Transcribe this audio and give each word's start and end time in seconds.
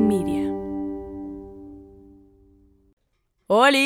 Media. 0.00 0.47
Hola, 3.50 3.78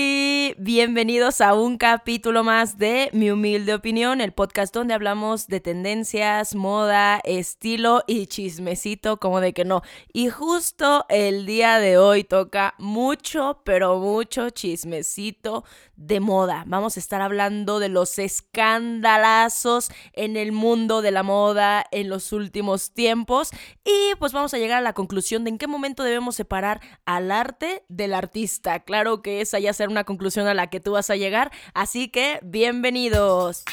bienvenidos 0.59 1.41
a 1.41 1.55
un 1.55 1.79
capítulo 1.79 2.43
más 2.43 2.79
de 2.79 3.11
Mi 3.13 3.31
Humilde 3.31 3.75
Opinión, 3.75 4.21
el 4.21 4.33
podcast 4.33 4.75
donde 4.75 4.93
hablamos 4.93 5.47
de 5.47 5.61
tendencias, 5.61 6.57
moda, 6.57 7.21
estilo 7.23 8.03
y 8.09 8.27
chismecito, 8.27 9.19
como 9.19 9.41
de 9.41 9.53
que 9.53 9.65
no. 9.65 9.83
Y 10.13 10.31
justo 10.31 11.07
el 11.09 11.47
día 11.47 11.79
de 11.79 11.97
hoy 11.97 12.25
toca 12.25 12.75
mucho, 12.79 13.63
pero 13.65 14.01
mucho 14.01 14.51
chismecito 14.51 15.63
de 15.95 16.19
moda. 16.19 16.65
Vamos 16.67 16.97
a 16.97 17.01
estar 17.01 17.21
hablando 17.21 17.79
de 17.79 17.89
los 17.89 18.19
escandalazos 18.19 19.93
en 20.13 20.37
el 20.37 20.51
mundo 20.51 21.03
de 21.03 21.13
la 21.13 21.23
moda 21.23 21.85
en 21.93 22.09
los 22.09 22.33
últimos 22.33 22.93
tiempos 22.93 23.51
y 23.85 24.17
pues 24.19 24.33
vamos 24.33 24.53
a 24.55 24.59
llegar 24.59 24.79
a 24.79 24.83
la 24.83 24.95
conclusión 24.95 25.45
de 25.45 25.51
en 25.51 25.59
qué 25.59 25.69
momento 25.69 26.03
debemos 26.03 26.35
separar 26.35 26.81
al 27.05 27.31
arte 27.31 27.85
del 27.89 28.15
artista. 28.15 28.81
Claro 28.81 29.23
que 29.23 29.41
es 29.41 29.52
ya 29.59 29.73
ser 29.73 29.89
una 29.89 30.05
conclusión 30.05 30.47
a 30.47 30.55
la 30.55 30.69
que 30.69 30.81
tú 30.81 30.93
vas 30.93 31.11
a 31.11 31.17
llegar. 31.17 31.51
Así 31.75 32.09
que, 32.09 32.41
bienvenidos. 32.43 33.65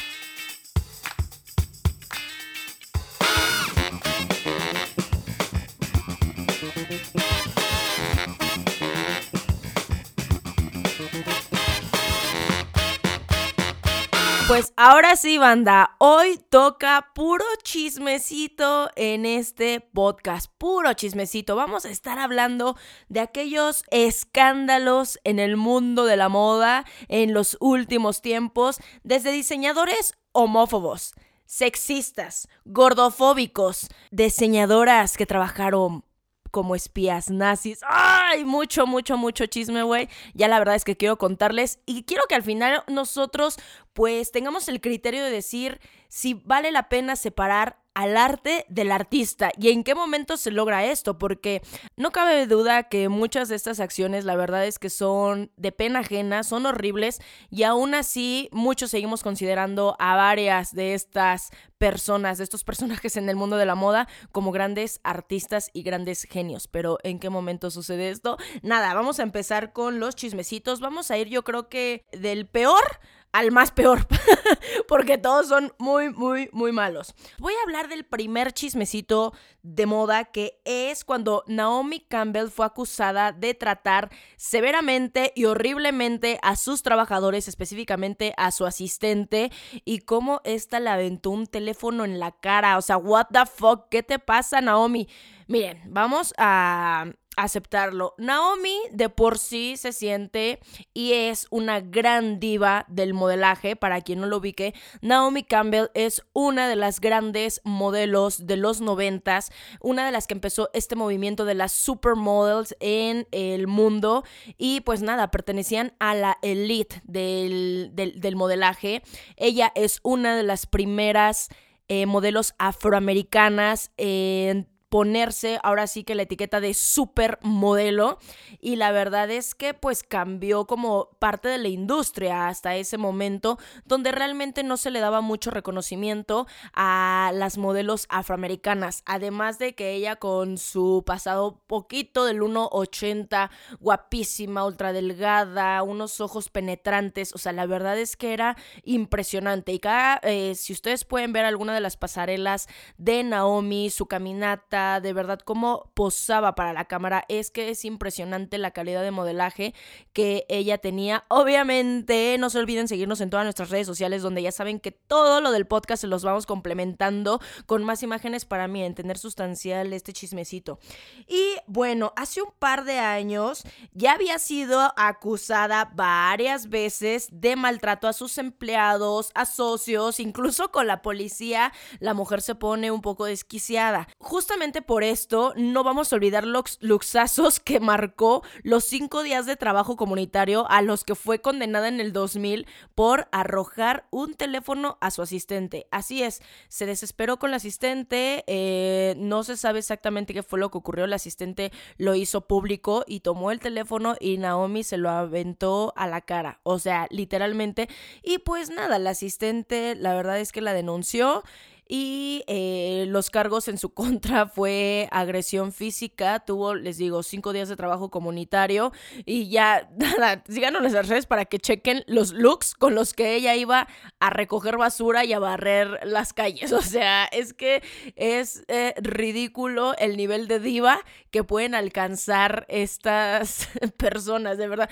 Pues 14.49 14.73
ahora 14.77 15.15
sí, 15.15 15.37
banda, 15.37 15.95
hoy 15.99 16.39
toca 16.49 17.11
puro 17.13 17.45
chismecito 17.61 18.89
en 18.95 19.27
este 19.27 19.79
podcast, 19.79 20.51
puro 20.57 20.91
chismecito. 20.93 21.55
Vamos 21.55 21.85
a 21.85 21.91
estar 21.91 22.17
hablando 22.17 22.75
de 23.09 23.19
aquellos 23.19 23.83
escándalos 23.91 25.19
en 25.23 25.37
el 25.37 25.55
mundo 25.55 26.05
de 26.05 26.17
la 26.17 26.29
moda 26.29 26.83
en 27.09 27.35
los 27.35 27.57
últimos 27.59 28.23
tiempos, 28.23 28.79
desde 29.03 29.31
diseñadores 29.31 30.15
homófobos, 30.31 31.13
sexistas, 31.45 32.47
gordofóbicos, 32.65 33.87
diseñadoras 34.09 35.15
que 35.15 35.27
trabajaron 35.27 36.03
como 36.49 36.75
espías 36.75 37.29
nazis. 37.29 37.79
¡Ay! 37.87 38.45
Mucho, 38.45 38.85
mucho, 38.87 39.17
mucho 39.17 39.45
chisme, 39.45 39.83
güey. 39.83 40.09
Ya 40.33 40.47
la 40.47 40.59
verdad 40.59 40.75
es 40.75 40.83
que 40.83 40.97
quiero 40.97 41.17
contarles 41.17 41.79
y 41.85 42.03
quiero 42.03 42.23
que 42.27 42.35
al 42.35 42.43
final 42.43 42.83
nosotros 42.87 43.57
pues 43.93 44.31
tengamos 44.31 44.67
el 44.69 44.81
criterio 44.81 45.23
de 45.23 45.31
decir 45.31 45.79
si 46.09 46.33
vale 46.33 46.71
la 46.71 46.89
pena 46.89 47.15
separar 47.15 47.77
al 47.93 48.15
arte 48.17 48.65
del 48.69 48.91
artista 48.91 49.51
y 49.59 49.69
en 49.69 49.83
qué 49.83 49.93
momento 49.93 50.37
se 50.37 50.51
logra 50.51 50.85
esto, 50.85 51.17
porque 51.17 51.61
no 51.97 52.11
cabe 52.11 52.47
duda 52.47 52.83
que 52.83 53.09
muchas 53.09 53.49
de 53.49 53.55
estas 53.55 53.79
acciones 53.79 54.25
la 54.25 54.37
verdad 54.37 54.65
es 54.65 54.79
que 54.79 54.89
son 54.89 55.51
de 55.57 55.71
pena 55.71 55.99
ajena, 55.99 56.43
son 56.43 56.65
horribles 56.65 57.19
y 57.49 57.63
aún 57.63 57.93
así 57.93 58.47
muchos 58.51 58.91
seguimos 58.91 59.21
considerando 59.21 59.97
a 59.99 60.15
varias 60.15 60.73
de 60.73 60.93
estas 60.93 61.49
personas, 61.77 62.37
de 62.37 62.45
estos 62.45 62.63
personajes 62.63 63.17
en 63.17 63.27
el 63.27 63.35
mundo 63.35 63.57
de 63.57 63.65
la 63.65 63.75
moda 63.75 64.07
como 64.31 64.51
grandes 64.51 65.01
artistas 65.03 65.69
y 65.73 65.83
grandes 65.83 66.23
genios. 66.23 66.67
Pero 66.67 66.99
¿en 67.03 67.19
qué 67.19 67.29
momento 67.29 67.69
sucede 67.69 68.09
esto? 68.09 68.37
Nada, 68.61 68.93
vamos 68.93 69.19
a 69.19 69.23
empezar 69.23 69.73
con 69.73 69.99
los 69.99 70.15
chismecitos, 70.15 70.79
vamos 70.79 71.11
a 71.11 71.17
ir 71.17 71.27
yo 71.27 71.43
creo 71.43 71.67
que 71.67 72.05
del 72.11 72.47
peor 72.47 72.83
al 73.31 73.51
más 73.51 73.71
peor, 73.71 74.07
porque 74.87 75.17
todos 75.17 75.47
son 75.47 75.73
muy, 75.77 76.09
muy, 76.09 76.49
muy 76.51 76.71
malos. 76.71 77.13
Voy 77.37 77.53
a 77.53 77.63
hablar 77.63 77.87
del 77.87 78.03
primer 78.03 78.53
chismecito 78.53 79.33
de 79.61 79.85
moda 79.85 80.25
que 80.25 80.59
es 80.65 81.03
cuando 81.03 81.43
Naomi 81.47 81.99
Campbell 81.99 82.49
fue 82.49 82.65
acusada 82.65 83.31
de 83.31 83.53
tratar 83.53 84.09
severamente 84.35 85.31
y 85.35 85.45
horriblemente 85.45 86.39
a 86.41 86.55
sus 86.55 86.81
trabajadores, 86.81 87.47
específicamente 87.47 88.33
a 88.37 88.51
su 88.51 88.65
asistente, 88.65 89.51
y 89.85 89.99
cómo 89.99 90.41
esta 90.43 90.79
le 90.79 90.89
aventó 90.89 91.29
un 91.29 91.45
teléfono 91.45 92.05
en 92.05 92.19
la 92.19 92.31
cara. 92.31 92.77
O 92.77 92.81
sea, 92.81 92.97
what 92.97 93.27
the 93.31 93.45
fuck, 93.45 93.89
¿qué 93.89 94.01
te 94.01 94.17
pasa, 94.17 94.61
Naomi? 94.61 95.07
Miren, 95.47 95.81
vamos 95.87 96.33
a 96.37 97.11
aceptarlo. 97.37 98.15
Naomi 98.17 98.77
de 98.91 99.09
por 99.09 99.37
sí 99.37 99.77
se 99.77 99.93
siente 99.93 100.59
y 100.93 101.13
es 101.13 101.47
una 101.49 101.79
gran 101.79 102.39
diva 102.39 102.85
del 102.89 103.13
modelaje. 103.13 103.75
Para 103.75 104.01
quien 104.01 104.19
no 104.19 104.27
lo 104.27 104.37
ubique, 104.37 104.73
Naomi 105.01 105.43
Campbell 105.43 105.87
es 105.93 106.23
una 106.33 106.67
de 106.67 106.75
las 106.75 106.99
grandes 106.99 107.61
modelos 107.63 108.45
de 108.45 108.57
los 108.57 108.81
noventas, 108.81 109.51
una 109.79 110.05
de 110.05 110.11
las 110.11 110.27
que 110.27 110.33
empezó 110.33 110.69
este 110.73 110.95
movimiento 110.95 111.45
de 111.45 111.55
las 111.55 111.71
supermodels 111.71 112.75
en 112.79 113.27
el 113.31 113.67
mundo 113.67 114.23
y 114.57 114.81
pues 114.81 115.01
nada, 115.01 115.31
pertenecían 115.31 115.93
a 115.99 116.15
la 116.15 116.37
elite 116.41 117.01
del, 117.03 117.91
del, 117.93 118.35
modelaje. 118.35 119.01
Ella 119.37 119.71
es 119.75 119.99
una 120.03 120.35
de 120.35 120.43
las 120.43 120.65
primeras 120.65 121.49
eh, 121.87 122.05
modelos 122.05 122.53
afroamericanas 122.57 123.91
en 123.97 124.67
ponerse 124.89 125.59
ahora 125.63 125.87
sí 125.87 126.03
que 126.03 126.15
la 126.15 126.23
etiqueta 126.23 126.59
de 126.59 126.73
supermodelo. 126.73 128.17
Y 128.59 128.75
la 128.75 128.91
verdad 128.91 129.29
es 129.29 129.55
que 129.55 129.73
pues 129.73 130.03
cambió 130.03 130.65
como 130.65 131.09
parte 131.19 131.47
de 131.47 131.59
la 131.59 131.67
industria 131.67 132.47
hasta 132.47 132.75
ese 132.75 132.97
momento 132.97 133.57
donde 133.85 134.11
realmente 134.11 134.63
no 134.63 134.77
se 134.77 134.91
le 134.91 134.99
daba 134.99 135.21
mucho 135.21 135.51
reconocimiento 135.51 136.47
a 136.73 137.31
las 137.33 137.57
modelos 137.57 138.05
afroamericanas. 138.09 139.03
Además 139.05 139.59
de 139.59 139.75
que 139.75 139.93
ella 139.93 140.15
con 140.15 140.57
su 140.57 141.03
pasado 141.05 141.61
poquito 141.67 142.25
del 142.25 142.41
1.80 142.41 143.49
guapísima 143.79 144.65
ultra 144.65 144.91
delgada 144.91 145.81
unos 145.83 146.19
ojos 146.21 146.49
penetrantes 146.49 147.33
o 147.33 147.37
sea 147.37 147.51
la 147.51 147.65
verdad 147.65 147.97
es 147.97 148.17
que 148.17 148.33
era 148.33 148.57
impresionante. 148.83 149.71
Y 149.71 149.79
cada 149.79 150.19
eh, 150.23 150.55
si 150.55 150.73
ustedes 150.73 151.05
pueden 151.05 151.31
ver 151.31 151.45
alguna 151.45 151.73
de 151.73 151.81
las 151.81 151.95
pasarelas 151.95 152.67
de 152.97 153.23
Naomi 153.23 153.89
su 153.89 154.07
caminata 154.07 154.78
de 155.01 155.13
verdad 155.13 155.39
cómo 155.39 155.91
posaba 155.93 156.55
para 156.55 156.73
la 156.73 156.85
cámara. 156.85 157.25
Es 157.29 157.51
que 157.51 157.69
es 157.69 157.85
impresionante 157.85 158.57
la 158.57 158.71
calidad 158.71 159.03
de 159.03 159.11
modelaje 159.11 159.73
que 160.13 160.45
ella 160.49 160.77
tenía. 160.77 161.23
Obviamente, 161.27 162.35
no 162.39 162.49
se 162.49 162.59
olviden 162.59 162.87
seguirnos 162.87 163.21
en 163.21 163.29
todas 163.29 163.45
nuestras 163.45 163.69
redes 163.69 163.87
sociales 163.87 164.21
donde 164.21 164.41
ya 164.41 164.51
saben 164.51 164.79
que 164.79 164.91
todo 164.91 165.41
lo 165.41 165.51
del 165.51 165.67
podcast 165.67 166.01
se 166.01 166.07
los 166.07 166.23
vamos 166.23 166.45
complementando 166.45 167.39
con 167.65 167.83
más 167.83 168.03
imágenes 168.03 168.45
para 168.45 168.67
mí, 168.67 168.83
entender 168.83 169.17
sustancial 169.17 169.93
este 169.93 170.13
chismecito. 170.13 170.79
Y 171.27 171.55
bueno, 171.67 172.13
hace 172.15 172.41
un 172.41 172.51
par 172.57 172.85
de 172.85 172.99
años 172.99 173.63
ya 173.93 174.13
había 174.13 174.39
sido 174.39 174.93
acusada 174.97 175.91
varias 175.95 176.69
veces 176.69 177.29
de 177.31 177.55
maltrato 177.55 178.07
a 178.07 178.13
sus 178.13 178.37
empleados, 178.37 179.31
a 179.35 179.45
socios, 179.45 180.19
incluso 180.19 180.71
con 180.71 180.87
la 180.87 181.01
policía. 181.01 181.73
La 181.99 182.13
mujer 182.13 182.41
se 182.41 182.55
pone 182.55 182.91
un 182.91 183.01
poco 183.01 183.25
desquiciada. 183.25 184.07
Justamente 184.19 184.68
por 184.81 185.03
esto, 185.03 185.53
no 185.57 185.83
vamos 185.83 186.11
a 186.11 186.15
olvidar 186.15 186.45
los 186.45 186.77
luxazos 186.81 187.59
que 187.59 187.79
marcó 187.79 188.43
los 188.63 188.85
cinco 188.85 189.23
días 189.23 189.45
de 189.45 189.55
trabajo 189.55 189.97
comunitario 189.97 190.69
a 190.69 190.81
los 190.81 191.03
que 191.03 191.15
fue 191.15 191.41
condenada 191.41 191.87
en 191.87 191.99
el 191.99 192.13
2000 192.13 192.67
por 192.95 193.27
arrojar 193.31 194.07
un 194.11 194.35
teléfono 194.35 194.97
a 195.01 195.11
su 195.11 195.21
asistente. 195.21 195.87
Así 195.91 196.23
es, 196.23 196.41
se 196.67 196.85
desesperó 196.85 197.39
con 197.39 197.51
la 197.51 197.57
asistente, 197.57 198.43
eh, 198.47 199.15
no 199.17 199.43
se 199.43 199.57
sabe 199.57 199.79
exactamente 199.79 200.33
qué 200.33 200.43
fue 200.43 200.59
lo 200.59 200.69
que 200.69 200.77
ocurrió, 200.77 201.05
el 201.05 201.13
asistente 201.13 201.71
lo 201.97 202.15
hizo 202.15 202.41
público 202.41 203.03
y 203.07 203.21
tomó 203.21 203.51
el 203.51 203.59
teléfono 203.59 204.15
y 204.19 204.37
Naomi 204.37 204.83
se 204.83 204.97
lo 204.97 205.09
aventó 205.09 205.93
a 205.95 206.07
la 206.07 206.21
cara, 206.21 206.59
o 206.63 206.79
sea, 206.79 207.07
literalmente. 207.09 207.89
Y 208.23 208.39
pues 208.39 208.69
nada, 208.69 208.99
la 208.99 209.09
asistente, 209.11 209.95
la 209.95 210.13
verdad 210.13 210.39
es 210.39 210.51
que 210.51 210.61
la 210.61 210.73
denunció 210.73 211.43
y 211.91 212.43
eh, 212.45 213.05
los 213.07 213.31
cargos 213.31 213.67
en 213.67 213.79
su 213.79 213.89
contra 213.93 214.47
fue 214.47 215.09
agresión 215.11 215.73
física, 215.73 216.39
tuvo, 216.39 216.75
les 216.75 216.97
digo, 216.97 217.23
cinco 217.23 217.51
días 217.51 217.67
de 217.67 217.75
trabajo 217.75 218.09
comunitario 218.09 218.93
y 219.25 219.49
ya, 219.49 219.89
nada, 219.97 220.43
síganos 220.47 220.83
las 220.83 221.07
redes 221.07 221.25
para 221.25 221.45
que 221.45 221.59
chequen 221.59 222.03
los 222.07 222.31
looks 222.31 222.75
con 222.75 222.95
los 222.95 223.13
que 223.13 223.35
ella 223.35 223.55
iba 223.55 223.87
a 224.19 224.29
recoger 224.29 224.77
basura 224.77 225.25
y 225.25 225.33
a 225.33 225.39
barrer 225.39 225.99
las 226.03 226.31
calles. 226.31 226.71
O 226.79 226.81
sea, 226.81 227.25
es 227.25 227.53
que 227.53 227.83
es 228.15 228.63
eh, 228.67 228.93
ridículo 229.01 229.95
el 229.97 230.15
nivel 230.15 230.47
de 230.47 230.59
diva 230.59 231.01
que 231.29 231.43
pueden 231.43 231.75
alcanzar 231.75 232.65
estas 232.69 233.67
personas, 233.97 234.57
de 234.57 234.67
verdad 234.67 234.89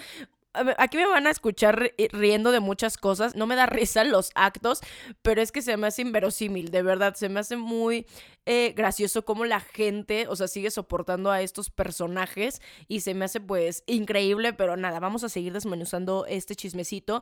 aquí 0.78 0.98
me 0.98 1.08
van 1.08 1.28
a 1.28 1.32
escuchar 1.32 1.92
riendo 2.12 2.52
de 2.52 2.60
muchas 2.60 2.98
cosas. 2.98 3.36
No 3.36 3.48
me 3.48 3.56
da 3.56 3.66
risa 3.68 4.04
los 4.04 4.32
actos, 4.36 4.82
pero 5.22 5.42
es 5.42 5.52
que 5.52 5.62
se 5.62 5.78
me 5.78 5.88
hace 5.88 6.02
inverosímil, 6.02 6.72
de 6.72 6.82
verdad. 6.82 7.16
Se 7.16 7.30
me 7.30 7.40
hace 7.40 7.58
muy 7.58 8.06
eh, 8.46 8.74
gracioso 8.76 9.26
cómo 9.26 9.46
la 9.46 9.60
gente, 9.60 10.28
o 10.28 10.36
sea, 10.36 10.48
sigue 10.48 10.72
soportando 10.72 11.32
a 11.32 11.42
estos 11.42 11.70
personajes 11.70 12.62
y 12.88 13.02
se 13.02 13.14
me 13.14 13.26
hace 13.26 13.40
pues 13.40 13.84
increíble, 13.88 14.54
pero 14.54 14.78
nada, 14.78 15.00
vamos 15.00 15.24
a 15.24 15.30
seguir 15.30 15.54
desmenuzando 15.54 16.26
este 16.28 16.56
chismecito. 16.56 17.22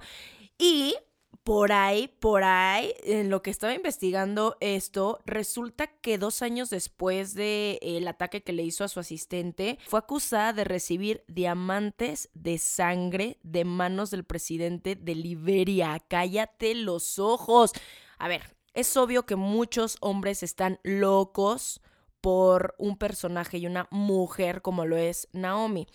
Y 0.57 0.95
por 1.43 1.71
ahí, 1.71 2.07
por 2.19 2.43
ahí, 2.43 2.93
en 3.03 3.29
lo 3.29 3.41
que 3.41 3.49
estaba 3.49 3.73
investigando 3.73 4.57
esto, 4.59 5.19
resulta 5.25 5.87
que 5.87 6.17
dos 6.17 6.41
años 6.41 6.69
después 6.69 7.33
del 7.33 7.77
el 7.81 8.07
ataque 8.07 8.43
que 8.43 8.53
le 8.53 8.63
hizo 8.63 8.83
a 8.83 8.87
su 8.87 8.99
asistente, 8.99 9.77
fue 9.87 9.99
acusada 9.99 10.53
de 10.53 10.63
recibir 10.63 11.23
diamantes 11.27 12.29
de 12.33 12.57
sangre 12.57 13.39
de 13.43 13.65
manos 13.65 14.11
del 14.11 14.23
presidente 14.23 14.95
de 14.95 15.15
Liberia. 15.15 15.99
Cállate 16.07 16.75
los 16.75 17.19
ojos. 17.19 17.71
A 18.17 18.27
ver, 18.27 18.55
es 18.73 18.95
obvio 18.97 19.25
que 19.25 19.35
muchos 19.35 19.97
hombres 20.01 20.43
están 20.43 20.79
locos 20.83 21.81
por 22.21 22.73
un 22.79 22.97
personaje 22.97 23.59
y 23.59 23.67
una 23.67 23.87
mujer 23.91 24.61
como 24.61 24.85
lo 24.85 24.97
es 24.97 25.27
Naomi. 25.31 25.87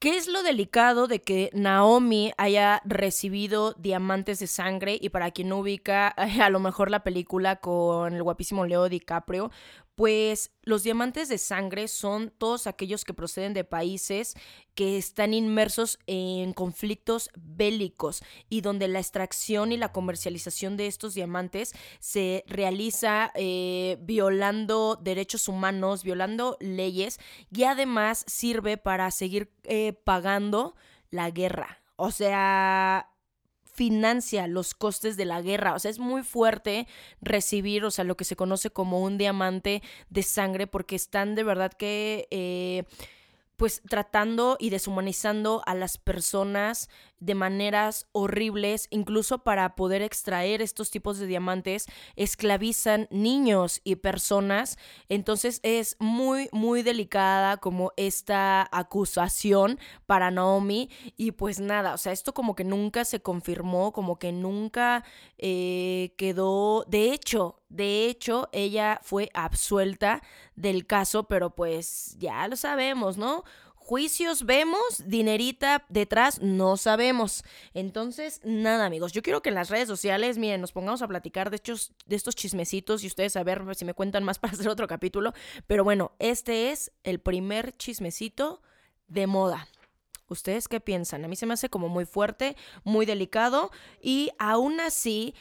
¿Qué 0.00 0.16
es 0.16 0.28
lo 0.28 0.42
delicado 0.42 1.08
de 1.08 1.20
que 1.20 1.50
Naomi 1.52 2.32
haya 2.38 2.80
recibido 2.86 3.74
diamantes 3.74 4.38
de 4.38 4.46
sangre? 4.46 4.98
Y 4.98 5.10
para 5.10 5.30
quien 5.30 5.50
no 5.50 5.58
ubica 5.58 6.08
a 6.16 6.48
lo 6.48 6.58
mejor 6.58 6.90
la 6.90 7.04
película 7.04 7.56
con 7.56 8.14
el 8.14 8.22
guapísimo 8.22 8.64
Leo 8.64 8.88
DiCaprio, 8.88 9.50
pues 10.00 10.50
los 10.62 10.82
diamantes 10.82 11.28
de 11.28 11.36
sangre 11.36 11.86
son 11.86 12.32
todos 12.38 12.66
aquellos 12.66 13.04
que 13.04 13.12
proceden 13.12 13.52
de 13.52 13.64
países 13.64 14.32
que 14.74 14.96
están 14.96 15.34
inmersos 15.34 15.98
en 16.06 16.54
conflictos 16.54 17.28
bélicos 17.36 18.22
y 18.48 18.62
donde 18.62 18.88
la 18.88 18.98
extracción 18.98 19.72
y 19.72 19.76
la 19.76 19.92
comercialización 19.92 20.78
de 20.78 20.86
estos 20.86 21.12
diamantes 21.12 21.74
se 21.98 22.44
realiza 22.46 23.30
eh, 23.34 23.98
violando 24.00 24.96
derechos 24.96 25.48
humanos, 25.48 26.02
violando 26.02 26.56
leyes 26.60 27.20
y 27.54 27.64
además 27.64 28.24
sirve 28.26 28.78
para 28.78 29.10
seguir 29.10 29.52
eh, 29.64 29.92
pagando 29.92 30.76
la 31.10 31.30
guerra. 31.30 31.82
O 31.96 32.10
sea, 32.10 33.10
financia 33.80 34.46
los 34.46 34.74
costes 34.74 35.16
de 35.16 35.24
la 35.24 35.40
guerra. 35.40 35.72
O 35.72 35.78
sea, 35.78 35.90
es 35.90 35.98
muy 35.98 36.22
fuerte 36.22 36.86
recibir, 37.22 37.82
o 37.86 37.90
sea, 37.90 38.04
lo 38.04 38.14
que 38.14 38.26
se 38.26 38.36
conoce 38.36 38.68
como 38.68 39.00
un 39.00 39.16
diamante 39.16 39.82
de 40.10 40.22
sangre, 40.22 40.66
porque 40.66 40.96
están 40.96 41.34
de 41.34 41.44
verdad 41.44 41.72
que... 41.72 42.28
Eh, 42.30 42.84
pues 43.56 43.82
tratando 43.86 44.56
y 44.58 44.70
deshumanizando 44.70 45.62
a 45.66 45.74
las 45.74 45.98
personas 45.98 46.88
de 47.20 47.34
maneras 47.34 48.06
horribles, 48.12 48.88
incluso 48.90 49.44
para 49.44 49.76
poder 49.76 50.02
extraer 50.02 50.62
estos 50.62 50.90
tipos 50.90 51.18
de 51.18 51.26
diamantes, 51.26 51.86
esclavizan 52.16 53.06
niños 53.10 53.80
y 53.84 53.96
personas. 53.96 54.78
Entonces 55.08 55.60
es 55.62 55.96
muy, 55.98 56.48
muy 56.52 56.82
delicada 56.82 57.58
como 57.58 57.92
esta 57.96 58.68
acusación 58.72 59.78
para 60.06 60.30
Naomi. 60.30 60.90
Y 61.16 61.32
pues 61.32 61.60
nada, 61.60 61.94
o 61.94 61.98
sea, 61.98 62.12
esto 62.12 62.34
como 62.34 62.56
que 62.56 62.64
nunca 62.64 63.04
se 63.04 63.20
confirmó, 63.20 63.92
como 63.92 64.18
que 64.18 64.32
nunca 64.32 65.04
eh, 65.38 66.14
quedó. 66.16 66.84
De 66.88 67.12
hecho, 67.12 67.60
de 67.70 68.06
hecho, 68.06 68.48
ella 68.52 69.00
fue 69.02 69.30
absuelta 69.32 70.22
del 70.56 70.86
caso, 70.86 71.28
pero 71.28 71.54
pues 71.54 72.16
ya 72.18 72.48
lo 72.48 72.56
sabemos, 72.56 73.16
¿no? 73.16 73.44
Juicios 73.90 74.46
vemos, 74.46 75.02
dinerita 75.06 75.84
detrás 75.88 76.40
no 76.40 76.76
sabemos. 76.76 77.42
Entonces, 77.74 78.40
nada, 78.44 78.86
amigos. 78.86 79.10
Yo 79.10 79.20
quiero 79.20 79.42
que 79.42 79.48
en 79.48 79.56
las 79.56 79.68
redes 79.68 79.88
sociales, 79.88 80.38
miren, 80.38 80.60
nos 80.60 80.70
pongamos 80.70 81.02
a 81.02 81.08
platicar 81.08 81.50
de, 81.50 81.56
estos, 81.56 81.90
de 82.06 82.14
estos 82.14 82.36
chismecitos 82.36 83.02
y 83.02 83.08
ustedes 83.08 83.34
a 83.34 83.42
ver 83.42 83.64
si 83.74 83.84
me 83.84 83.92
cuentan 83.92 84.22
más 84.22 84.38
para 84.38 84.52
hacer 84.52 84.68
otro 84.68 84.86
capítulo. 84.86 85.34
Pero 85.66 85.82
bueno, 85.82 86.12
este 86.20 86.70
es 86.70 86.92
el 87.02 87.18
primer 87.18 87.76
chismecito 87.78 88.62
de 89.08 89.26
moda. 89.26 89.66
¿Ustedes 90.28 90.68
qué 90.68 90.78
piensan? 90.78 91.24
A 91.24 91.28
mí 91.28 91.34
se 91.34 91.46
me 91.46 91.54
hace 91.54 91.68
como 91.68 91.88
muy 91.88 92.04
fuerte, 92.04 92.56
muy 92.84 93.06
delicado 93.06 93.72
y 94.00 94.30
aún 94.38 94.78
así 94.78 95.34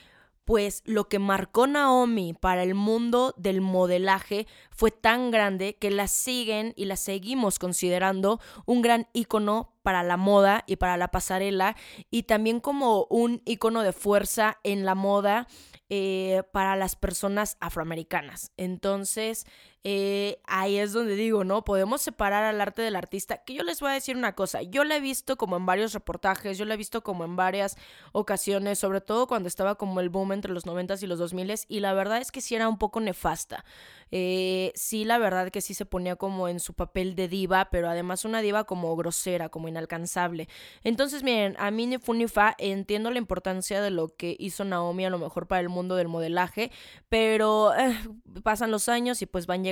pues 0.49 0.81
lo 0.83 1.07
que 1.07 1.19
marcó 1.19 1.67
Naomi 1.67 2.33
para 2.33 2.63
el 2.63 2.73
mundo 2.73 3.35
del 3.37 3.61
modelaje 3.61 4.47
fue 4.71 4.89
tan 4.89 5.29
grande 5.29 5.75
que 5.75 5.91
la 5.91 6.07
siguen 6.07 6.73
y 6.75 6.85
la 6.85 6.95
seguimos 6.95 7.59
considerando 7.59 8.39
un 8.65 8.81
gran 8.81 9.07
ícono 9.13 9.75
para 9.83 10.01
la 10.01 10.17
moda 10.17 10.63
y 10.65 10.77
para 10.77 10.97
la 10.97 11.09
pasarela 11.09 11.75
y 12.09 12.23
también 12.23 12.61
como 12.61 13.05
un 13.11 13.43
ícono 13.45 13.83
de 13.83 13.93
fuerza 13.93 14.57
en 14.63 14.85
la 14.85 14.95
moda 14.95 15.47
eh, 15.87 16.41
para 16.51 16.75
las 16.75 16.95
personas 16.95 17.57
afroamericanas. 17.59 18.51
Entonces, 18.57 19.45
eh, 19.85 20.41
ahí 20.43 20.77
es 20.77 20.91
donde 20.91 21.15
digo, 21.15 21.45
¿no? 21.45 21.63
Podemos 21.63 22.01
separar 22.01 22.43
al 22.43 22.59
arte 22.59 22.81
del 22.81 22.97
artista. 22.97 23.37
Que 23.37 23.53
yo 23.53 23.63
les 23.63 23.79
voy 23.79 23.91
a 23.91 23.93
decir 23.93 24.17
una 24.17 24.35
cosa, 24.35 24.61
yo 24.61 24.83
la 24.83 24.97
he 24.97 24.99
visto 24.99 25.37
como 25.37 25.55
en 25.55 25.65
varios 25.65 25.93
reportajes, 25.93 26.57
yo 26.57 26.65
la 26.65 26.73
he 26.73 26.77
visto 26.77 27.01
como 27.01 27.23
en 27.23 27.37
varias 27.37 27.77
ocasiones, 28.11 28.77
sobre 28.77 28.99
todo 28.99 29.25
cuando 29.27 29.47
estaba 29.47 29.75
como 29.75 30.01
el 30.01 30.09
boom 30.09 30.33
entre 30.33 30.51
los 30.51 30.65
90s 30.65 31.01
y 31.01 31.07
los 31.07 31.19
2000s, 31.19 31.65
y 31.69 31.79
la 31.79 31.93
verdad 31.93 32.17
es 32.17 32.31
que 32.31 32.41
sí 32.41 32.55
era 32.55 32.67
un 32.67 32.77
poco 32.77 32.99
nefasta. 32.99 33.63
Eh, 34.11 34.71
sí, 34.75 35.05
la 35.05 35.17
verdad 35.17 35.49
que 35.49 35.61
sí 35.61 35.73
se 35.73 35.85
ponía 35.85 36.15
como 36.17 36.47
en 36.47 36.59
su 36.59 36.73
papel 36.73 37.15
de 37.15 37.27
diva, 37.27 37.69
pero 37.71 37.89
además 37.89 38.25
una 38.25 38.41
diva 38.41 38.65
como 38.65 38.95
grosera, 38.97 39.49
como 39.49 39.67
inalcanzable. 39.69 40.49
Entonces, 40.83 41.23
miren, 41.23 41.55
a 41.57 41.71
mí 41.71 41.87
ni 41.87 41.99
fu 41.99 42.13
ni 42.13 42.27
fa, 42.27 42.55
entiendo 42.57 43.11
la 43.11 43.19
importancia 43.19 43.81
de 43.81 43.91
lo 43.91 44.09
que 44.15 44.35
hizo 44.39 44.65
Naomi 44.65 45.05
a 45.05 45.09
lo 45.09 45.19
mejor 45.19 45.47
para 45.47 45.61
el 45.61 45.69
mundo 45.69 45.95
del 45.95 46.07
modelaje, 46.07 46.71
pero 47.07 47.73
eh, 47.75 47.97
pasan 48.43 48.71
los 48.71 48.89
años 48.89 49.21
y 49.21 49.25
pues 49.25 49.45
van 49.45 49.63
llegando 49.63 49.68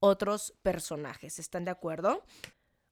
otros 0.00 0.54
personajes. 0.62 1.38
¿Están 1.38 1.64
de 1.64 1.70
acuerdo? 1.70 2.24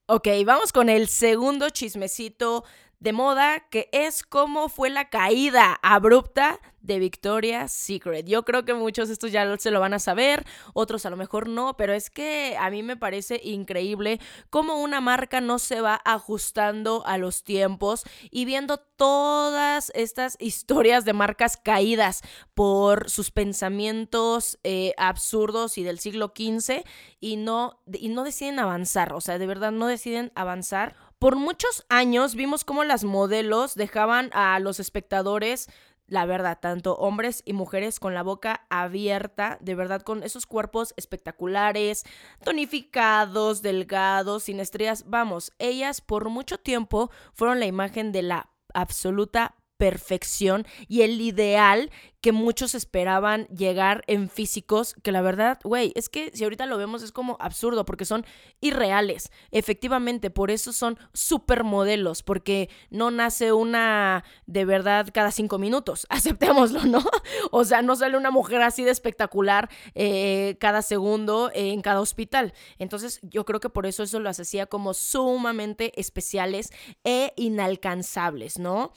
Ok, 0.07 0.27
vamos 0.45 0.73
con 0.73 0.89
el 0.89 1.07
segundo 1.07 1.69
chismecito 1.69 2.65
de 3.03 3.11
moda, 3.11 3.59
que 3.69 3.89
es 3.91 4.23
cómo 4.23 4.69
fue 4.69 4.89
la 4.89 5.09
caída 5.09 5.77
abrupta 5.81 6.61
de 6.79 6.99
Victoria's 6.99 7.73
Secret. 7.73 8.25
Yo 8.25 8.43
creo 8.43 8.63
que 8.63 8.73
muchos 8.73 9.09
estos 9.09 9.33
ya 9.33 9.57
se 9.57 9.71
lo 9.71 9.81
van 9.81 9.93
a 9.93 9.99
saber, 9.99 10.45
otros 10.73 11.05
a 11.05 11.09
lo 11.09 11.17
mejor 11.17 11.49
no, 11.49 11.75
pero 11.75 11.91
es 11.93 12.09
que 12.09 12.55
a 12.57 12.69
mí 12.69 12.81
me 12.81 12.95
parece 12.95 13.41
increíble 13.43 14.21
cómo 14.49 14.81
una 14.81 15.01
marca 15.01 15.41
no 15.41 15.59
se 15.59 15.81
va 15.81 15.99
ajustando 16.05 17.05
a 17.05 17.17
los 17.17 17.43
tiempos 17.43 18.03
y 18.31 18.45
viendo 18.45 18.77
todas 18.77 19.91
estas 19.95 20.37
historias 20.39 21.03
de 21.03 21.11
marcas 21.11 21.57
caídas 21.57 22.21
por 22.53 23.09
sus 23.09 23.31
pensamientos 23.31 24.59
eh, 24.63 24.93
absurdos 24.97 25.77
y 25.77 25.83
del 25.83 25.99
siglo 25.99 26.33
XV 26.33 26.83
y 27.19 27.35
no, 27.35 27.81
y 27.91 28.07
no 28.07 28.23
deciden 28.23 28.59
avanzar, 28.59 29.11
o 29.11 29.19
sea, 29.19 29.37
de 29.39 29.47
verdad 29.47 29.73
no 29.73 29.87
deciden 29.87 30.31
avanzar. 30.35 30.95
Por 31.23 31.37
muchos 31.37 31.85
años 31.87 32.35
vimos 32.35 32.65
cómo 32.65 32.83
las 32.83 33.05
modelos 33.05 33.75
dejaban 33.75 34.29
a 34.33 34.59
los 34.59 34.81
espectadores 34.81 35.69
la 36.05 36.25
verdad, 36.25 36.59
tanto 36.61 36.95
hombres 36.95 37.43
y 37.45 37.53
mujeres 37.53 38.01
con 38.01 38.13
la 38.13 38.23
boca 38.23 38.65
abierta, 38.69 39.57
de 39.61 39.73
verdad, 39.73 40.01
con 40.01 40.21
esos 40.23 40.45
cuerpos 40.45 40.93
espectaculares, 40.97 42.03
tonificados, 42.43 43.61
delgados, 43.61 44.43
sin 44.43 44.59
estrellas. 44.59 45.05
Vamos, 45.07 45.53
ellas 45.59 46.01
por 46.01 46.27
mucho 46.27 46.57
tiempo 46.57 47.09
fueron 47.31 47.61
la 47.61 47.67
imagen 47.67 48.11
de 48.11 48.23
la 48.23 48.49
absoluta 48.73 49.55
perfección 49.77 50.65
y 50.87 51.01
el 51.01 51.19
ideal 51.21 51.91
que 52.23 52.31
muchos 52.31 52.73
esperaban 52.73 53.47
llegar 53.47 54.05
en 54.07 54.29
físicos, 54.29 54.95
que 55.03 55.11
la 55.11 55.21
verdad, 55.21 55.59
güey, 55.61 55.91
es 55.95 56.07
que 56.07 56.31
si 56.33 56.45
ahorita 56.45 56.65
lo 56.65 56.77
vemos 56.77 57.03
es 57.03 57.11
como 57.11 57.35
absurdo 57.41 57.83
porque 57.83 58.05
son 58.05 58.25
irreales. 58.61 59.29
Efectivamente, 59.51 60.29
por 60.29 60.49
eso 60.49 60.71
son 60.71 60.97
supermodelos, 61.11 62.23
porque 62.23 62.69
no 62.89 63.11
nace 63.11 63.51
una 63.51 64.23
de 64.45 64.63
verdad 64.63 65.09
cada 65.13 65.31
cinco 65.31 65.57
minutos, 65.57 66.07
aceptémoslo, 66.09 66.85
¿no? 66.85 67.03
O 67.51 67.65
sea, 67.65 67.81
no 67.81 67.97
sale 67.97 68.15
una 68.15 68.31
mujer 68.31 68.61
así 68.61 68.85
de 68.85 68.91
espectacular 68.91 69.69
eh, 69.93 70.55
cada 70.61 70.81
segundo 70.81 71.51
en 71.53 71.81
cada 71.81 71.99
hospital. 71.99 72.53
Entonces, 72.79 73.19
yo 73.21 73.43
creo 73.43 73.59
que 73.59 73.69
por 73.69 73.85
eso 73.85 74.01
eso 74.01 74.21
las 74.21 74.39
hacía 74.39 74.65
como 74.65 74.93
sumamente 74.93 75.91
especiales 75.99 76.69
e 77.03 77.33
inalcanzables, 77.35 78.59
¿no? 78.59 78.93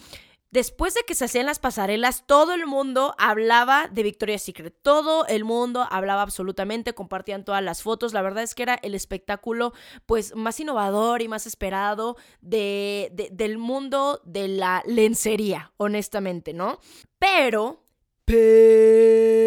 Después 0.50 0.94
de 0.94 1.02
que 1.06 1.14
se 1.14 1.24
hacían 1.24 1.46
las 1.46 1.58
pasarelas, 1.58 2.24
todo 2.26 2.54
el 2.54 2.66
mundo 2.66 3.14
hablaba 3.18 3.88
de 3.88 4.02
Victoria's 4.02 4.42
Secret. 4.42 4.74
Todo 4.80 5.26
el 5.26 5.44
mundo 5.44 5.86
hablaba 5.90 6.22
absolutamente, 6.22 6.94
compartían 6.94 7.44
todas 7.44 7.62
las 7.62 7.82
fotos. 7.82 8.12
La 8.12 8.22
verdad 8.22 8.44
es 8.44 8.54
que 8.54 8.62
era 8.62 8.74
el 8.82 8.94
espectáculo 8.94 9.72
pues 10.06 10.36
más 10.36 10.60
innovador 10.60 11.20
y 11.22 11.28
más 11.28 11.46
esperado 11.46 12.16
de, 12.40 13.30
del 13.32 13.58
mundo 13.58 14.20
de 14.24 14.48
la 14.48 14.82
lencería, 14.86 15.72
honestamente, 15.78 16.52
¿no? 16.52 16.78
Pero, 17.18 17.82
pero, 18.24 19.46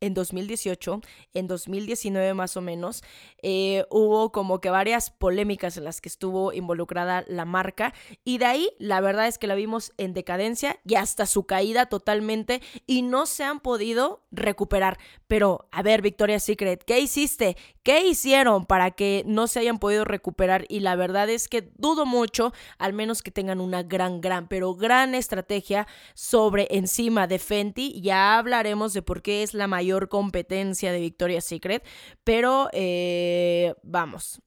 en 0.00 0.14
2018, 0.14 1.00
en 1.34 1.46
2019 1.46 2.34
más 2.34 2.56
o 2.56 2.60
menos, 2.60 3.02
eh, 3.42 3.84
hubo 3.90 4.32
como 4.32 4.60
que 4.60 4.70
varias 4.70 5.10
polémicas 5.10 5.76
en 5.76 5.84
las 5.84 6.00
que 6.00 6.08
estuvo 6.08 6.52
involucrada 6.52 7.24
la 7.28 7.44
marca 7.44 7.92
y 8.24 8.38
de 8.38 8.46
ahí 8.46 8.70
la 8.78 9.00
verdad 9.00 9.26
es 9.26 9.38
que 9.38 9.46
la 9.46 9.54
vimos 9.54 9.92
en 9.98 10.14
decadencia 10.14 10.78
y 10.86 10.94
hasta 10.94 11.26
su 11.26 11.44
caída 11.44 11.86
totalmente 11.86 12.62
y 12.86 13.02
no 13.02 13.26
se 13.26 13.44
han 13.44 13.60
podido 13.60 14.24
recuperar. 14.30 14.98
Pero, 15.26 15.68
a 15.70 15.82
ver, 15.82 16.02
Victoria's 16.02 16.42
Secret, 16.42 16.82
¿qué 16.84 17.00
hiciste? 17.00 17.56
¿Qué 17.82 18.06
hicieron 18.06 18.66
para 18.66 18.90
que 18.90 19.22
no 19.26 19.46
se 19.46 19.60
hayan 19.60 19.78
podido 19.78 20.04
recuperar? 20.04 20.64
Y 20.68 20.80
la 20.80 20.96
verdad 20.96 21.28
es 21.28 21.48
que 21.48 21.70
dudo 21.76 22.06
mucho, 22.06 22.52
al 22.78 22.92
menos 22.92 23.22
que 23.22 23.30
tengan 23.30 23.60
una 23.60 23.82
gran, 23.82 24.20
gran, 24.20 24.48
pero 24.48 24.74
gran 24.74 25.14
estrategia 25.14 25.86
sobre 26.14 26.68
encima 26.70 27.26
de 27.26 27.38
Fenty. 27.38 28.00
Ya 28.00 28.38
hablaremos 28.38 28.92
de 28.92 29.02
por 29.02 29.22
qué 29.22 29.42
es 29.42 29.54
la 29.54 29.66
mayor 29.66 29.89
competencia 30.08 30.92
de 30.92 31.00
Victoria's 31.00 31.44
Secret, 31.44 31.84
pero 32.24 32.68
eh, 32.72 33.74
vamos, 33.82 34.40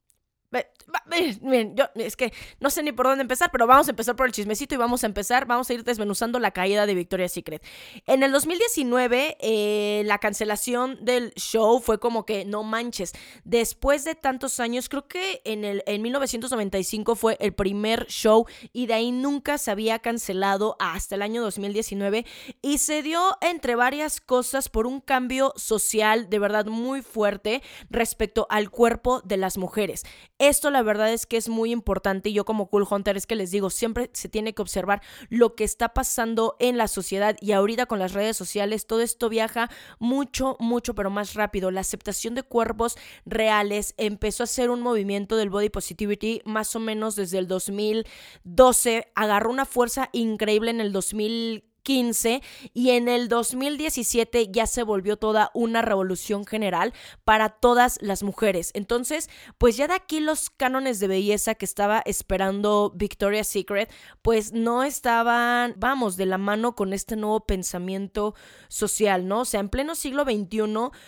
Miren, 1.41 1.75
yo 1.75 1.85
es 1.95 2.15
que 2.15 2.33
no 2.59 2.69
sé 2.69 2.83
ni 2.83 2.91
por 2.91 3.07
dónde 3.07 3.21
empezar, 3.21 3.49
pero 3.51 3.67
vamos 3.67 3.87
a 3.87 3.91
empezar 3.91 4.15
por 4.15 4.25
el 4.25 4.31
chismecito 4.31 4.75
y 4.75 4.77
vamos 4.77 5.03
a 5.03 5.07
empezar, 5.07 5.45
vamos 5.45 5.69
a 5.69 5.73
ir 5.73 5.83
desmenuzando 5.83 6.39
la 6.39 6.51
caída 6.51 6.85
de 6.85 6.93
Victoria's 6.95 7.31
Secret. 7.31 7.63
En 8.05 8.23
el 8.23 8.31
2019, 8.31 9.37
eh, 9.39 10.03
la 10.05 10.19
cancelación 10.19 11.03
del 11.03 11.33
show 11.35 11.79
fue 11.79 11.99
como 11.99 12.25
que 12.25 12.45
no 12.45 12.63
manches. 12.63 13.13
Después 13.43 14.03
de 14.03 14.15
tantos 14.15 14.59
años, 14.59 14.89
creo 14.89 15.07
que 15.07 15.41
en, 15.45 15.65
el, 15.65 15.83
en 15.87 16.01
1995 16.01 17.15
fue 17.15 17.37
el 17.39 17.53
primer 17.53 18.07
show 18.07 18.45
y 18.71 18.85
de 18.85 18.93
ahí 18.93 19.11
nunca 19.11 19.57
se 19.57 19.71
había 19.71 19.99
cancelado 19.99 20.75
hasta 20.79 21.15
el 21.15 21.21
año 21.21 21.41
2019 21.41 22.25
y 22.61 22.77
se 22.77 23.01
dio 23.01 23.37
entre 23.41 23.75
varias 23.75 24.21
cosas 24.21 24.69
por 24.69 24.87
un 24.87 25.01
cambio 25.01 25.53
social 25.55 26.29
de 26.29 26.39
verdad 26.39 26.65
muy 26.65 27.01
fuerte 27.01 27.61
respecto 27.89 28.47
al 28.49 28.69
cuerpo 28.69 29.21
de 29.21 29.37
las 29.37 29.57
mujeres. 29.57 30.03
Esto 30.37 30.69
la 30.69 30.82
verdad 30.83 31.11
es 31.11 31.25
que 31.25 31.37
es 31.37 31.49
muy 31.49 31.71
importante 31.71 32.29
y 32.29 32.33
yo 32.33 32.45
como 32.45 32.67
Cool 32.67 32.87
Hunter 32.89 33.17
es 33.17 33.27
que 33.27 33.35
les 33.35 33.51
digo, 33.51 33.69
siempre 33.69 34.09
se 34.13 34.29
tiene 34.29 34.53
que 34.53 34.61
observar 34.61 35.01
lo 35.29 35.55
que 35.55 35.63
está 35.63 35.93
pasando 35.93 36.55
en 36.59 36.77
la 36.77 36.87
sociedad 36.87 37.35
y 37.41 37.51
ahorita 37.51 37.85
con 37.85 37.99
las 37.99 38.13
redes 38.13 38.37
sociales 38.37 38.85
todo 38.85 39.01
esto 39.01 39.29
viaja 39.29 39.69
mucho, 39.99 40.57
mucho, 40.59 40.95
pero 40.95 41.09
más 41.09 41.33
rápido. 41.33 41.71
La 41.71 41.81
aceptación 41.81 42.35
de 42.35 42.43
cuerpos 42.43 42.97
reales 43.25 43.93
empezó 43.97 44.43
a 44.43 44.47
ser 44.47 44.69
un 44.69 44.81
movimiento 44.81 45.37
del 45.37 45.49
body 45.49 45.69
positivity 45.69 46.41
más 46.45 46.75
o 46.75 46.79
menos 46.79 47.15
desde 47.15 47.37
el 47.37 47.47
2012, 47.47 49.11
agarró 49.15 49.49
una 49.49 49.65
fuerza 49.65 50.09
increíble 50.11 50.71
en 50.71 50.81
el 50.81 50.91
2015 50.91 51.72
15 51.83 52.41
y 52.73 52.91
en 52.91 53.07
el 53.07 53.27
2017 53.27 54.49
ya 54.51 54.65
se 54.67 54.83
volvió 54.83 55.17
toda 55.17 55.51
una 55.53 55.81
revolución 55.81 56.45
general 56.45 56.93
para 57.23 57.49
todas 57.49 57.99
las 58.01 58.23
mujeres. 58.23 58.71
Entonces, 58.73 59.29
pues 59.57 59.77
ya 59.77 59.87
de 59.87 59.93
aquí 59.93 60.19
los 60.19 60.49
cánones 60.49 60.99
de 60.99 61.07
belleza 61.07 61.55
que 61.55 61.65
estaba 61.65 62.01
esperando 62.05 62.91
Victoria's 62.95 63.47
Secret, 63.47 63.91
pues 64.21 64.53
no 64.53 64.83
estaban, 64.83 65.75
vamos, 65.77 66.17
de 66.17 66.25
la 66.25 66.37
mano 66.37 66.75
con 66.75 66.93
este 66.93 67.15
nuevo 67.15 67.45
pensamiento 67.45 68.33
social, 68.69 69.27
¿no? 69.27 69.41
O 69.41 69.45
sea, 69.45 69.59
en 69.59 69.69
pleno 69.69 69.95
siglo 69.95 70.23
XXI 70.23 70.63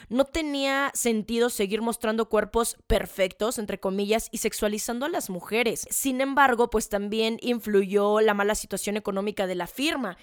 no 0.09 0.25
tenía 0.25 0.91
sentido 0.93 1.49
seguir 1.49 1.81
mostrando 1.81 2.29
cuerpos 2.29 2.77
perfectos, 2.87 3.57
entre 3.57 3.79
comillas, 3.79 4.29
y 4.31 4.39
sexualizando 4.39 5.05
a 5.05 5.09
las 5.09 5.29
mujeres. 5.29 5.87
Sin 5.89 6.21
embargo, 6.21 6.69
pues 6.69 6.89
también 6.89 7.37
influyó 7.41 8.21
la 8.21 8.33
mala 8.33 8.55
situación 8.55 8.97
económica 8.97 9.47
de 9.47 9.55
la 9.55 9.67
firma. 9.67 10.17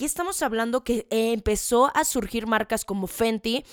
Estamos 0.00 0.42
hablando 0.42 0.82
que 0.82 1.06
empezó 1.10 1.90
a 1.94 2.04
surgir 2.04 2.46
marcas 2.46 2.84
como 2.84 3.06
Fenty, 3.06 3.64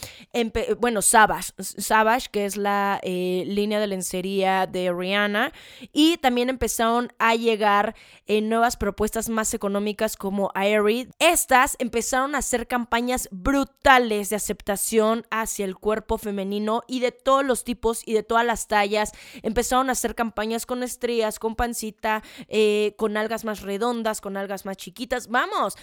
bueno, 0.79 1.01
Savage, 1.01 1.53
Savage, 1.59 2.27
que 2.31 2.45
es 2.45 2.57
la 2.57 2.99
eh, 3.03 3.43
línea 3.47 3.79
de 3.79 3.87
lencería 3.87 4.67
de 4.67 4.91
Rihanna, 4.91 5.53
y 5.91 6.17
también 6.17 6.49
empezaron 6.49 7.11
a 7.17 7.35
llegar 7.35 7.95
eh, 8.27 8.41
nuevas 8.41 8.77
propuestas 8.77 9.29
más 9.29 9.53
económicas 9.53 10.17
como 10.17 10.51
Aerie. 10.53 11.09
Estas 11.19 11.75
empezaron 11.79 12.35
a 12.35 12.39
hacer 12.39 12.67
campañas 12.67 13.27
brutales 13.31 14.29
de 14.29 14.35
aceptación 14.35 15.25
hacia 15.31 15.65
el 15.65 15.75
cuerpo 15.75 16.17
femenino 16.17 16.83
y 16.87 16.99
de 16.99 17.11
todos 17.11 17.45
los 17.45 17.63
tipos 17.63 18.01
y 18.05 18.13
de 18.13 18.23
todas 18.23 18.45
las 18.45 18.67
tallas. 18.67 19.11
Empezaron 19.41 19.89
a 19.89 19.93
hacer 19.93 20.15
campañas 20.15 20.65
con 20.65 20.83
estrías, 20.83 21.39
con 21.39 21.55
pancita, 21.55 22.23
eh, 22.47 22.93
con 22.97 23.17
algas 23.17 23.45
más 23.45 23.61
redondas, 23.61 24.21
con 24.21 24.37
algas 24.37 24.65
más 24.65 24.77
chiquitas. 24.77 25.27
Vamos, 25.27 25.75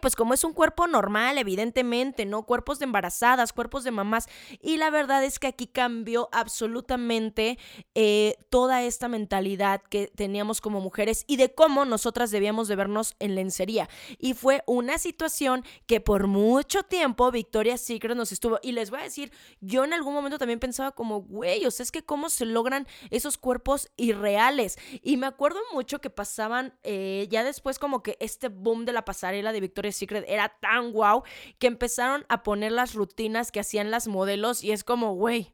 pues 0.00 0.16
como 0.16 0.34
es 0.34 0.44
un 0.44 0.52
cuerpo 0.52 0.86
normal, 0.86 1.38
evidentemente, 1.38 2.26
¿no? 2.26 2.44
Cuerpos 2.44 2.78
de 2.78 2.84
embarazadas, 2.84 3.52
cuerpos 3.52 3.84
de 3.84 3.90
mamás. 3.90 4.26
Y 4.60 4.76
la 4.76 4.90
verdad 4.90 5.24
es 5.24 5.38
que 5.38 5.46
aquí 5.46 5.66
cambió 5.66 6.28
absolutamente 6.32 7.58
eh, 7.94 8.36
toda 8.50 8.82
esta 8.82 9.08
mentalidad 9.08 9.82
que 9.82 10.08
teníamos 10.14 10.60
como 10.60 10.80
mujeres 10.80 11.24
y 11.26 11.36
de 11.36 11.54
cómo 11.54 11.84
nosotras 11.84 12.30
debíamos 12.30 12.68
de 12.68 12.76
vernos 12.76 13.14
en 13.18 13.34
lencería. 13.34 13.88
Y 14.18 14.34
fue 14.34 14.62
una 14.66 14.98
situación 14.98 15.64
que 15.86 16.00
por 16.00 16.26
mucho 16.26 16.82
tiempo 16.82 17.30
Victoria's 17.30 17.80
Secret 17.80 18.16
nos 18.16 18.32
estuvo. 18.32 18.58
Y 18.62 18.72
les 18.72 18.90
voy 18.90 19.00
a 19.00 19.04
decir, 19.04 19.32
yo 19.60 19.84
en 19.84 19.92
algún 19.92 20.14
momento 20.14 20.38
también 20.38 20.60
pensaba 20.60 20.92
como, 20.92 21.22
güey, 21.22 21.66
o 21.66 21.70
sea, 21.70 21.84
es 21.84 21.92
que 21.92 22.04
cómo 22.04 22.30
se 22.30 22.46
logran 22.46 22.86
esos 23.10 23.38
cuerpos 23.38 23.90
irreales. 23.96 24.78
Y 25.02 25.16
me 25.16 25.26
acuerdo 25.26 25.58
mucho 25.72 26.00
que 26.00 26.10
pasaban 26.10 26.74
eh, 26.82 27.26
ya 27.30 27.44
después 27.44 27.78
como 27.78 28.02
que 28.02 28.16
este 28.20 28.48
boom 28.48 28.84
de 28.84 28.92
la 28.92 29.04
pasarela 29.04 29.52
de 29.52 29.60
Victoria's 29.60 29.73
Victoria's 29.74 29.96
Secret 29.96 30.24
era 30.28 30.48
tan 30.60 30.92
guau 30.92 31.24
que 31.58 31.66
empezaron 31.66 32.24
a 32.28 32.44
poner 32.44 32.70
las 32.70 32.94
rutinas 32.94 33.50
que 33.50 33.58
hacían 33.58 33.90
las 33.90 34.06
modelos 34.06 34.62
y 34.62 34.70
es 34.70 34.84
como, 34.84 35.14
güey, 35.14 35.52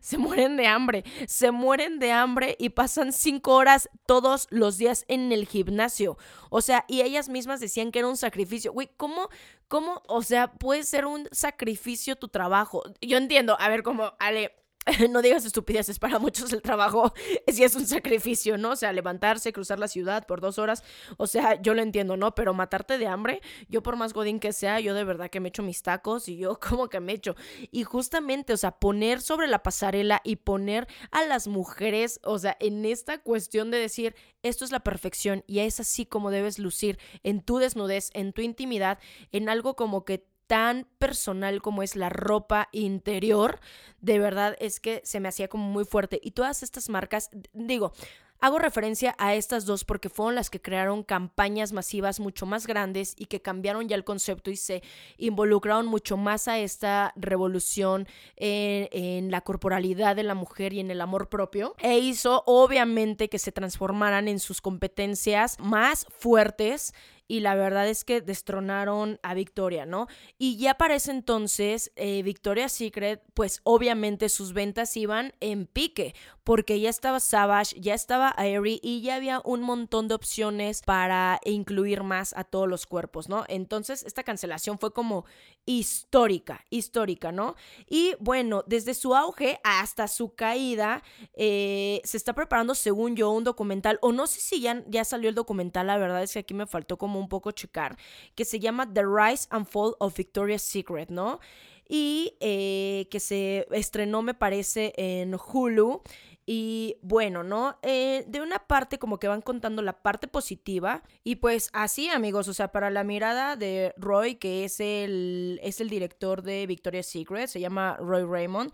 se 0.00 0.16
mueren 0.16 0.56
de 0.56 0.66
hambre, 0.66 1.04
se 1.26 1.50
mueren 1.50 1.98
de 1.98 2.10
hambre 2.10 2.56
y 2.58 2.70
pasan 2.70 3.12
cinco 3.12 3.54
horas 3.54 3.90
todos 4.06 4.46
los 4.50 4.78
días 4.78 5.04
en 5.08 5.30
el 5.32 5.46
gimnasio. 5.46 6.16
O 6.48 6.62
sea, 6.62 6.86
y 6.88 7.02
ellas 7.02 7.28
mismas 7.28 7.60
decían 7.60 7.92
que 7.92 7.98
era 7.98 8.08
un 8.08 8.16
sacrificio. 8.16 8.72
Güey, 8.72 8.88
¿cómo, 8.96 9.28
cómo, 9.68 10.02
o 10.08 10.22
sea, 10.22 10.52
puede 10.52 10.84
ser 10.84 11.04
un 11.04 11.28
sacrificio 11.30 12.16
tu 12.16 12.28
trabajo? 12.28 12.82
Yo 13.02 13.18
entiendo, 13.18 13.54
a 13.60 13.68
ver, 13.68 13.82
como, 13.82 14.14
Ale, 14.18 14.56
no 15.10 15.22
digas 15.22 15.44
estupideces, 15.44 15.98
para 15.98 16.18
muchos 16.18 16.52
el 16.52 16.62
trabajo 16.62 17.12
sí 17.48 17.64
es 17.64 17.74
un 17.74 17.86
sacrificio, 17.86 18.58
¿no? 18.58 18.70
O 18.70 18.76
sea, 18.76 18.92
levantarse, 18.92 19.52
cruzar 19.52 19.78
la 19.78 19.88
ciudad 19.88 20.26
por 20.26 20.40
dos 20.40 20.58
horas, 20.58 20.82
o 21.16 21.26
sea, 21.26 21.60
yo 21.60 21.74
lo 21.74 21.82
entiendo, 21.82 22.16
¿no? 22.16 22.34
Pero 22.34 22.54
matarte 22.54 22.98
de 22.98 23.06
hambre, 23.06 23.40
yo 23.68 23.82
por 23.82 23.96
más 23.96 24.12
godín 24.12 24.40
que 24.40 24.52
sea, 24.52 24.80
yo 24.80 24.94
de 24.94 25.04
verdad 25.04 25.30
que 25.30 25.40
me 25.40 25.48
echo 25.48 25.62
mis 25.62 25.82
tacos 25.82 26.28
y 26.28 26.36
yo 26.36 26.58
como 26.68 26.88
que 26.88 27.00
me 27.00 27.12
echo. 27.12 27.36
Y 27.70 27.84
justamente, 27.84 28.52
o 28.52 28.56
sea, 28.56 28.72
poner 28.72 29.20
sobre 29.20 29.46
la 29.48 29.62
pasarela 29.62 30.20
y 30.24 30.36
poner 30.36 30.86
a 31.10 31.24
las 31.24 31.48
mujeres, 31.48 32.20
o 32.24 32.38
sea, 32.38 32.56
en 32.60 32.84
esta 32.84 33.18
cuestión 33.18 33.70
de 33.70 33.78
decir, 33.78 34.14
esto 34.42 34.64
es 34.64 34.72
la 34.72 34.80
perfección 34.80 35.44
y 35.46 35.60
es 35.60 35.80
así 35.80 36.06
como 36.06 36.30
debes 36.30 36.58
lucir 36.58 36.98
en 37.22 37.42
tu 37.42 37.58
desnudez, 37.58 38.10
en 38.14 38.32
tu 38.32 38.42
intimidad, 38.42 38.98
en 39.32 39.48
algo 39.48 39.74
como 39.74 40.04
que 40.04 40.26
tan 40.48 40.88
personal 40.98 41.62
como 41.62 41.84
es 41.84 41.94
la 41.94 42.08
ropa 42.08 42.68
interior, 42.72 43.60
de 44.00 44.18
verdad 44.18 44.56
es 44.58 44.80
que 44.80 45.00
se 45.04 45.20
me 45.20 45.28
hacía 45.28 45.46
como 45.46 45.68
muy 45.68 45.84
fuerte. 45.84 46.18
Y 46.22 46.32
todas 46.32 46.64
estas 46.64 46.88
marcas, 46.88 47.30
digo, 47.52 47.92
Hago 48.40 48.60
referencia 48.60 49.16
a 49.18 49.34
estas 49.34 49.66
dos 49.66 49.84
porque 49.84 50.08
fueron 50.08 50.36
las 50.36 50.48
que 50.48 50.62
crearon 50.62 51.02
campañas 51.02 51.72
masivas 51.72 52.20
mucho 52.20 52.46
más 52.46 52.68
grandes 52.68 53.14
y 53.18 53.26
que 53.26 53.42
cambiaron 53.42 53.88
ya 53.88 53.96
el 53.96 54.04
concepto 54.04 54.52
y 54.52 54.56
se 54.56 54.82
involucraron 55.16 55.86
mucho 55.86 56.16
más 56.16 56.46
a 56.46 56.58
esta 56.58 57.12
revolución 57.16 58.06
en, 58.36 59.32
la 59.32 59.40
corporalidad 59.40 60.14
de 60.14 60.22
la 60.22 60.34
mujer 60.34 60.72
y 60.72 60.78
en 60.78 60.92
el 60.92 61.00
amor 61.00 61.28
propio. 61.28 61.74
E 61.80 61.98
hizo 61.98 62.44
obviamente 62.46 63.28
que 63.28 63.40
se 63.40 63.50
transformaran 63.50 64.28
en 64.28 64.38
sus 64.38 64.60
competencias 64.60 65.58
más 65.58 66.06
fuertes 66.18 66.94
y 67.28 67.40
la 67.40 67.54
verdad 67.54 67.86
es 67.86 68.04
que 68.04 68.22
destronaron 68.22 69.20
a 69.22 69.34
Victoria, 69.34 69.84
¿no? 69.84 70.08
Y 70.38 70.56
ya 70.56 70.74
para 70.74 70.94
ese 70.96 71.10
entonces, 71.10 71.92
eh, 71.94 72.22
Victoria's 72.22 72.72
Secret, 72.72 73.22
pues 73.34 73.60
obviamente 73.64 74.30
sus 74.30 74.54
ventas 74.54 74.96
iban 74.96 75.34
en 75.40 75.66
pique, 75.66 76.14
porque 76.42 76.80
ya 76.80 76.88
estaba 76.88 77.20
Savage, 77.20 77.78
ya 77.78 77.92
estaba 77.92 78.34
Aerie 78.38 78.80
y 78.82 79.02
ya 79.02 79.16
había 79.16 79.42
un 79.44 79.60
montón 79.60 80.08
de 80.08 80.14
opciones 80.14 80.80
para 80.80 81.38
incluir 81.44 82.02
más 82.02 82.34
a 82.34 82.44
todos 82.44 82.66
los 82.66 82.86
cuerpos, 82.86 83.28
¿no? 83.28 83.44
Entonces, 83.48 84.02
esta 84.04 84.22
cancelación 84.22 84.78
fue 84.78 84.94
como 84.94 85.26
histórica, 85.66 86.64
histórica, 86.70 87.30
¿no? 87.30 87.54
Y 87.86 88.14
bueno, 88.20 88.64
desde 88.66 88.94
su 88.94 89.14
auge 89.14 89.60
hasta 89.62 90.08
su 90.08 90.34
caída, 90.34 91.02
eh, 91.34 92.00
se 92.04 92.16
está 92.16 92.32
preparando, 92.32 92.74
según 92.74 93.14
yo, 93.14 93.30
un 93.30 93.44
documental, 93.44 93.98
o 94.00 94.12
no 94.12 94.26
sé 94.26 94.40
si 94.40 94.62
ya, 94.62 94.82
ya 94.86 95.04
salió 95.04 95.28
el 95.28 95.34
documental, 95.34 95.88
la 95.88 95.98
verdad 95.98 96.22
es 96.22 96.32
que 96.32 96.38
aquí 96.38 96.54
me 96.54 96.66
faltó 96.66 96.96
como 96.96 97.17
un 97.18 97.28
poco 97.28 97.50
checar, 97.52 97.96
que 98.34 98.44
se 98.44 98.60
llama 98.60 98.92
The 98.92 99.02
Rise 99.04 99.46
and 99.50 99.66
Fall 99.66 99.94
of 99.98 100.16
Victoria's 100.16 100.62
Secret, 100.62 101.10
¿no? 101.10 101.40
Y 101.88 102.36
eh, 102.40 103.08
que 103.10 103.20
se 103.20 103.66
estrenó, 103.70 104.22
me 104.22 104.34
parece, 104.34 104.92
en 104.96 105.34
Hulu. 105.34 106.02
Y 106.50 106.96
bueno, 107.02 107.44
¿no? 107.44 107.78
Eh, 107.82 108.24
de 108.26 108.40
una 108.40 108.58
parte 108.58 108.98
como 108.98 109.18
que 109.18 109.28
van 109.28 109.42
contando 109.42 109.82
la 109.82 110.00
parte 110.00 110.28
positiva 110.28 111.02
y 111.22 111.36
pues 111.36 111.68
así 111.74 112.08
amigos, 112.08 112.48
o 112.48 112.54
sea, 112.54 112.72
para 112.72 112.88
la 112.88 113.04
mirada 113.04 113.54
de 113.54 113.92
Roy, 113.98 114.36
que 114.36 114.64
es 114.64 114.80
el, 114.80 115.60
es 115.62 115.82
el 115.82 115.90
director 115.90 116.40
de 116.40 116.66
Victoria's 116.66 117.04
Secret, 117.04 117.48
se 117.48 117.60
llama 117.60 117.98
Roy 118.00 118.24
Raymond, 118.24 118.72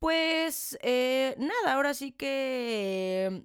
pues 0.00 0.76
eh, 0.82 1.36
nada, 1.38 1.74
ahora 1.74 1.94
sí 1.94 2.10
que 2.10 3.44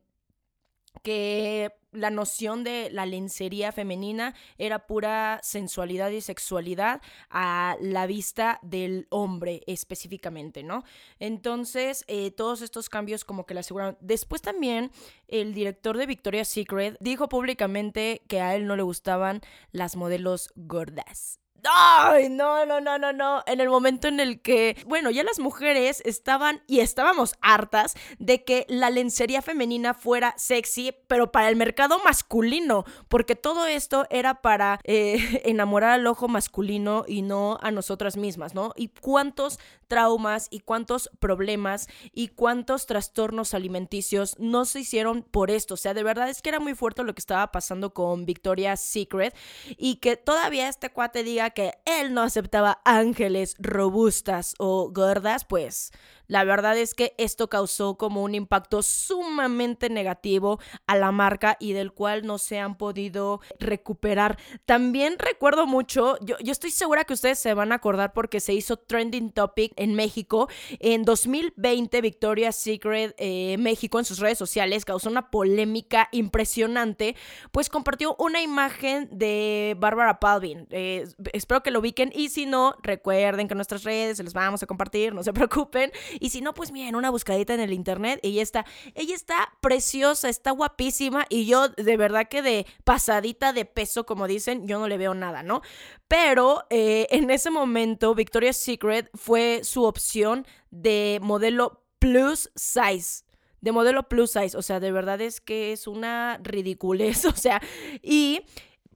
que 1.03 1.71
la 1.97 2.09
noción 2.09 2.63
de 2.63 2.89
la 2.91 3.05
lencería 3.05 3.71
femenina 3.71 4.35
era 4.57 4.87
pura 4.87 5.39
sensualidad 5.43 6.09
y 6.11 6.21
sexualidad 6.21 7.01
a 7.29 7.75
la 7.81 8.05
vista 8.07 8.59
del 8.61 9.07
hombre 9.09 9.63
específicamente, 9.67 10.63
¿no? 10.63 10.83
Entonces, 11.19 12.05
eh, 12.07 12.31
todos 12.31 12.61
estos 12.61 12.89
cambios 12.89 13.25
como 13.25 13.45
que 13.45 13.53
le 13.53 13.61
aseguraron. 13.61 13.97
Después 13.99 14.41
también 14.41 14.91
el 15.27 15.53
director 15.53 15.97
de 15.97 16.05
Victoria's 16.05 16.47
Secret 16.47 16.97
dijo 16.99 17.27
públicamente 17.29 18.21
que 18.27 18.41
a 18.41 18.55
él 18.55 18.67
no 18.67 18.75
le 18.75 18.83
gustaban 18.83 19.41
las 19.71 19.95
modelos 19.95 20.51
gordas. 20.55 21.39
Ay, 21.63 22.29
no, 22.29 22.65
no, 22.65 22.79
no, 22.79 22.97
no, 22.97 23.13
no. 23.13 23.43
En 23.45 23.59
el 23.59 23.69
momento 23.69 24.07
en 24.07 24.19
el 24.19 24.41
que, 24.41 24.77
bueno, 24.85 25.09
ya 25.09 25.23
las 25.23 25.39
mujeres 25.39 26.01
estaban 26.05 26.61
y 26.67 26.79
estábamos 26.79 27.35
hartas 27.41 27.95
de 28.19 28.43
que 28.43 28.65
la 28.69 28.89
lencería 28.89 29.41
femenina 29.41 29.93
fuera 29.93 30.33
sexy, 30.37 30.93
pero 31.07 31.31
para 31.31 31.49
el 31.49 31.55
mercado 31.55 31.99
masculino, 32.03 32.85
porque 33.07 33.35
todo 33.35 33.65
esto 33.65 34.05
era 34.09 34.41
para 34.41 34.79
eh, 34.83 35.41
enamorar 35.45 35.91
al 35.91 36.07
ojo 36.07 36.27
masculino 36.27 37.05
y 37.07 37.21
no 37.21 37.57
a 37.61 37.71
nosotras 37.71 38.17
mismas, 38.17 38.53
¿no? 38.53 38.73
Y 38.75 38.89
cuántos 38.89 39.59
traumas 39.87 40.47
y 40.51 40.59
cuántos 40.59 41.09
problemas 41.19 41.87
y 42.13 42.29
cuántos 42.29 42.85
trastornos 42.85 43.53
alimenticios 43.53 44.35
no 44.37 44.65
se 44.65 44.81
hicieron 44.81 45.23
por 45.23 45.49
esto. 45.49 45.73
O 45.73 45.77
sea, 45.77 45.93
de 45.93 46.03
verdad 46.03 46.29
es 46.29 46.41
que 46.41 46.49
era 46.49 46.59
muy 46.59 46.75
fuerte 46.75 47.03
lo 47.03 47.13
que 47.13 47.21
estaba 47.21 47.51
pasando 47.51 47.93
con 47.93 48.25
Victoria's 48.25 48.81
Secret 48.81 49.35
y 49.77 49.95
que 49.95 50.17
todavía 50.17 50.67
este 50.67 50.89
cuate 50.89 51.23
diga 51.23 51.46
que 51.51 51.73
él 51.85 52.13
no 52.13 52.21
aceptaba 52.21 52.81
ángeles 52.85 53.55
robustas 53.59 54.55
o 54.59 54.91
gordas, 54.91 55.45
pues 55.45 55.91
la 56.27 56.43
verdad 56.43 56.77
es 56.77 56.93
que 56.93 57.13
esto 57.17 57.49
causó 57.49 57.97
como 57.97 58.23
un 58.23 58.35
impacto 58.35 58.81
sumamente 58.83 59.89
negativo 59.89 60.59
a 60.85 60.95
la 60.95 61.11
marca 61.11 61.57
y 61.59 61.73
del 61.73 61.91
cual 61.91 62.25
no 62.25 62.37
se 62.37 62.59
han 62.59 62.77
podido 62.77 63.41
recuperar. 63.59 64.37
También 64.65 65.17
recuerdo 65.17 65.67
mucho, 65.67 66.17
yo, 66.21 66.37
yo 66.39 66.51
estoy 66.51 66.71
segura 66.71 67.03
que 67.03 67.13
ustedes 67.13 67.39
se 67.39 67.53
van 67.53 67.71
a 67.71 67.75
acordar 67.75 68.13
porque 68.13 68.39
se 68.39 68.53
hizo 68.53 68.77
trending 68.77 69.31
topic 69.31 69.73
en 69.75 69.95
México. 69.95 70.49
En 70.79 71.03
2020, 71.03 72.01
Victoria's 72.01 72.55
Secret 72.55 73.15
eh, 73.17 73.55
México 73.57 73.99
en 73.99 74.05
sus 74.05 74.19
redes 74.19 74.37
sociales 74.37 74.85
causó 74.85 75.09
una 75.09 75.29
polémica 75.29 76.09
impresionante, 76.11 77.15
pues 77.51 77.69
compartió 77.69 78.15
una 78.19 78.41
imagen 78.41 79.09
de 79.11 79.75
Barbara 79.79 80.19
Palvin. 80.19 80.67
Eh, 80.71 81.07
espero 81.33 81.63
que 81.63 81.71
lo 81.71 81.79
ubiquen 81.79 82.11
y 82.13 82.29
si 82.29 82.45
no, 82.45 82.75
recuerden 82.83 83.47
que 83.47 83.55
nuestras 83.55 83.83
redes 83.83 84.17
se 84.17 84.23
les 84.23 84.33
vamos 84.33 84.63
a 84.63 84.67
compartir, 84.67 85.13
no 85.13 85.23
se 85.23 85.33
preocupen. 85.33 85.91
Y 86.19 86.29
si 86.29 86.41
no, 86.41 86.53
pues 86.53 86.71
miren, 86.71 86.95
una 86.95 87.09
buscadita 87.09 87.53
en 87.53 87.59
el 87.59 87.73
internet, 87.73 88.19
ella 88.23 88.41
está, 88.41 88.65
ella 88.95 89.15
está 89.15 89.53
preciosa, 89.61 90.29
está 90.29 90.51
guapísima 90.51 91.25
y 91.29 91.45
yo 91.45 91.69
de 91.69 91.97
verdad 91.97 92.27
que 92.29 92.41
de 92.41 92.65
pasadita 92.83 93.53
de 93.53 93.65
peso, 93.65 94.05
como 94.05 94.27
dicen, 94.27 94.67
yo 94.67 94.79
no 94.79 94.87
le 94.87 94.97
veo 94.97 95.13
nada, 95.13 95.43
¿no? 95.43 95.61
Pero 96.07 96.65
eh, 96.69 97.07
en 97.09 97.29
ese 97.29 97.49
momento 97.49 98.15
Victoria's 98.15 98.57
Secret 98.57 99.09
fue 99.13 99.61
su 99.63 99.83
opción 99.83 100.45
de 100.71 101.19
modelo 101.21 101.83
plus 101.99 102.49
size 102.55 103.27
de 103.61 103.71
modelo 103.71 104.07
plus 104.07 104.31
size, 104.31 104.55
o 104.55 104.61
sea, 104.61 104.79
de 104.79 104.91
verdad 104.91 105.19
es 105.19 105.41
que 105.41 105.73
es 105.73 105.87
una 105.87 106.39
ridiculez, 106.43 107.25
o 107.25 107.35
sea, 107.35 107.61
y 108.01 108.41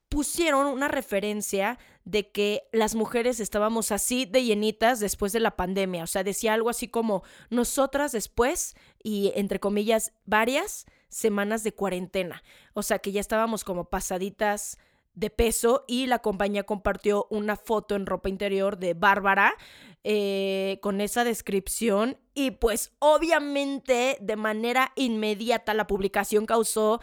pusieron 0.10 0.68
una 0.68 0.88
referencia 0.88 1.80
de 2.06 2.32
que 2.32 2.64
las 2.72 2.96
mujeres 2.96 3.40
estábamos 3.40 3.92
así 3.92 4.26
de 4.26 4.44
llenitas 4.44 5.00
después 5.00 5.34
de 5.34 5.40
la 5.40 5.56
pandemia. 5.56 6.04
O 6.04 6.08
sea, 6.08 6.24
decía 6.24 6.54
algo 6.54 6.70
así 6.70 6.88
como 6.88 7.24
nosotras 7.50 8.12
después 8.12 8.76
y 9.04 9.32
entre 9.36 9.60
comillas 9.60 10.14
varias 10.26 10.86
semanas 11.10 11.64
de 11.64 11.74
cuarentena. 11.74 12.44
O 12.74 12.84
sea, 12.84 13.00
que 13.00 13.12
ya 13.12 13.20
estábamos 13.20 13.64
como 13.64 13.90
pasaditas 13.90 14.78
de 15.14 15.30
peso 15.30 15.84
y 15.88 16.08
la 16.08 16.20
compañía 16.20 16.64
compartió 16.64 17.28
una 17.30 17.58
foto 17.58 17.96
en 17.96 18.06
ropa 18.06 18.30
interior 18.30 18.78
de 18.78 18.94
Bárbara 18.94 19.56
eh, 20.04 20.80
con 20.82 21.02
esa 21.02 21.24
descripción 21.24 22.18
y 22.34 22.52
pues 22.52 22.94
obviamente 23.00 24.18
de 24.22 24.36
manera 24.36 24.94
inmediata 24.96 25.74
la 25.74 25.86
publicación 25.86 26.46
causó 26.46 27.02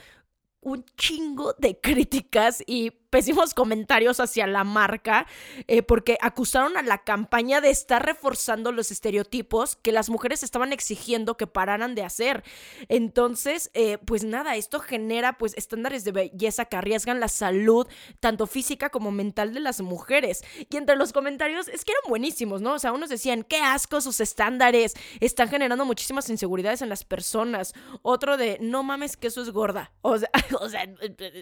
un 0.60 0.84
chingo 0.96 1.52
de 1.58 1.78
críticas 1.80 2.62
y 2.66 2.92
pésimos 3.10 3.54
comentarios 3.54 4.20
hacia 4.20 4.46
la 4.46 4.64
marca 4.64 5.26
eh, 5.66 5.82
porque 5.82 6.18
acusaron 6.20 6.76
a 6.76 6.82
la 6.82 6.98
campaña 6.98 7.60
de 7.60 7.70
estar 7.70 8.04
reforzando 8.04 8.72
los 8.72 8.90
estereotipos 8.90 9.76
que 9.76 9.92
las 9.92 10.10
mujeres 10.10 10.42
estaban 10.42 10.72
exigiendo 10.72 11.36
que 11.36 11.46
pararan 11.46 11.94
de 11.94 12.02
hacer. 12.02 12.44
Entonces, 12.88 13.70
eh, 13.74 13.98
pues 14.04 14.24
nada, 14.24 14.56
esto 14.56 14.80
genera 14.80 15.38
pues 15.38 15.54
estándares 15.56 16.04
de 16.04 16.12
belleza 16.12 16.66
que 16.66 16.76
arriesgan 16.76 17.20
la 17.20 17.28
salud 17.28 17.86
tanto 18.20 18.46
física 18.46 18.90
como 18.90 19.10
mental 19.10 19.54
de 19.54 19.60
las 19.60 19.80
mujeres. 19.80 20.44
Y 20.68 20.76
entre 20.76 20.96
los 20.96 21.12
comentarios 21.12 21.68
es 21.68 21.84
que 21.84 21.92
eran 21.92 22.08
buenísimos, 22.08 22.60
¿no? 22.60 22.74
O 22.74 22.78
sea, 22.78 22.92
unos 22.92 23.08
decían, 23.08 23.42
qué 23.42 23.58
asco 23.58 24.00
sus 24.00 24.20
estándares, 24.20 24.94
están 25.20 25.48
generando 25.48 25.84
muchísimas 25.84 26.28
inseguridades 26.28 26.82
en 26.82 26.88
las 26.88 27.04
personas. 27.04 27.74
Otro 28.02 28.36
de, 28.36 28.58
no 28.60 28.82
mames 28.82 29.16
que 29.16 29.28
eso 29.28 29.40
es 29.42 29.50
gorda. 29.50 29.92
O 30.02 30.18
sea, 30.18 30.30
o 30.60 30.68
sea 30.68 30.84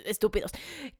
estúpidos. 0.04 0.52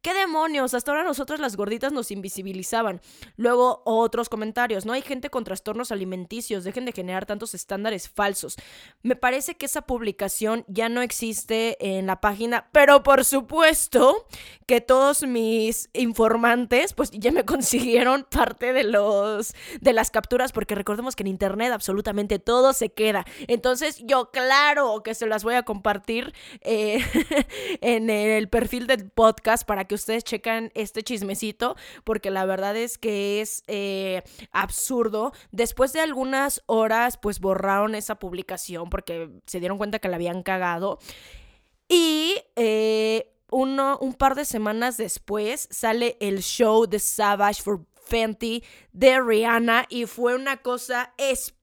¿Qué 0.02 0.12
demonios? 0.14 0.55
Hasta 0.58 0.90
ahora 0.90 1.04
nosotros 1.04 1.40
las 1.40 1.56
gorditas 1.56 1.92
nos 1.92 2.10
invisibilizaban. 2.10 3.00
Luego 3.36 3.82
otros 3.84 4.28
comentarios, 4.28 4.86
no 4.86 4.92
hay 4.92 5.02
gente 5.02 5.30
con 5.30 5.44
trastornos 5.44 5.92
alimenticios, 5.92 6.64
dejen 6.64 6.84
de 6.84 6.92
generar 6.92 7.26
tantos 7.26 7.54
estándares 7.54 8.08
falsos. 8.08 8.56
Me 9.02 9.16
parece 9.16 9.56
que 9.56 9.66
esa 9.66 9.82
publicación 9.82 10.64
ya 10.68 10.88
no 10.88 11.02
existe 11.02 11.76
en 11.80 12.06
la 12.06 12.20
página, 12.20 12.68
pero 12.72 13.02
por 13.02 13.24
supuesto 13.24 14.26
que 14.66 14.80
todos 14.80 15.22
mis 15.22 15.90
informantes 15.92 16.92
pues 16.92 17.10
ya 17.10 17.32
me 17.32 17.44
consiguieron 17.46 18.24
parte 18.24 18.72
de 18.72 18.84
los 18.84 19.54
de 19.80 19.92
las 19.92 20.10
capturas 20.10 20.52
porque 20.52 20.74
recordemos 20.74 21.16
que 21.16 21.22
en 21.22 21.28
internet 21.28 21.72
absolutamente 21.72 22.38
todo 22.38 22.72
se 22.72 22.90
queda. 22.90 23.24
Entonces 23.46 23.98
yo 24.04 24.30
claro 24.30 25.02
que 25.02 25.14
se 25.14 25.26
las 25.26 25.44
voy 25.44 25.54
a 25.54 25.62
compartir 25.62 26.32
eh, 26.62 26.98
en 27.80 28.10
el 28.10 28.48
perfil 28.48 28.86
del 28.86 29.10
podcast 29.10 29.66
para 29.66 29.84
que 29.84 29.94
ustedes 29.94 30.24
chequen 30.24 30.45
este 30.74 31.02
chismecito, 31.02 31.76
porque 32.04 32.30
la 32.30 32.44
verdad 32.44 32.76
es 32.76 32.98
que 32.98 33.40
es 33.40 33.62
eh, 33.66 34.22
absurdo. 34.52 35.32
Después 35.50 35.92
de 35.92 36.00
algunas 36.00 36.62
horas, 36.66 37.16
pues 37.16 37.40
borraron 37.40 37.94
esa 37.94 38.18
publicación 38.18 38.90
porque 38.90 39.30
se 39.46 39.60
dieron 39.60 39.78
cuenta 39.78 39.98
que 39.98 40.08
la 40.08 40.16
habían 40.16 40.42
cagado. 40.42 40.98
Y 41.88 42.36
eh, 42.56 43.32
uno, 43.50 43.98
un 44.00 44.14
par 44.14 44.34
de 44.34 44.44
semanas 44.44 44.96
después 44.96 45.68
sale 45.70 46.16
el 46.20 46.42
show 46.42 46.86
de 46.86 46.98
Savage 46.98 47.62
for 47.62 47.84
Fenty 48.06 48.62
de 48.92 49.20
Rihanna 49.20 49.86
y 49.88 50.06
fue 50.06 50.34
una 50.34 50.58
cosa 50.58 51.12
espectacular, 51.18 51.55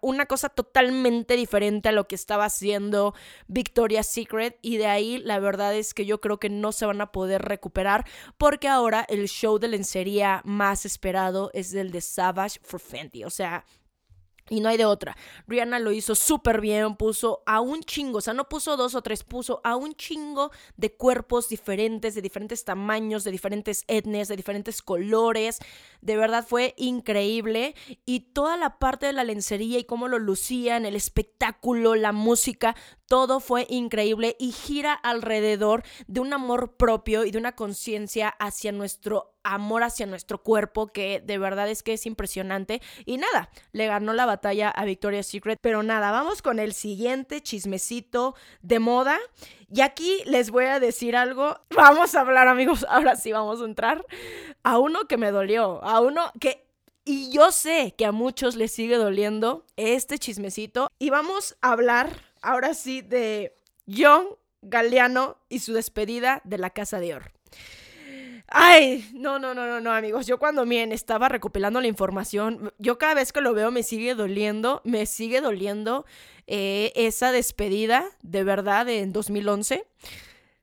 una 0.00 0.26
cosa 0.26 0.48
totalmente 0.48 1.36
diferente 1.36 1.88
a 1.88 1.92
lo 1.92 2.06
que 2.08 2.14
estaba 2.14 2.46
haciendo 2.46 3.14
Victoria's 3.46 4.06
Secret 4.06 4.58
y 4.62 4.76
de 4.76 4.86
ahí 4.86 5.18
la 5.18 5.38
verdad 5.38 5.74
es 5.74 5.94
que 5.94 6.06
yo 6.06 6.20
creo 6.20 6.38
que 6.38 6.48
no 6.48 6.72
se 6.72 6.86
van 6.86 7.00
a 7.00 7.12
poder 7.12 7.42
recuperar 7.42 8.06
porque 8.38 8.68
ahora 8.68 9.04
el 9.08 9.28
show 9.28 9.58
de 9.58 9.68
lencería 9.68 10.42
más 10.44 10.86
esperado 10.86 11.50
es 11.52 11.74
el 11.74 11.90
de 11.90 12.00
Savage 12.00 12.60
for 12.62 12.80
Fenty, 12.80 13.24
o 13.24 13.30
sea, 13.30 13.64
y 14.48 14.60
no 14.60 14.68
hay 14.68 14.76
de 14.76 14.84
otra. 14.84 15.16
Rihanna 15.46 15.78
lo 15.78 15.92
hizo 15.92 16.14
súper 16.14 16.60
bien, 16.60 16.96
puso 16.96 17.42
a 17.46 17.60
un 17.60 17.82
chingo, 17.82 18.18
o 18.18 18.20
sea, 18.20 18.34
no 18.34 18.48
puso 18.48 18.76
dos 18.76 18.94
o 18.94 19.02
tres, 19.02 19.24
puso 19.24 19.60
a 19.64 19.76
un 19.76 19.94
chingo 19.94 20.50
de 20.76 20.94
cuerpos 20.94 21.48
diferentes, 21.48 22.14
de 22.14 22.22
diferentes 22.22 22.64
tamaños, 22.64 23.24
de 23.24 23.30
diferentes 23.30 23.84
etnias, 23.88 24.28
de 24.28 24.36
diferentes 24.36 24.82
colores. 24.82 25.58
De 26.00 26.16
verdad 26.16 26.44
fue 26.46 26.74
increíble. 26.76 27.74
Y 28.04 28.20
toda 28.32 28.56
la 28.56 28.78
parte 28.78 29.06
de 29.06 29.12
la 29.12 29.24
lencería 29.24 29.78
y 29.78 29.84
cómo 29.84 30.08
lo 30.08 30.18
lucían, 30.18 30.86
el 30.86 30.96
espectáculo, 30.96 31.94
la 31.94 32.12
música, 32.12 32.76
todo 33.06 33.40
fue 33.40 33.66
increíble 33.70 34.36
y 34.38 34.52
gira 34.52 34.92
alrededor 34.92 35.84
de 36.06 36.20
un 36.20 36.32
amor 36.32 36.76
propio 36.76 37.24
y 37.24 37.30
de 37.30 37.38
una 37.38 37.54
conciencia 37.54 38.28
hacia 38.28 38.72
nuestro 38.72 39.35
amor 39.54 39.82
hacia 39.82 40.06
nuestro 40.06 40.42
cuerpo 40.42 40.88
que 40.88 41.20
de 41.20 41.38
verdad 41.38 41.68
es 41.68 41.82
que 41.82 41.92
es 41.94 42.06
impresionante. 42.06 42.80
Y 43.04 43.18
nada, 43.18 43.50
le 43.72 43.86
ganó 43.86 44.12
la 44.12 44.26
batalla 44.26 44.70
a 44.70 44.84
Victoria's 44.84 45.26
Secret, 45.26 45.58
pero 45.60 45.82
nada, 45.82 46.10
vamos 46.10 46.42
con 46.42 46.58
el 46.58 46.72
siguiente 46.72 47.40
chismecito 47.42 48.34
de 48.62 48.78
moda. 48.78 49.18
Y 49.68 49.80
aquí 49.80 50.22
les 50.26 50.50
voy 50.50 50.66
a 50.66 50.80
decir 50.80 51.16
algo, 51.16 51.58
vamos 51.70 52.14
a 52.14 52.20
hablar 52.20 52.48
amigos, 52.48 52.84
ahora 52.88 53.16
sí 53.16 53.32
vamos 53.32 53.60
a 53.60 53.64
entrar 53.64 54.04
a 54.62 54.78
uno 54.78 55.06
que 55.08 55.16
me 55.16 55.30
dolió, 55.30 55.82
a 55.82 56.00
uno 56.00 56.32
que 56.40 56.66
y 57.08 57.30
yo 57.30 57.52
sé 57.52 57.94
que 57.96 58.04
a 58.04 58.10
muchos 58.10 58.56
les 58.56 58.72
sigue 58.72 58.96
doliendo 58.96 59.64
este 59.76 60.18
chismecito. 60.18 60.90
Y 60.98 61.10
vamos 61.10 61.56
a 61.60 61.70
hablar 61.70 62.10
ahora 62.42 62.74
sí, 62.74 63.00
de 63.00 63.56
John 63.86 64.26
Galeano 64.60 65.38
y 65.48 65.60
su 65.60 65.72
despedida 65.72 66.40
de 66.42 66.58
la 66.58 66.70
Casa 66.70 66.98
de 66.98 67.14
Oro. 67.14 67.26
Ay, 68.48 69.08
no, 69.12 69.38
no, 69.38 69.54
no, 69.54 69.66
no, 69.66 69.80
no, 69.80 69.92
amigos. 69.92 70.26
Yo 70.26 70.38
cuando 70.38 70.64
miren 70.64 70.92
estaba 70.92 71.28
recopilando 71.28 71.80
la 71.80 71.88
información, 71.88 72.72
yo 72.78 72.96
cada 72.96 73.14
vez 73.14 73.32
que 73.32 73.40
lo 73.40 73.54
veo 73.54 73.70
me 73.70 73.82
sigue 73.82 74.14
doliendo, 74.14 74.82
me 74.84 75.06
sigue 75.06 75.40
doliendo 75.40 76.06
eh, 76.46 76.92
esa 76.94 77.32
despedida 77.32 78.04
de 78.22 78.44
verdad 78.44 78.88
en 78.88 79.12
2011, 79.12 79.84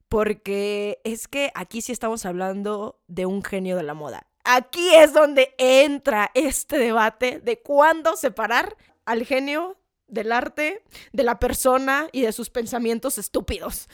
porque 0.07 1.01
es 1.03 1.27
que 1.27 1.51
aquí 1.55 1.81
sí 1.81 1.91
estamos 1.91 2.25
hablando 2.25 3.01
de 3.07 3.25
un 3.25 3.43
genio 3.43 3.75
de 3.75 3.83
la 3.83 3.93
moda. 3.93 4.27
Aquí 4.45 4.93
es 4.95 5.13
donde 5.13 5.53
entra 5.57 6.31
este 6.33 6.77
debate 6.77 7.39
de 7.39 7.59
cuándo 7.59 8.15
separar 8.15 8.77
al 9.05 9.25
genio 9.25 9.77
del 10.07 10.31
arte, 10.31 10.83
de 11.11 11.23
la 11.23 11.39
persona 11.39 12.07
y 12.11 12.21
de 12.21 12.31
sus 12.31 12.49
pensamientos 12.49 13.17
estúpidos. 13.17 13.87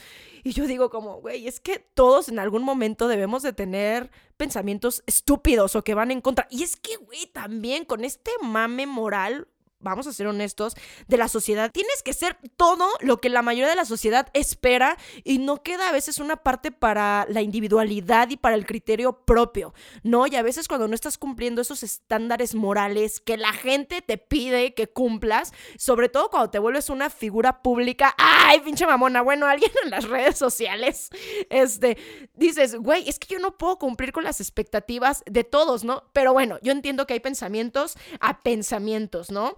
Y 0.43 0.51
yo 0.53 0.67
digo 0.67 0.89
como, 0.89 1.21
güey, 1.21 1.47
es 1.47 1.59
que 1.59 1.79
todos 1.79 2.29
en 2.29 2.39
algún 2.39 2.63
momento 2.63 3.07
debemos 3.07 3.43
de 3.43 3.53
tener 3.53 4.11
pensamientos 4.37 5.03
estúpidos 5.05 5.75
o 5.75 5.83
que 5.83 5.93
van 5.93 6.11
en 6.11 6.21
contra. 6.21 6.47
Y 6.49 6.63
es 6.63 6.75
que, 6.75 6.95
güey, 6.97 7.27
también 7.27 7.85
con 7.85 8.03
este 8.03 8.31
mame 8.41 8.85
moral 8.85 9.47
vamos 9.79 10.07
a 10.07 10.13
ser 10.13 10.27
honestos, 10.27 10.75
de 11.07 11.17
la 11.17 11.27
sociedad. 11.27 11.71
Tienes 11.71 12.03
que 12.03 12.13
ser 12.13 12.37
todo 12.57 12.87
lo 13.01 13.17
que 13.17 13.29
la 13.29 13.41
mayoría 13.41 13.69
de 13.69 13.75
la 13.75 13.85
sociedad 13.85 14.27
espera 14.33 14.97
y 15.23 15.37
no 15.37 15.63
queda 15.63 15.89
a 15.89 15.91
veces 15.91 16.19
una 16.19 16.37
parte 16.37 16.71
para 16.71 17.25
la 17.29 17.41
individualidad 17.41 18.29
y 18.29 18.37
para 18.37 18.55
el 18.55 18.65
criterio 18.65 19.13
propio, 19.25 19.73
¿no? 20.03 20.27
Y 20.27 20.35
a 20.35 20.43
veces 20.43 20.67
cuando 20.67 20.87
no 20.87 20.95
estás 20.95 21.17
cumpliendo 21.17 21.61
esos 21.61 21.83
estándares 21.83 22.55
morales 22.55 23.19
que 23.19 23.37
la 23.37 23.53
gente 23.53 24.01
te 24.01 24.17
pide 24.17 24.73
que 24.73 24.87
cumplas, 24.87 25.53
sobre 25.77 26.09
todo 26.09 26.29
cuando 26.29 26.49
te 26.49 26.59
vuelves 26.59 26.89
una 26.89 27.09
figura 27.09 27.61
pública, 27.61 28.13
ay, 28.17 28.59
pinche 28.61 28.85
mamona, 28.85 29.21
bueno, 29.21 29.45
alguien 29.45 29.71
en 29.83 29.91
las 29.91 30.05
redes 30.05 30.37
sociales, 30.37 31.09
este, 31.49 31.97
dices, 32.35 32.75
güey, 32.75 33.07
es 33.07 33.17
que 33.17 33.33
yo 33.33 33.39
no 33.39 33.57
puedo 33.57 33.77
cumplir 33.77 34.11
con 34.11 34.23
las 34.23 34.41
expectativas 34.41 35.23
de 35.25 35.43
todos, 35.43 35.83
¿no? 35.83 36.03
Pero 36.13 36.33
bueno, 36.33 36.57
yo 36.61 36.71
entiendo 36.71 37.07
que 37.07 37.13
hay 37.13 37.19
pensamientos 37.19 37.95
a 38.19 38.39
pensamientos, 38.41 39.31
¿no? 39.31 39.55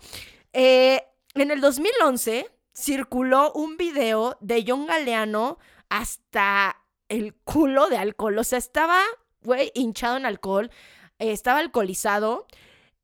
Eh, 0.53 1.01
en 1.35 1.51
el 1.51 1.61
2011 1.61 2.47
circuló 2.73 3.51
un 3.53 3.77
video 3.77 4.37
de 4.41 4.63
John 4.67 4.85
Galeano 4.85 5.57
hasta 5.89 6.77
el 7.09 7.35
culo 7.35 7.89
de 7.89 7.97
alcohol. 7.97 8.37
O 8.37 8.43
sea, 8.43 8.57
estaba, 8.57 9.01
hinchado 9.73 10.17
en 10.17 10.25
alcohol, 10.25 10.71
eh, 11.19 11.31
estaba 11.31 11.59
alcoholizado 11.59 12.47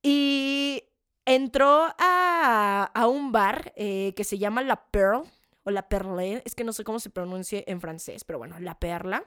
y 0.01 0.83
entró 1.25 1.93
a, 1.97 3.07
un 3.09 3.31
bar 3.31 3.73
eh, 3.75 4.13
que 4.15 4.23
se 4.23 4.37
llama 4.37 4.61
La 4.61 4.89
Pearl 4.89 5.23
o 5.63 5.71
La 5.71 5.89
Perle, 5.89 6.41
es 6.45 6.55
que 6.55 6.63
no 6.63 6.71
sé 6.71 6.83
cómo 6.83 6.99
se 6.99 7.09
pronuncia 7.09 7.61
en 7.67 7.81
francés, 7.81 8.23
pero 8.23 8.39
bueno, 8.39 8.57
La 8.59 8.79
Perla 8.79 9.25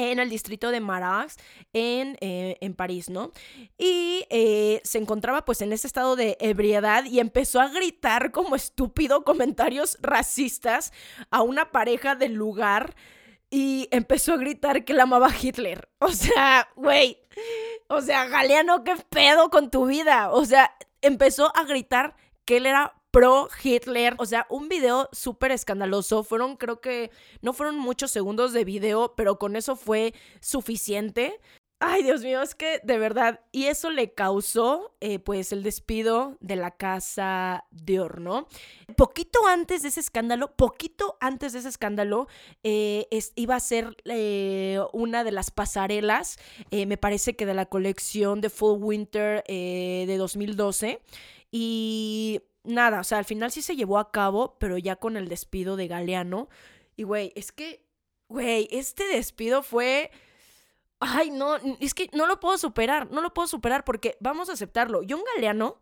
en 0.00 0.18
el 0.18 0.30
distrito 0.30 0.70
de 0.70 0.80
Marais, 0.80 1.36
en, 1.74 2.16
eh, 2.20 2.56
en 2.60 2.74
París, 2.74 3.10
¿no? 3.10 3.32
Y 3.76 4.24
eh, 4.30 4.80
se 4.82 4.98
encontraba 4.98 5.44
pues 5.44 5.60
en 5.60 5.74
ese 5.74 5.86
estado 5.86 6.16
de 6.16 6.38
ebriedad 6.40 7.04
y 7.04 7.20
empezó 7.20 7.60
a 7.60 7.68
gritar 7.68 8.30
como 8.30 8.56
estúpido 8.56 9.24
comentarios 9.24 9.98
racistas 10.00 10.92
a 11.30 11.42
una 11.42 11.70
pareja 11.70 12.14
del 12.14 12.32
lugar 12.32 12.94
y 13.50 13.88
empezó 13.90 14.32
a 14.32 14.38
gritar 14.38 14.84
que 14.84 14.94
la 14.94 15.02
amaba 15.02 15.30
Hitler. 15.38 15.88
O 16.02 16.12
sea, 16.12 16.68
güey, 16.76 17.18
o 17.88 18.00
sea, 18.00 18.24
Galeano, 18.24 18.84
¿qué 18.84 18.96
pedo 19.10 19.50
con 19.50 19.70
tu 19.70 19.86
vida? 19.86 20.30
O 20.30 20.46
sea, 20.46 20.74
empezó 21.02 21.54
a 21.54 21.64
gritar 21.64 22.16
que 22.46 22.56
él 22.56 22.66
era 22.66 22.99
pro 23.10 23.48
Hitler. 23.62 24.14
O 24.18 24.26
sea, 24.26 24.46
un 24.50 24.68
video 24.68 25.08
súper 25.12 25.52
escandaloso. 25.52 26.22
Fueron, 26.24 26.56
creo 26.56 26.80
que, 26.80 27.10
no 27.42 27.52
fueron 27.52 27.76
muchos 27.78 28.10
segundos 28.10 28.52
de 28.52 28.64
video, 28.64 29.14
pero 29.16 29.38
con 29.38 29.56
eso 29.56 29.76
fue 29.76 30.14
suficiente. 30.40 31.40
Ay, 31.82 32.02
Dios 32.02 32.22
mío, 32.22 32.42
es 32.42 32.54
que 32.54 32.78
de 32.84 32.98
verdad, 32.98 33.40
y 33.52 33.64
eso 33.64 33.88
le 33.88 34.12
causó 34.12 34.94
eh, 35.00 35.18
pues 35.18 35.50
el 35.50 35.62
despido 35.62 36.36
de 36.40 36.56
la 36.56 36.72
casa 36.72 37.64
de 37.70 38.00
horno. 38.00 38.48
Poquito 38.98 39.46
antes 39.46 39.80
de 39.80 39.88
ese 39.88 40.00
escándalo, 40.00 40.54
poquito 40.56 41.16
antes 41.20 41.54
de 41.54 41.60
ese 41.60 41.70
escándalo, 41.70 42.28
eh, 42.62 43.08
iba 43.34 43.56
a 43.56 43.60
ser 43.60 43.96
eh, 44.04 44.78
una 44.92 45.24
de 45.24 45.32
las 45.32 45.50
pasarelas, 45.50 46.38
me 46.70 46.98
parece 46.98 47.34
que 47.34 47.46
de 47.46 47.54
la 47.54 47.64
colección 47.64 48.42
de 48.42 48.50
Full 48.50 48.82
Winter 48.82 49.42
de 49.46 50.16
2012. 50.18 51.00
Y 51.50 52.42
nada, 52.70 53.00
o 53.00 53.04
sea, 53.04 53.18
al 53.18 53.24
final 53.24 53.50
sí 53.50 53.62
se 53.62 53.76
llevó 53.76 53.98
a 53.98 54.10
cabo, 54.10 54.56
pero 54.58 54.78
ya 54.78 54.96
con 54.96 55.16
el 55.16 55.28
despido 55.28 55.76
de 55.76 55.88
Galeano. 55.88 56.48
Y, 56.96 57.02
güey, 57.04 57.32
es 57.34 57.52
que, 57.52 57.84
güey, 58.28 58.68
este 58.70 59.04
despido 59.04 59.62
fue... 59.62 60.10
Ay, 61.00 61.30
no, 61.30 61.56
es 61.80 61.94
que 61.94 62.10
no 62.12 62.26
lo 62.26 62.40
puedo 62.40 62.58
superar, 62.58 63.10
no 63.10 63.22
lo 63.22 63.32
puedo 63.32 63.48
superar 63.48 63.84
porque 63.84 64.18
vamos 64.20 64.50
a 64.50 64.52
aceptarlo. 64.52 65.00
John 65.08 65.22
Galeano 65.34 65.80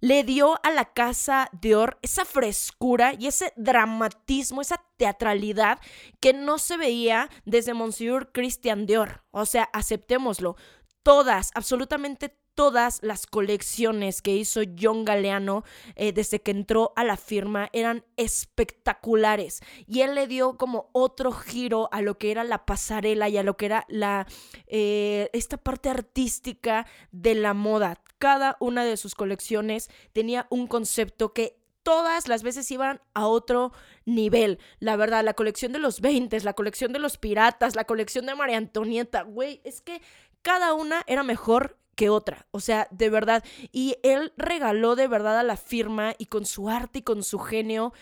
le 0.00 0.24
dio 0.24 0.58
a 0.64 0.70
la 0.70 0.92
casa 0.92 1.48
Dior 1.60 1.98
esa 2.02 2.24
frescura 2.24 3.14
y 3.18 3.26
ese 3.26 3.52
dramatismo, 3.56 4.60
esa 4.60 4.82
teatralidad 4.96 5.78
que 6.20 6.32
no 6.32 6.58
se 6.58 6.76
veía 6.76 7.30
desde 7.44 7.74
Monsieur 7.74 8.30
Christian 8.32 8.86
Dior. 8.86 9.24
O 9.30 9.46
sea, 9.46 9.64
aceptémoslo. 9.72 10.56
Todas, 11.02 11.52
absolutamente 11.54 12.36
todas 12.58 12.98
las 13.02 13.28
colecciones 13.28 14.20
que 14.20 14.34
hizo 14.34 14.62
John 14.76 15.04
Galeano 15.04 15.62
eh, 15.94 16.12
desde 16.12 16.42
que 16.42 16.50
entró 16.50 16.92
a 16.96 17.04
la 17.04 17.16
firma 17.16 17.68
eran 17.72 18.04
espectaculares 18.16 19.60
y 19.86 20.00
él 20.00 20.16
le 20.16 20.26
dio 20.26 20.56
como 20.56 20.90
otro 20.90 21.30
giro 21.30 21.88
a 21.92 22.02
lo 22.02 22.18
que 22.18 22.32
era 22.32 22.42
la 22.42 22.66
pasarela 22.66 23.28
y 23.28 23.36
a 23.36 23.44
lo 23.44 23.56
que 23.56 23.66
era 23.66 23.84
la 23.86 24.26
eh, 24.66 25.30
esta 25.32 25.56
parte 25.56 25.88
artística 25.88 26.84
de 27.12 27.36
la 27.36 27.54
moda. 27.54 28.02
Cada 28.18 28.56
una 28.58 28.84
de 28.84 28.96
sus 28.96 29.14
colecciones 29.14 29.88
tenía 30.12 30.48
un 30.50 30.66
concepto 30.66 31.32
que 31.32 31.60
todas 31.84 32.26
las 32.26 32.42
veces 32.42 32.68
iban 32.72 33.00
a 33.14 33.28
otro 33.28 33.70
nivel. 34.04 34.58
La 34.80 34.96
verdad, 34.96 35.22
la 35.22 35.34
colección 35.34 35.70
de 35.70 35.78
los 35.78 36.00
20, 36.00 36.40
la 36.40 36.54
colección 36.54 36.92
de 36.92 36.98
los 36.98 37.18
piratas, 37.18 37.76
la 37.76 37.84
colección 37.84 38.26
de 38.26 38.34
María 38.34 38.56
Antonieta, 38.56 39.22
güey, 39.22 39.60
es 39.62 39.80
que 39.80 40.02
cada 40.42 40.74
una 40.74 41.04
era 41.06 41.22
mejor 41.22 41.78
que 41.98 42.10
otra. 42.10 42.46
O 42.52 42.60
sea, 42.60 42.86
de 42.92 43.10
verdad. 43.10 43.44
Y 43.72 43.96
él 44.04 44.32
regaló 44.36 44.94
de 44.94 45.08
verdad 45.08 45.40
a 45.40 45.42
la 45.42 45.56
firma 45.56 46.14
y 46.16 46.26
con 46.26 46.46
su 46.46 46.68
arte 46.70 47.00
y 47.00 47.02
con 47.02 47.24
su 47.24 47.40
genio. 47.40 47.92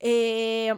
Eh, 0.00 0.74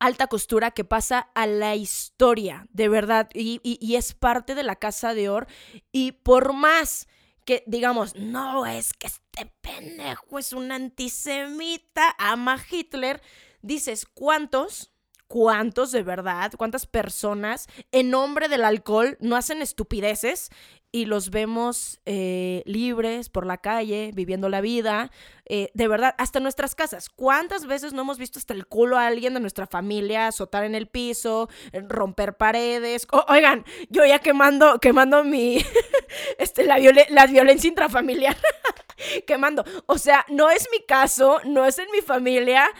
alta 0.00 0.26
costura 0.26 0.72
que 0.72 0.82
pasa 0.82 1.30
a 1.34 1.46
la 1.46 1.76
historia, 1.76 2.66
de 2.70 2.88
verdad, 2.88 3.30
y, 3.32 3.60
y, 3.62 3.94
es 3.94 4.12
parte 4.14 4.54
de 4.56 4.64
la 4.64 4.76
Casa 4.76 5.14
de 5.14 5.30
Or. 5.30 5.46
Y 5.92 6.12
por 6.12 6.52
más 6.52 7.06
que 7.44 7.62
digamos, 7.68 8.16
no 8.16 8.66
es 8.66 8.92
que 8.92 9.06
este 9.06 9.52
pendejo 9.60 10.40
es 10.40 10.52
un 10.52 10.72
antisemita, 10.72 12.16
ama 12.18 12.58
Hitler, 12.68 13.22
dices, 13.62 14.06
¿cuántos? 14.12 14.90
¿Cuántos 15.28 15.90
de 15.90 16.02
verdad? 16.02 16.52
¿Cuántas 16.56 16.86
personas 16.86 17.68
en 17.90 18.10
nombre 18.10 18.48
del 18.48 18.64
alcohol 18.64 19.16
no 19.20 19.36
hacen 19.36 19.60
estupideces 19.60 20.50
y 20.96 21.04
los 21.04 21.28
vemos 21.28 22.00
eh, 22.06 22.62
libres 22.64 23.28
por 23.28 23.44
la 23.44 23.58
calle, 23.58 24.12
viviendo 24.14 24.48
la 24.48 24.62
vida, 24.62 25.10
eh, 25.44 25.70
de 25.74 25.88
verdad, 25.88 26.14
hasta 26.16 26.40
nuestras 26.40 26.74
casas. 26.74 27.10
¿Cuántas 27.10 27.66
veces 27.66 27.92
no 27.92 28.00
hemos 28.00 28.16
visto 28.16 28.38
hasta 28.38 28.54
el 28.54 28.66
culo 28.66 28.96
a 28.96 29.06
alguien 29.06 29.34
de 29.34 29.40
nuestra 29.40 29.66
familia 29.66 30.28
azotar 30.28 30.64
en 30.64 30.74
el 30.74 30.86
piso, 30.86 31.50
eh, 31.72 31.82
romper 31.86 32.38
paredes? 32.38 33.06
oigan, 33.28 33.66
yo 33.90 34.06
ya 34.06 34.20
quemando, 34.20 34.78
quemando 34.78 35.22
mi, 35.22 35.62
este, 36.38 36.64
la, 36.64 36.78
la 37.10 37.26
violencia 37.26 37.68
intrafamiliar, 37.68 38.38
quemando. 39.26 39.66
O 39.84 39.98
sea, 39.98 40.24
no 40.30 40.48
es 40.48 40.66
mi 40.72 40.82
caso, 40.86 41.42
no 41.44 41.66
es 41.66 41.78
en 41.78 41.90
mi 41.90 42.00
familia 42.00 42.70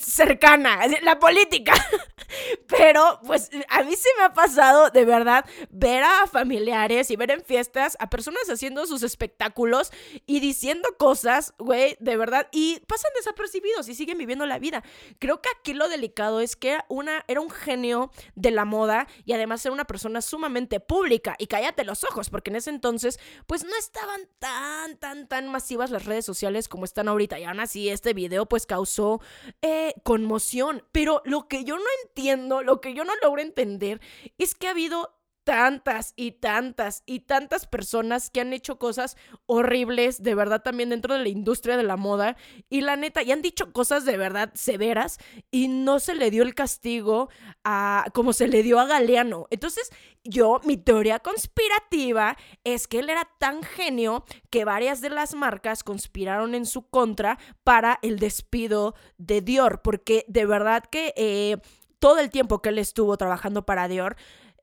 cercana, 0.00 0.80
la 1.02 1.18
política. 1.18 1.74
Pero 2.68 3.20
pues 3.26 3.50
a 3.68 3.82
mí 3.82 3.94
sí 3.94 4.08
me 4.18 4.24
ha 4.24 4.32
pasado 4.32 4.90
de 4.90 5.04
verdad 5.04 5.44
ver 5.70 6.02
a 6.02 6.26
familiares 6.26 7.10
y 7.10 7.16
ver 7.16 7.30
en 7.30 7.42
fiestas 7.42 7.96
a 8.00 8.10
personas 8.10 8.48
haciendo 8.50 8.86
sus 8.86 9.02
espectáculos 9.02 9.92
y 10.26 10.40
diciendo 10.40 10.88
cosas, 10.98 11.54
güey, 11.58 11.96
de 12.00 12.16
verdad, 12.16 12.48
y 12.52 12.80
pasan 12.86 13.12
desapercibidos 13.16 13.88
y 13.88 13.94
siguen 13.94 14.18
viviendo 14.18 14.46
la 14.46 14.58
vida. 14.58 14.82
Creo 15.18 15.40
que 15.40 15.48
aquí 15.58 15.72
lo 15.72 15.88
delicado 15.88 16.40
es 16.40 16.56
que 16.56 16.78
una, 16.88 17.24
era 17.28 17.40
un 17.40 17.50
genio 17.50 18.10
de 18.34 18.50
la 18.50 18.64
moda 18.64 19.06
y 19.24 19.32
además 19.32 19.64
era 19.64 19.72
una 19.72 19.86
persona 19.86 20.20
sumamente 20.20 20.80
pública. 20.80 21.36
Y 21.38 21.46
cállate 21.46 21.84
los 21.84 22.04
ojos, 22.04 22.30
porque 22.30 22.50
en 22.50 22.56
ese 22.56 22.70
entonces 22.70 23.18
pues 23.46 23.64
no 23.64 23.76
estaban 23.76 24.28
tan, 24.38 24.96
tan, 24.98 25.28
tan 25.28 25.48
masivas 25.48 25.90
las 25.90 26.04
redes 26.04 26.24
sociales 26.24 26.68
como 26.68 26.84
están 26.84 27.08
ahorita. 27.08 27.38
Y 27.38 27.44
aún 27.44 27.60
así 27.60 27.88
este 27.88 28.14
video 28.14 28.46
pues 28.46 28.66
causó 28.66 29.20
eh, 29.62 29.94
conmoción. 30.02 30.84
Pero 30.92 31.22
lo 31.24 31.48
que 31.48 31.64
yo 31.64 31.76
no 31.76 31.84
entiendo, 32.04 32.62
lo 32.62 32.80
que 32.80 32.94
yo 32.94 33.04
no 33.04 33.12
logro 33.22 33.42
entender, 33.42 34.00
es 34.38 34.54
que 34.54 34.68
ha 34.68 34.70
habido 34.70 35.15
tantas 35.46 36.12
y 36.16 36.32
tantas 36.32 37.04
y 37.06 37.20
tantas 37.20 37.68
personas 37.68 38.30
que 38.30 38.40
han 38.40 38.52
hecho 38.52 38.80
cosas 38.80 39.16
horribles, 39.46 40.20
de 40.20 40.34
verdad, 40.34 40.60
también 40.60 40.88
dentro 40.88 41.14
de 41.14 41.20
la 41.20 41.28
industria 41.28 41.76
de 41.76 41.84
la 41.84 41.96
moda. 41.96 42.36
Y 42.68 42.80
la 42.80 42.96
neta, 42.96 43.22
y 43.22 43.30
han 43.30 43.42
dicho 43.42 43.72
cosas 43.72 44.04
de 44.04 44.16
verdad 44.16 44.50
severas 44.54 45.18
y 45.52 45.68
no 45.68 46.00
se 46.00 46.16
le 46.16 46.32
dio 46.32 46.42
el 46.42 46.56
castigo 46.56 47.28
a 47.62 48.06
como 48.12 48.32
se 48.32 48.48
le 48.48 48.64
dio 48.64 48.80
a 48.80 48.86
Galeano. 48.86 49.46
Entonces, 49.50 49.92
yo, 50.24 50.60
mi 50.64 50.76
teoría 50.76 51.20
conspirativa 51.20 52.36
es 52.64 52.88
que 52.88 52.98
él 52.98 53.08
era 53.08 53.28
tan 53.38 53.62
genio 53.62 54.24
que 54.50 54.64
varias 54.64 55.00
de 55.00 55.10
las 55.10 55.34
marcas 55.34 55.84
conspiraron 55.84 56.56
en 56.56 56.66
su 56.66 56.88
contra 56.88 57.38
para 57.62 58.00
el 58.02 58.18
despido 58.18 58.96
de 59.16 59.42
Dior, 59.42 59.80
porque 59.80 60.24
de 60.26 60.44
verdad 60.44 60.82
que 60.90 61.14
eh, 61.16 61.58
todo 62.00 62.18
el 62.18 62.30
tiempo 62.30 62.60
que 62.60 62.70
él 62.70 62.78
estuvo 62.78 63.16
trabajando 63.16 63.64
para 63.64 63.86
Dior, 63.86 64.16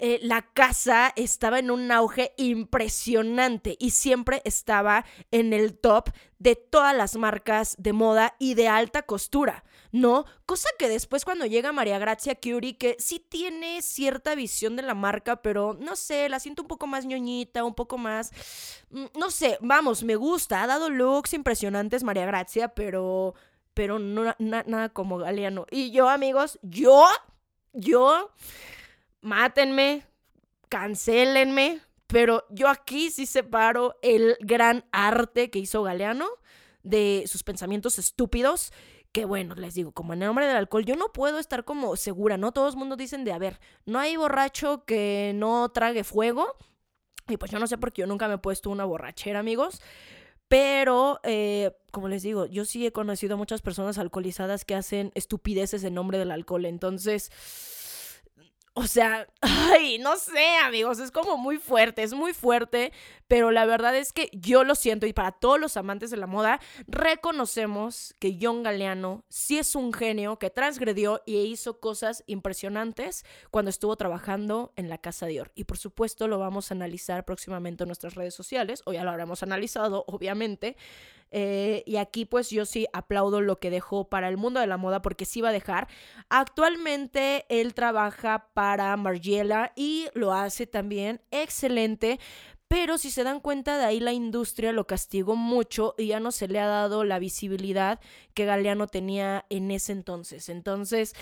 eh, 0.05 0.19
la 0.21 0.41
casa 0.41 1.13
estaba 1.15 1.59
en 1.59 1.71
un 1.71 1.89
auge 1.89 2.33
impresionante 2.35 3.77
y 3.79 3.91
siempre 3.91 4.41
estaba 4.43 5.05
en 5.31 5.53
el 5.53 5.77
top 5.79 6.09
de 6.39 6.57
todas 6.57 6.93
las 6.93 7.15
marcas 7.15 7.77
de 7.79 7.93
moda 7.93 8.35
y 8.37 8.55
de 8.55 8.67
alta 8.67 9.03
costura, 9.03 9.63
¿no? 9.93 10.25
Cosa 10.45 10.67
que 10.77 10.89
después 10.89 11.23
cuando 11.23 11.45
llega 11.45 11.71
María 11.71 11.99
Grazia 11.99 12.35
Curie, 12.35 12.77
que 12.77 12.97
sí 12.99 13.19
tiene 13.19 13.81
cierta 13.81 14.35
visión 14.35 14.75
de 14.75 14.81
la 14.81 14.93
marca, 14.93 15.37
pero 15.37 15.77
no 15.79 15.95
sé, 15.95 16.27
la 16.27 16.41
siento 16.41 16.63
un 16.63 16.67
poco 16.67 16.85
más 16.85 17.05
ñoñita, 17.05 17.63
un 17.63 17.73
poco 17.73 17.97
más, 17.97 18.33
mm, 18.89 19.05
no 19.17 19.31
sé, 19.31 19.57
vamos, 19.61 20.03
me 20.03 20.17
gusta, 20.17 20.63
ha 20.63 20.67
dado 20.67 20.89
looks 20.89 21.31
impresionantes 21.33 22.03
María 22.03 22.25
Grazia, 22.25 22.67
pero, 22.67 23.35
pero 23.73 23.99
no, 23.99 24.35
nada 24.37 24.89
como 24.89 25.17
Galeano. 25.17 25.65
Y 25.71 25.91
yo, 25.91 26.09
amigos, 26.09 26.59
yo, 26.61 27.07
yo 27.71 28.33
mátenme, 29.23 30.05
cancelenme, 30.69 31.81
pero 32.07 32.45
yo 32.51 32.67
aquí 32.67 33.09
sí 33.09 33.25
separo 33.25 33.95
el 34.03 34.37
gran 34.41 34.85
arte 34.91 35.49
que 35.49 35.59
hizo 35.59 35.81
Galeano 35.81 36.27
de 36.83 37.23
sus 37.25 37.43
pensamientos 37.43 37.97
estúpidos. 37.97 38.71
Que 39.11 39.25
bueno, 39.25 39.55
les 39.55 39.75
digo, 39.75 39.91
como 39.91 40.13
en 40.13 40.21
el 40.23 40.27
nombre 40.27 40.47
del 40.47 40.55
alcohol, 40.55 40.85
yo 40.85 40.95
no 40.95 41.13
puedo 41.13 41.39
estar 41.39 41.65
como 41.65 41.95
segura, 41.95 42.37
¿no? 42.37 42.51
Todos 42.51 42.69
los 42.69 42.75
mundos 42.75 42.97
dicen 42.97 43.23
de, 43.23 43.31
a 43.31 43.37
ver, 43.37 43.59
no 43.85 43.99
hay 43.99 44.17
borracho 44.17 44.85
que 44.85 45.33
no 45.35 45.69
trague 45.69 46.03
fuego. 46.03 46.55
Y 47.27 47.37
pues 47.37 47.51
yo 47.51 47.59
no 47.59 47.67
sé 47.67 47.77
por 47.77 47.93
qué 47.93 48.01
yo 48.01 48.07
nunca 48.07 48.27
me 48.27 48.35
he 48.35 48.39
puesto 48.39 48.69
una 48.69 48.85
borrachera, 48.85 49.39
amigos. 49.39 49.81
Pero, 50.47 51.19
eh, 51.23 51.71
como 51.91 52.09
les 52.09 52.23
digo, 52.23 52.47
yo 52.47 52.65
sí 52.65 52.85
he 52.85 52.91
conocido 52.91 53.35
a 53.35 53.37
muchas 53.37 53.61
personas 53.61 53.97
alcoholizadas 53.97 54.65
que 54.65 54.75
hacen 54.75 55.11
estupideces 55.15 55.83
en 55.83 55.93
nombre 55.93 56.17
del 56.17 56.31
alcohol. 56.31 56.65
Entonces, 56.65 57.31
o 58.75 58.87
sea, 58.87 59.27
ay, 59.41 59.99
no 59.99 60.17
sé, 60.17 60.57
amigos, 60.63 60.99
es 60.99 61.11
como 61.11 61.37
muy 61.37 61.57
fuerte, 61.57 62.03
es 62.03 62.13
muy 62.13 62.33
fuerte, 62.33 62.91
pero 63.27 63.51
la 63.51 63.65
verdad 63.65 63.95
es 63.95 64.13
que 64.13 64.29
yo 64.33 64.63
lo 64.63 64.75
siento 64.75 65.05
y 65.05 65.13
para 65.13 65.31
todos 65.31 65.59
los 65.59 65.77
amantes 65.77 66.09
de 66.09 66.17
la 66.17 66.27
moda, 66.27 66.59
reconocemos 66.87 68.15
que 68.19 68.37
John 68.41 68.63
Galeano 68.63 69.25
sí 69.29 69.59
es 69.59 69.75
un 69.75 69.93
genio 69.93 70.39
que 70.39 70.49
transgredió 70.49 71.21
y 71.25 71.37
hizo 71.37 71.79
cosas 71.79 72.23
impresionantes 72.25 73.25
cuando 73.51 73.69
estuvo 73.69 73.95
trabajando 73.95 74.73
en 74.75 74.89
la 74.89 74.97
Casa 74.97 75.27
Dior. 75.27 75.51
Y 75.55 75.65
por 75.65 75.77
supuesto 75.77 76.27
lo 76.27 76.39
vamos 76.39 76.71
a 76.71 76.73
analizar 76.73 77.25
próximamente 77.25 77.83
en 77.83 77.89
nuestras 77.89 78.15
redes 78.15 78.33
sociales, 78.33 78.81
o 78.85 78.93
ya 78.93 79.03
lo 79.03 79.11
habremos 79.11 79.43
analizado, 79.43 80.03
obviamente. 80.07 80.75
Eh, 81.35 81.81
y 81.87 81.95
aquí 81.95 82.25
pues 82.25 82.51
yo 82.51 82.63
sí 82.63 82.85
aplaudo 82.93 83.41
lo 83.41 83.59
que 83.59 83.71
dejó 83.71 84.07
para 84.07 84.29
el 84.29 84.37
mundo 84.37 84.59
de 84.59 84.67
la 84.67 84.77
moda 84.77 85.01
porque 85.01 85.25
sí 85.25 85.41
va 85.41 85.49
a 85.49 85.53
dejar. 85.53 85.87
Actualmente 86.29 87.45
él 87.49 87.73
trabaja 87.73 88.49
para 88.53 88.95
Margiela 88.97 89.73
y 89.75 90.07
lo 90.13 90.33
hace 90.33 90.67
también 90.67 91.21
excelente. 91.31 92.19
Pero 92.67 92.99
si 92.99 93.09
se 93.09 93.23
dan 93.23 93.39
cuenta 93.39 93.79
de 93.79 93.85
ahí 93.85 93.99
la 93.99 94.13
industria 94.13 94.71
lo 94.71 94.85
castigó 94.85 95.35
mucho 95.35 95.95
y 95.97 96.07
ya 96.07 96.19
no 96.19 96.31
se 96.31 96.47
le 96.47 96.59
ha 96.59 96.67
dado 96.67 97.03
la 97.03 97.17
visibilidad 97.17 97.99
que 98.35 98.45
Galeano 98.45 98.85
tenía 98.87 99.45
en 99.49 99.71
ese 99.71 99.91
entonces. 99.91 100.49
Entonces, 100.49 101.13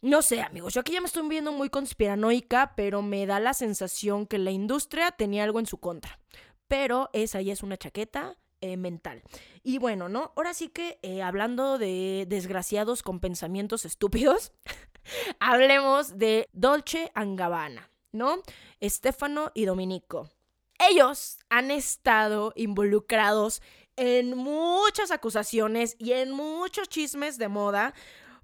no 0.00 0.20
sé 0.22 0.40
amigos, 0.40 0.74
yo 0.74 0.80
aquí 0.80 0.92
ya 0.92 1.00
me 1.00 1.06
estoy 1.06 1.28
viendo 1.28 1.52
muy 1.52 1.70
conspiranoica, 1.70 2.74
pero 2.74 3.02
me 3.02 3.24
da 3.26 3.38
la 3.38 3.54
sensación 3.54 4.26
que 4.26 4.38
la 4.38 4.50
industria 4.50 5.12
tenía 5.12 5.44
algo 5.44 5.60
en 5.60 5.66
su 5.66 5.78
contra. 5.78 6.18
Pero 6.66 7.08
esa 7.12 7.40
ya 7.40 7.52
es 7.52 7.62
una 7.62 7.76
chaqueta 7.76 8.36
eh, 8.62 8.76
mental. 8.76 9.22
Y 9.62 9.78
bueno, 9.78 10.08
¿no? 10.08 10.32
Ahora 10.36 10.54
sí 10.54 10.68
que 10.68 10.98
eh, 11.02 11.20
hablando 11.20 11.78
de 11.78 12.26
desgraciados 12.28 13.02
con 13.02 13.20
pensamientos 13.20 13.84
estúpidos, 13.84 14.52
hablemos 15.40 16.16
de 16.16 16.48
Dolce 16.52 17.12
Gabbana, 17.14 17.90
¿no? 18.12 18.40
Estefano 18.80 19.50
y 19.52 19.64
Dominico. 19.64 20.30
Ellos 20.78 21.38
han 21.50 21.70
estado 21.70 22.52
involucrados 22.56 23.62
en 23.96 24.36
muchas 24.36 25.10
acusaciones 25.10 25.96
y 25.98 26.12
en 26.12 26.30
muchos 26.30 26.88
chismes 26.88 27.38
de 27.38 27.48
moda 27.48 27.94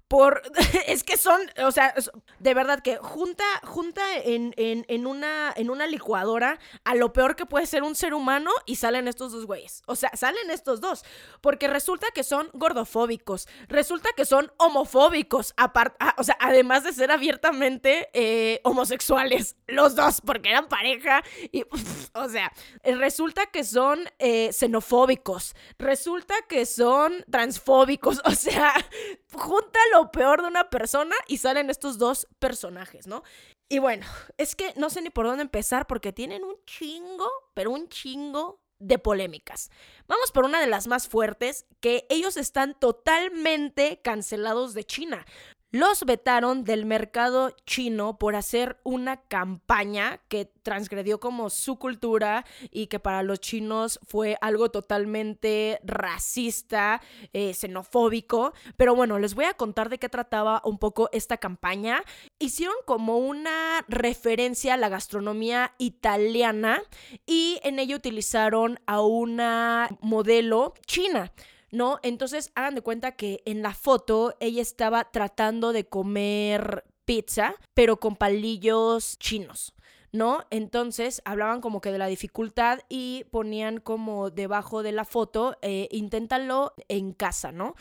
por 0.09 0.41
es 0.87 1.03
que 1.03 1.15
son, 1.15 1.39
o 1.63 1.71
sea, 1.71 1.93
de 2.39 2.53
verdad 2.53 2.81
que 2.81 2.97
junta, 2.97 3.45
junta 3.63 4.01
en, 4.17 4.53
en, 4.57 5.07
una, 5.07 5.53
en 5.55 5.69
una 5.69 5.87
licuadora 5.87 6.59
a 6.83 6.95
lo 6.95 7.13
peor 7.13 7.35
que 7.35 7.45
puede 7.45 7.67
ser 7.67 7.83
un 7.83 7.95
ser 7.95 8.13
humano 8.13 8.51
y 8.65 8.75
salen 8.75 9.07
estos 9.07 9.31
dos 9.31 9.45
güeyes. 9.45 9.83
O 9.85 9.95
sea, 9.95 10.11
salen 10.15 10.49
estos 10.49 10.81
dos. 10.81 11.05
Porque 11.41 11.67
resulta 11.67 12.07
que 12.13 12.23
son 12.23 12.49
gordofóbicos, 12.53 13.47
resulta 13.67 14.09
que 14.17 14.25
son 14.25 14.51
homofóbicos, 14.57 15.53
aparte, 15.57 16.03
o 16.17 16.23
sea, 16.23 16.37
además 16.39 16.83
de 16.83 16.91
ser 16.91 17.11
abiertamente 17.11 18.09
eh, 18.13 18.61
homosexuales, 18.63 19.55
los 19.67 19.95
dos, 19.95 20.21
porque 20.21 20.49
eran 20.49 20.67
pareja. 20.67 21.23
Y, 21.51 21.65
o 22.13 22.29
sea, 22.29 22.51
resulta 22.83 23.45
que 23.45 23.63
son 23.63 24.09
eh, 24.17 24.51
xenofóbicos, 24.51 25.55
resulta 25.77 26.33
que 26.47 26.65
son 26.65 27.23
transfóbicos, 27.29 28.21
o 28.25 28.31
sea, 28.31 28.73
júntalo 29.33 29.98
peor 30.11 30.41
de 30.41 30.47
una 30.47 30.69
persona 30.69 31.15
y 31.27 31.37
salen 31.37 31.69
estos 31.69 31.97
dos 31.97 32.27
personajes, 32.39 33.07
¿no? 33.07 33.23
Y 33.69 33.79
bueno, 33.79 34.05
es 34.37 34.55
que 34.55 34.73
no 34.75 34.89
sé 34.89 35.01
ni 35.01 35.09
por 35.09 35.25
dónde 35.25 35.43
empezar 35.43 35.85
porque 35.85 36.11
tienen 36.13 36.43
un 36.43 36.55
chingo, 36.65 37.29
pero 37.53 37.71
un 37.71 37.87
chingo 37.89 38.61
de 38.79 38.97
polémicas. 38.97 39.69
Vamos 40.07 40.31
por 40.31 40.45
una 40.45 40.59
de 40.59 40.67
las 40.67 40.87
más 40.87 41.07
fuertes, 41.07 41.65
que 41.81 42.07
ellos 42.09 42.37
están 42.37 42.79
totalmente 42.79 44.01
cancelados 44.01 44.73
de 44.73 44.85
China 44.85 45.25
los 45.71 46.03
vetaron 46.03 46.63
del 46.63 46.85
mercado 46.85 47.55
chino 47.65 48.17
por 48.17 48.35
hacer 48.35 48.79
una 48.83 49.17
campaña 49.17 50.19
que 50.27 50.45
transgredió 50.45 51.19
como 51.19 51.49
su 51.49 51.77
cultura 51.77 52.45
y 52.71 52.87
que 52.87 52.99
para 52.99 53.21
los 53.21 53.39
chinos 53.39 53.99
fue 54.07 54.37
algo 54.41 54.71
totalmente 54.71 55.79
racista, 55.83 57.01
eh, 57.33 57.53
xenofóbico. 57.53 58.53
Pero 58.77 58.95
bueno, 58.95 59.19
les 59.19 59.35
voy 59.35 59.45
a 59.45 59.53
contar 59.53 59.89
de 59.89 59.99
qué 59.99 60.09
trataba 60.09 60.61
un 60.65 60.79
poco 60.79 61.09
esta 61.11 61.37
campaña. 61.37 62.03
Hicieron 62.39 62.75
como 62.85 63.17
una 63.17 63.85
referencia 63.87 64.73
a 64.73 64.77
la 64.77 64.89
gastronomía 64.89 65.75
italiana 65.77 66.81
y 67.27 67.59
en 67.63 67.77
ello 67.77 67.95
utilizaron 67.95 68.79
a 68.87 69.01
una 69.01 69.89
modelo 70.01 70.73
china. 70.87 71.31
¿No? 71.71 71.99
Entonces 72.03 72.51
hagan 72.55 72.75
de 72.75 72.81
cuenta 72.81 73.13
que 73.13 73.41
en 73.45 73.61
la 73.61 73.73
foto 73.73 74.35
ella 74.39 74.61
estaba 74.61 75.11
tratando 75.11 75.73
de 75.73 75.87
comer 75.87 76.85
pizza, 77.05 77.55
pero 77.73 77.99
con 77.99 78.15
palillos 78.15 79.17
chinos. 79.17 79.73
¿no? 80.11 80.43
Entonces 80.49 81.21
hablaban 81.25 81.61
como 81.61 81.81
que 81.81 81.91
de 81.91 81.97
la 81.97 82.07
dificultad 82.07 82.79
y 82.89 83.25
ponían 83.31 83.79
como 83.79 84.29
debajo 84.31 84.83
de 84.83 84.91
la 84.91 85.05
foto, 85.05 85.57
eh, 85.61 85.87
inténtalo 85.91 86.73
en 86.87 87.13
casa, 87.13 87.51
¿no? 87.51 87.75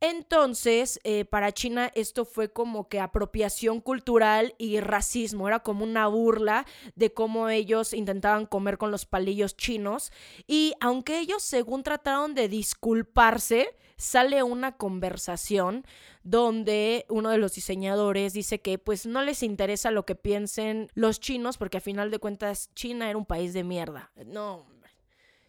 Entonces, 0.00 1.00
eh, 1.02 1.24
para 1.24 1.52
China 1.52 1.90
esto 1.94 2.24
fue 2.24 2.52
como 2.52 2.88
que 2.88 3.00
apropiación 3.00 3.80
cultural 3.80 4.54
y 4.56 4.78
racismo, 4.80 5.48
era 5.48 5.60
como 5.60 5.84
una 5.84 6.06
burla 6.06 6.66
de 6.94 7.12
cómo 7.12 7.48
ellos 7.48 7.92
intentaban 7.92 8.46
comer 8.46 8.78
con 8.78 8.90
los 8.90 9.06
palillos 9.06 9.56
chinos 9.56 10.12
y 10.46 10.74
aunque 10.80 11.18
ellos 11.18 11.42
según 11.42 11.82
trataron 11.82 12.34
de 12.34 12.48
disculparse, 12.48 13.74
sale 13.96 14.42
una 14.44 14.76
conversación 14.76 15.84
donde 16.22 17.04
uno 17.08 17.30
de 17.30 17.38
los 17.38 17.54
diseñadores 17.54 18.32
dice 18.32 18.60
que 18.60 18.78
pues 18.78 19.06
no 19.06 19.22
les 19.22 19.42
interesa 19.42 19.90
lo 19.90 20.06
que 20.06 20.14
piensen 20.14 20.88
los 20.94 21.20
chinos 21.20 21.58
porque 21.58 21.78
a 21.78 21.80
final 21.80 22.10
de 22.10 22.18
cuentas 22.18 22.70
China 22.74 23.08
era 23.08 23.18
un 23.18 23.26
país 23.26 23.52
de 23.52 23.64
mierda. 23.64 24.12
No, 24.26 24.66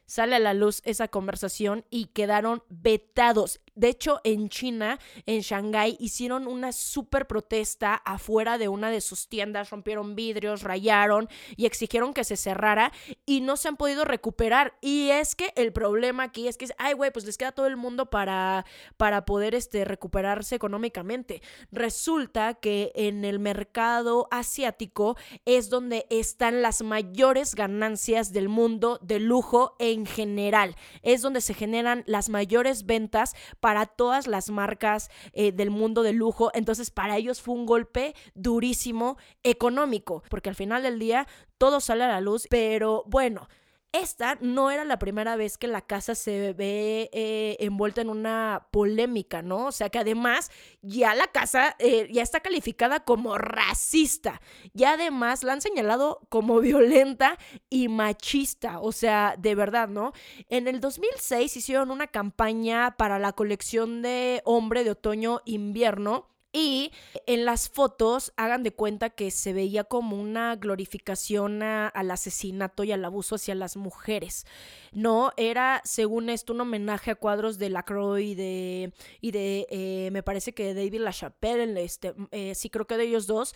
sale 0.10 0.36
a 0.36 0.40
la 0.40 0.56
luz 0.56 0.82
esa 0.86 1.08
conversación 1.08 1.86
y 1.92 2.08
quedaron 2.08 2.64
vetados. 2.68 3.62
De 3.76 3.88
hecho, 3.88 4.20
en 4.24 4.50
China, 4.50 5.00
en 5.26 5.42
Shanghái, 5.42 5.98
hicieron 6.00 6.48
una 6.48 6.74
súper 6.74 7.28
protesta 7.28 7.94
afuera 7.94 8.58
de 8.58 8.68
una 8.68 8.90
de 8.90 9.02
sus 9.02 9.30
tiendas, 9.30 9.70
rompieron 9.70 10.16
vidrios, 10.16 10.64
rayaron 10.64 11.30
y 11.56 11.66
exigieron 11.66 12.14
que 12.14 12.24
se 12.24 12.36
cerrara 12.36 12.92
y 13.26 13.42
no 13.42 13.56
se 13.56 13.68
han 13.68 13.78
podido 13.78 14.04
recuperar. 14.04 14.74
Y 14.82 15.12
es 15.12 15.36
que 15.36 15.54
el 15.56 15.72
problema 15.72 16.24
aquí 16.24 16.48
es 16.48 16.58
que, 16.58 16.68
ay, 16.80 16.94
güey, 16.94 17.12
pues 17.12 17.26
les 17.26 17.38
queda 17.38 17.52
todo 17.52 17.68
el 17.68 17.78
mundo 17.78 18.10
para, 18.10 18.66
para 18.98 19.26
poder 19.26 19.54
este, 19.54 19.86
recuperarse 19.86 20.56
económicamente. 20.56 21.42
Resulta 21.72 22.56
que 22.56 22.92
en 22.96 23.24
el 23.24 23.40
mercado 23.40 24.28
asiático 24.32 25.16
es 25.46 25.70
donde 25.70 26.08
están 26.10 26.64
las 26.64 26.82
mayores 26.82 27.54
ganancias 27.54 28.34
del 28.34 28.50
mundo 28.50 29.00
de 29.04 29.20
lujo 29.20 29.76
en 29.80 29.99
general. 30.06 30.76
Es 31.02 31.22
donde 31.22 31.42
se 31.42 31.54
generan 31.54 32.04
las 32.06 32.30
mayores 32.30 32.86
ventas 32.86 33.36
para 33.60 33.86
todas 33.86 34.28
las 34.28 34.50
marcas 34.50 35.10
eh, 35.34 35.52
del 35.52 35.70
mundo 35.70 36.04
de 36.04 36.14
lujo. 36.14 36.52
Entonces 36.54 36.92
para 36.92 37.18
ellos 37.18 37.42
fue 37.42 37.56
un 37.56 37.66
golpe 37.66 38.16
durísimo 38.36 39.18
económico, 39.44 40.24
porque 40.30 40.50
al 40.50 40.56
final 40.56 40.84
del 40.84 41.00
día 41.00 41.28
todo 41.58 41.80
sale 41.80 42.04
a 42.04 42.10
la 42.10 42.22
luz, 42.22 42.48
pero 42.50 43.04
bueno. 43.08 43.48
Esta 43.92 44.38
no 44.40 44.70
era 44.70 44.86
la 44.86 45.00
primera 45.00 45.36
vez 45.36 45.58
que 45.58 45.68
la 45.68 45.82
casa 45.82 46.14
se 46.14 46.54
ve 46.54 47.10
eh, 47.12 47.58
envuelta 47.60 48.02
en 48.02 48.10
una 48.10 48.68
polémica, 48.70 49.42
¿no? 49.42 49.66
O 49.66 49.72
sea 49.72 49.90
que 49.90 49.98
además 49.98 50.52
ya 50.84 51.16
la 51.16 51.26
casa 51.26 51.76
eh, 51.80 52.08
ya 52.12 52.22
está 52.22 52.40
calificada 52.42 53.00
como 53.00 53.40
racista 53.40 54.42
y 54.76 54.84
además 54.84 55.44
la 55.44 55.54
han 55.54 55.62
señalado 55.62 56.22
como 56.30 56.60
violenta 56.62 57.40
y 57.68 57.88
machista, 57.88 58.80
o 58.80 58.92
sea, 58.92 59.36
de 59.40 59.56
verdad, 59.56 59.88
¿no? 59.90 60.14
En 60.50 60.68
el 60.68 60.82
2006 60.82 61.58
hicieron 61.58 61.90
una 61.90 62.06
campaña 62.06 62.96
para 62.96 63.18
la 63.18 63.34
colección 63.34 64.04
de 64.04 64.44
hombre 64.46 64.84
de 64.84 64.92
otoño-invierno 64.92 66.28
y 66.52 66.92
en 67.28 67.46
las 67.46 67.70
fotos 67.70 68.34
hagan 68.36 68.64
de 68.64 68.72
cuenta 68.72 69.12
que 69.12 69.30
se 69.30 69.54
veía 69.54 69.84
como 69.84 70.20
una 70.20 70.56
glorificación 70.56 71.62
al 71.62 72.12
asesinato 72.12 72.84
y 72.84 72.92
al 72.92 73.06
abuso 73.06 73.36
hacia 73.36 73.54
las 73.54 73.78
mujeres. 73.78 74.46
No, 74.92 75.32
era 75.38 75.82
según 75.86 76.30
esto 76.30 76.54
un 76.54 76.62
homenaje 76.62 77.12
a 77.12 77.16
cuadros 77.16 77.60
de 77.60 77.70
Lacroix 77.70 78.24
y 78.24 78.36
de, 78.36 78.94
y 79.22 79.32
de 79.32 79.68
eh, 79.70 80.10
me 80.12 80.24
parece 80.24 80.54
que 80.54 80.74
de 80.74 80.86
David 80.86 81.02
LaChapelle, 81.02 81.84
este, 81.84 82.16
eh, 82.32 82.56
sí 82.56 82.70
creo 82.70 82.88
que 82.88 82.98
de 82.98 83.06
ellos 83.06 83.28
dos. 83.28 83.54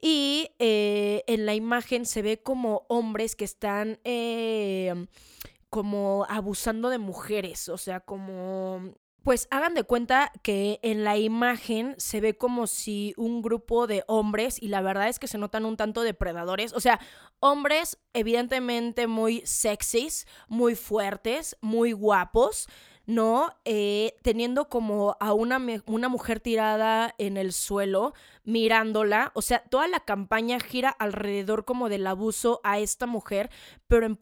Y 0.00 0.48
eh, 0.58 1.24
en 1.26 1.44
la 1.44 1.54
imagen 1.54 2.06
se 2.06 2.22
ve 2.22 2.40
como 2.42 2.86
hombres 2.88 3.36
que 3.36 3.44
están 3.44 3.98
como 5.68 6.26
abusando 6.28 6.88
de 6.88 6.98
mujeres, 6.98 7.68
o 7.68 7.78
sea, 7.78 8.00
como 8.00 8.94
pues 9.22 9.48
hagan 9.50 9.74
de 9.74 9.84
cuenta 9.84 10.32
que 10.42 10.80
en 10.82 11.04
la 11.04 11.18
imagen 11.18 11.94
se 11.98 12.20
ve 12.20 12.36
como 12.36 12.66
si 12.66 13.14
un 13.16 13.42
grupo 13.42 13.86
de 13.86 14.04
hombres, 14.06 14.60
y 14.60 14.68
la 14.68 14.80
verdad 14.80 15.08
es 15.08 15.18
que 15.18 15.28
se 15.28 15.38
notan 15.38 15.64
un 15.64 15.76
tanto 15.76 16.02
depredadores, 16.02 16.72
o 16.72 16.80
sea, 16.80 17.00
hombres 17.38 17.98
evidentemente 18.12 19.06
muy 19.06 19.42
sexys, 19.44 20.26
muy 20.48 20.74
fuertes, 20.74 21.56
muy 21.60 21.92
guapos, 21.92 22.66
¿no? 23.10 23.56
Eh, 23.64 24.14
teniendo 24.22 24.68
como 24.68 25.16
a 25.18 25.32
una, 25.32 25.60
una 25.86 26.08
mujer 26.08 26.38
tirada 26.38 27.12
en 27.18 27.36
el 27.36 27.52
suelo, 27.52 28.14
mirándola, 28.44 29.32
o 29.34 29.42
sea, 29.42 29.64
toda 29.64 29.88
la 29.88 29.98
campaña 29.98 30.60
gira 30.60 30.90
alrededor 30.90 31.64
como 31.64 31.88
del 31.88 32.06
abuso 32.06 32.60
a 32.62 32.78
esta 32.78 33.06
mujer, 33.06 33.50
pero 33.88 34.06
en, 34.06 34.16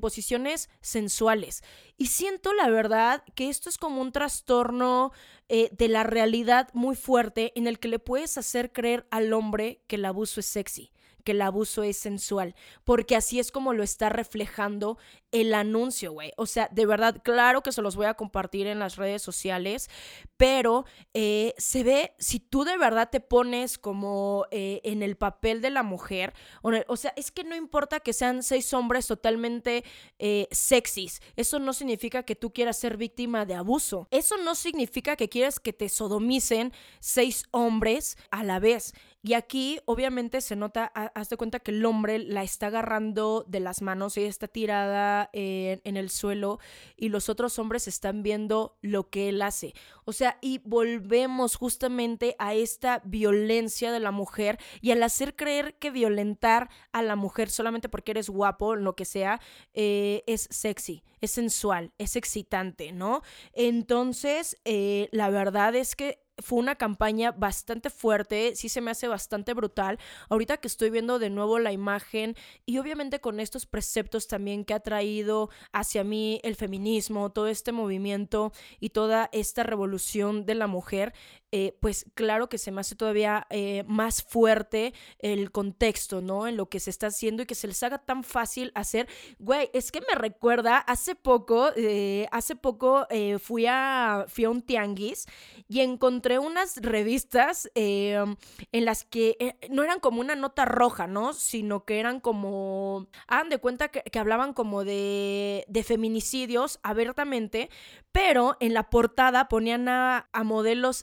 posiciones 0.00 0.70
sensuales. 0.80 1.62
Y 1.98 2.06
siento 2.06 2.54
la 2.54 2.70
verdad 2.70 3.24
que 3.34 3.50
esto 3.50 3.68
es 3.68 3.76
como 3.76 4.00
un 4.00 4.10
trastorno 4.10 5.12
eh, 5.50 5.68
de 5.72 5.88
la 5.88 6.02
realidad 6.02 6.70
muy 6.72 6.96
fuerte 6.96 7.52
en 7.56 7.66
el 7.66 7.78
que 7.78 7.88
le 7.88 7.98
puedes 7.98 8.38
hacer 8.38 8.72
creer 8.72 9.06
al 9.10 9.34
hombre 9.34 9.82
que 9.86 9.96
el 9.96 10.06
abuso 10.06 10.40
es 10.40 10.46
sexy 10.46 10.92
que 11.22 11.32
el 11.32 11.42
abuso 11.42 11.82
es 11.82 11.96
sensual, 11.96 12.54
porque 12.84 13.16
así 13.16 13.38
es 13.38 13.50
como 13.50 13.72
lo 13.72 13.82
está 13.82 14.08
reflejando 14.08 14.98
el 15.32 15.54
anuncio, 15.54 16.12
güey. 16.12 16.32
O 16.36 16.46
sea, 16.46 16.68
de 16.70 16.86
verdad, 16.86 17.22
claro 17.24 17.62
que 17.62 17.72
se 17.72 17.82
los 17.82 17.96
voy 17.96 18.06
a 18.06 18.14
compartir 18.14 18.66
en 18.66 18.78
las 18.78 18.96
redes 18.96 19.22
sociales, 19.22 19.88
pero 20.36 20.84
eh, 21.14 21.54
se 21.56 21.82
ve, 21.82 22.14
si 22.18 22.38
tú 22.38 22.64
de 22.64 22.76
verdad 22.76 23.08
te 23.10 23.20
pones 23.20 23.78
como 23.78 24.46
eh, 24.50 24.80
en 24.84 25.02
el 25.02 25.16
papel 25.16 25.62
de 25.62 25.70
la 25.70 25.82
mujer, 25.82 26.34
o, 26.62 26.96
sea, 26.96 27.12
es 27.16 27.30
que 27.30 27.44
no 27.44 27.56
importa 27.56 28.00
que 28.00 28.12
sean 28.12 28.42
seis 28.42 28.72
hombres 28.74 29.06
totalmente 29.06 29.84
eh, 30.18 30.48
sexys, 30.50 31.22
eso 31.36 31.58
no 31.58 31.72
significa 31.72 32.22
que 32.24 32.36
tú 32.36 32.52
quieras 32.52 32.78
ser 32.78 32.96
víctima 32.98 33.46
de 33.46 33.54
abuso, 33.54 34.08
eso 34.10 34.36
no 34.36 34.54
significa 34.54 35.16
que 35.16 35.30
quieras 35.30 35.60
que 35.60 35.72
te 35.72 35.88
sodomicen 35.88 36.72
seis 37.00 37.44
hombres 37.52 38.18
a 38.30 38.44
la 38.44 38.58
vez. 38.58 38.92
Y 39.24 39.34
aquí 39.34 39.78
obviamente 39.84 40.40
se 40.40 40.56
nota, 40.56 40.86
haz 41.14 41.28
de 41.28 41.36
cuenta 41.36 41.60
que 41.60 41.70
el 41.70 41.84
hombre 41.84 42.18
la 42.18 42.42
está 42.42 42.66
agarrando 42.66 43.44
de 43.46 43.60
las 43.60 43.80
manos, 43.80 44.16
ella 44.16 44.28
está 44.28 44.48
tirada 44.48 45.30
en, 45.32 45.80
en, 45.84 45.96
el 45.96 46.10
suelo 46.10 46.58
y 46.96 47.08
los 47.08 47.28
otros 47.28 47.56
hombres 47.60 47.86
están 47.86 48.24
viendo 48.24 48.76
lo 48.82 49.10
que 49.10 49.28
él 49.28 49.40
hace. 49.42 49.74
O 50.04 50.12
sea, 50.12 50.38
y 50.40 50.58
volvemos 50.64 51.54
justamente 51.54 52.34
a 52.40 52.54
esta 52.54 53.00
violencia 53.04 53.92
de 53.92 54.00
la 54.00 54.10
mujer 54.10 54.58
y 54.80 54.90
al 54.90 55.02
hacer 55.04 55.36
creer 55.36 55.76
que 55.78 55.92
violentar 55.92 56.68
a 56.90 57.02
la 57.02 57.14
mujer 57.14 57.48
solamente 57.48 57.88
porque 57.88 58.10
eres 58.10 58.28
guapo, 58.28 58.74
lo 58.74 58.96
que 58.96 59.04
sea, 59.04 59.40
eh, 59.72 60.24
es 60.26 60.48
sexy, 60.50 61.04
es 61.20 61.30
sensual, 61.30 61.92
es 61.98 62.16
excitante, 62.16 62.90
¿no? 62.90 63.22
Entonces, 63.52 64.58
eh, 64.64 65.08
la 65.12 65.30
verdad 65.30 65.76
es 65.76 65.94
que 65.94 66.21
fue 66.42 66.58
una 66.58 66.76
campaña 66.76 67.32
bastante 67.32 67.90
fuerte, 67.90 68.54
sí 68.56 68.68
se 68.68 68.80
me 68.80 68.90
hace 68.90 69.08
bastante 69.08 69.54
brutal. 69.54 69.98
Ahorita 70.28 70.58
que 70.58 70.68
estoy 70.68 70.90
viendo 70.90 71.18
de 71.18 71.30
nuevo 71.30 71.58
la 71.58 71.72
imagen 71.72 72.36
y 72.66 72.78
obviamente 72.78 73.20
con 73.20 73.40
estos 73.40 73.66
preceptos 73.66 74.28
también 74.28 74.64
que 74.64 74.74
ha 74.74 74.80
traído 74.80 75.50
hacia 75.72 76.04
mí 76.04 76.40
el 76.42 76.56
feminismo, 76.56 77.30
todo 77.30 77.48
este 77.48 77.72
movimiento 77.72 78.52
y 78.80 78.90
toda 78.90 79.28
esta 79.32 79.62
revolución 79.62 80.44
de 80.46 80.54
la 80.54 80.66
mujer, 80.66 81.14
eh, 81.52 81.76
pues 81.80 82.06
claro 82.14 82.48
que 82.48 82.58
se 82.58 82.72
me 82.72 82.80
hace 82.80 82.96
todavía 82.96 83.46
eh, 83.50 83.84
más 83.86 84.22
fuerte 84.22 84.94
el 85.18 85.50
contexto, 85.52 86.20
¿no? 86.20 86.48
En 86.48 86.56
lo 86.56 86.68
que 86.68 86.80
se 86.80 86.90
está 86.90 87.08
haciendo 87.08 87.42
y 87.42 87.46
que 87.46 87.54
se 87.54 87.68
les 87.68 87.82
haga 87.82 87.98
tan 87.98 88.24
fácil 88.24 88.72
hacer. 88.74 89.06
Güey, 89.38 89.70
es 89.72 89.92
que 89.92 90.00
me 90.00 90.14
recuerda, 90.14 90.78
hace 90.78 91.14
poco, 91.14 91.70
eh, 91.76 92.26
hace 92.32 92.56
poco 92.56 93.06
fui, 93.40 93.66
a, 93.68 94.24
fui 94.28 94.44
a 94.44 94.50
un 94.50 94.62
tianguis 94.62 95.26
y 95.68 95.80
encontré 95.80 96.38
unas 96.38 96.78
revistas 96.78 97.70
en 97.74 98.36
las 98.72 99.04
que 99.04 99.56
no 99.70 99.82
eran 99.82 100.00
como 100.00 100.20
una 100.20 100.34
nota 100.34 100.64
roja, 100.64 101.06
¿no? 101.06 101.32
Sino 101.34 101.84
que 101.84 102.00
eran 102.00 102.20
como, 102.20 103.06
hagan 103.26 103.48
de 103.48 103.58
cuenta 103.58 103.88
que, 103.88 104.02
que 104.02 104.18
hablaban 104.18 104.54
como 104.54 104.84
de, 104.84 105.64
de 105.68 105.82
feminicidios 105.84 106.80
abiertamente, 106.82 107.68
pero 108.12 108.56
en 108.60 108.74
la 108.74 108.90
portada 108.90 109.48
ponían 109.48 109.88
a, 109.88 110.28
modelos 110.44 111.02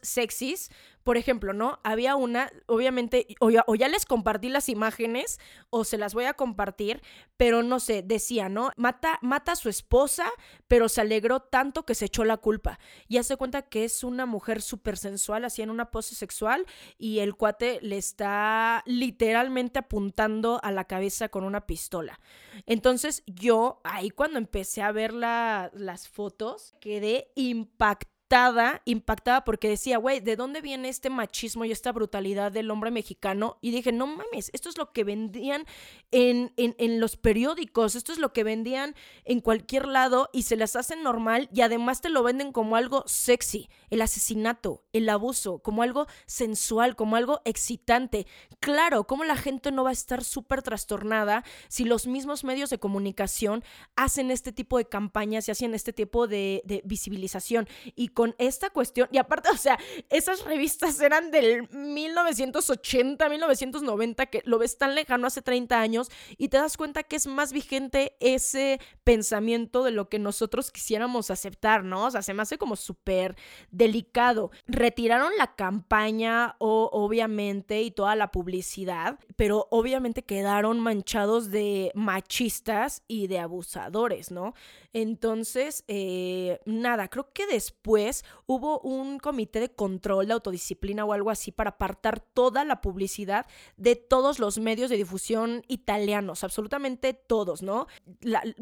por 1.04 1.17
ejemplo, 1.17 1.54
¿no? 1.54 1.80
Había 1.84 2.15
una, 2.15 2.52
obviamente, 2.67 3.25
o 3.39 3.49
ya, 3.49 3.88
les 3.88 4.06
compartí 4.06 4.49
las 4.49 4.69
imágenes 4.69 5.39
o 5.69 5.84
se 5.84 5.97
las 5.97 6.13
voy 6.13 6.25
a 6.25 6.34
compartir, 6.34 7.02
pero 7.38 7.63
no 7.63 7.80
sé, 7.80 8.04
decía, 8.04 8.49
¿no? 8.49 8.71
Mata, 8.75 9.17
mata 9.21 9.54
a 9.54 9.56
su 9.56 9.69
esposa, 9.69 10.30
pero 10.67 10.88
se 10.88 11.02
alegró 11.02 11.39
tanto 11.39 11.84
que 11.84 11.95
se 11.95 12.06
echó 12.06 12.25
la 12.25 12.38
culpa. 12.38 12.80
Y 13.08 13.17
hace 13.17 13.38
cuenta 13.38 13.63
que 13.63 13.86
es 13.86 14.04
una 14.04 14.25
mujer 14.25 14.62
súper 14.62 14.97
sensual, 14.97 15.45
así 15.45 15.62
en 15.62 15.69
una 15.69 15.89
pose 15.89 16.15
sexual, 16.15 16.65
y 16.97 17.19
el 17.19 17.36
cuate 17.36 17.80
le 17.82 17.97
está 17.97 18.84
literalmente 18.86 19.80
apuntando 19.80 20.60
a 20.63 20.71
la 20.71 20.86
cabeza 20.86 21.30
con 21.30 21.43
una 21.43 21.65
pistola. 21.65 22.19
Entonces 22.65 23.23
yo, 23.25 23.82
ahí 23.84 24.10
cuando 24.10 24.38
empecé 24.38 24.82
a 24.82 24.91
ver 24.91 25.13
las 25.13 26.08
fotos, 26.08 26.75
quedé 26.80 27.32
impactada 27.36 28.18
impactada, 28.30 28.84
impactada 28.86 29.44
porque 29.44 29.70
decía, 29.70 29.98
güey, 29.98 30.20
¿de 30.20 30.36
dónde 30.36 30.62
viene 30.62 30.88
este 30.88 31.10
machismo 31.10 31.65
y 31.65 31.72
esta 31.72 31.92
brutalidad 31.92 32.52
del 32.52 32.70
hombre 32.70 32.92
mexicano? 32.92 33.58
Y 33.60 33.72
dije, 33.72 33.92
no 33.92 34.06
mames, 34.06 34.52
esto 34.54 34.70
es 34.70 34.78
lo 34.78 34.92
que 34.92 35.04
vendían 35.04 35.65
en, 36.12 36.54
en, 36.58 37.00
los 37.00 37.18
periódicos, 37.18 37.96
esto 37.96 38.12
es 38.12 38.20
lo 38.20 38.32
que 38.32 38.44
vendían 38.44 38.94
en 39.26 39.39
cualquier 39.42 39.88
lado 39.88 40.30
y 40.32 40.44
se 40.44 40.58
las 40.58 40.76
hacen 40.76 41.02
normal 41.02 41.50
y 41.52 41.62
además 41.62 42.02
te 42.02 42.10
lo 42.10 42.22
venden 42.22 42.52
como 42.52 42.76
algo 42.76 43.04
sexy, 43.08 43.68
el 43.89 44.00
asesinato, 44.00 44.84
el 44.94 45.10
abuso, 45.10 45.58
como 45.58 45.82
algo 45.82 46.06
sensual, 46.28 46.96
como 46.96 47.15
algo 47.15 47.42
excitante. 47.46 48.28
Claro, 48.60 49.08
¿cómo 49.08 49.24
la 49.24 49.38
gente 49.38 49.72
no 49.72 49.84
va 49.84 49.89
a 49.89 49.94
estar 49.94 50.24
súper 50.24 50.62
trastornada 50.62 51.44
si 51.68 51.84
los 51.84 52.06
mismos 52.06 52.44
medios 52.44 52.70
de 52.70 52.78
comunicación 52.78 53.63
hacen 53.96 54.30
este 54.30 54.52
tipo 54.52 54.78
de 54.78 54.86
campañas 54.86 55.48
y 55.48 55.52
hacen 55.52 55.74
este 55.74 55.94
tipo 55.94 56.28
de, 56.28 56.62
de 56.65 56.84
visibilización? 56.86 57.68
Y 57.96 58.10
con 58.19 58.36
esta 58.38 58.69
cuestión, 58.69 59.08
y 59.13 59.17
aparte, 59.17 59.47
o 59.47 59.55
sea, 59.55 59.79
esas 60.10 60.43
revistas 60.43 60.99
eran 60.99 61.32
del 61.32 61.69
1980, 61.71 63.29
1990, 63.29 64.25
que 64.25 64.41
lo 64.43 64.60
ves 64.60 64.77
tan 64.77 64.93
lejano 64.93 65.25
hace 65.25 65.41
30 65.41 65.79
años, 65.79 66.10
y 66.38 66.49
te 66.49 66.58
das 66.58 66.75
cuenta 66.75 67.03
que 67.03 67.15
es 67.15 67.27
más 67.27 67.53
vigente 67.53 68.17
ese 68.19 68.82
pensamiento 69.05 69.86
de 69.86 69.91
lo 69.91 70.10
que 70.10 70.19
nosotros 70.19 70.69
quisiéramos 70.69 71.32
aceptar, 71.32 71.86
¿no? 71.86 72.08
O 72.08 72.12
sea, 72.12 72.21
se 72.21 72.34
me 72.34 72.41
hace 72.41 72.58
como 72.58 72.75
súper 72.75 73.38
delicado. 73.71 74.51
Retiraron 74.67 75.32
la 75.38 75.55
campaña, 75.55 76.58
o, 76.60 76.89
obviamente, 76.91 77.82
y 77.84 77.91
toda 77.91 78.17
la 78.17 78.32
publicidad, 78.32 79.17
pero 79.38 79.69
obviamente 79.71 80.23
quedaron 80.23 80.82
manchados 80.82 81.51
de 81.51 81.93
machistas 81.95 83.01
y 83.08 83.27
de 83.27 83.39
abusadores, 83.39 84.29
¿no? 84.29 84.55
Entonces, 84.91 85.86
eh, 85.88 86.60
nada, 86.65 87.08
creo 87.08 87.32
que 87.32 87.47
después 87.47 88.09
hubo 88.45 88.80
un 88.80 89.19
comité 89.19 89.60
de 89.60 89.69
control 89.69 90.28
de 90.28 90.34
autodisciplina 90.34 91.06
o 91.06 91.13
algo 91.13 91.30
así 91.30 91.52
para 91.52 91.72
apartar 91.72 92.19
toda 92.19 92.65
la 92.65 92.82
publicidad 92.82 93.45
de 93.78 93.95
todos 93.95 94.39
los 94.39 94.60
medios 94.60 94.89
de 94.89 94.98
difusión 94.98 95.63
italianos, 95.67 96.43
absolutamente 96.43 97.13
todos, 97.13 97.62
¿no? 97.62 97.88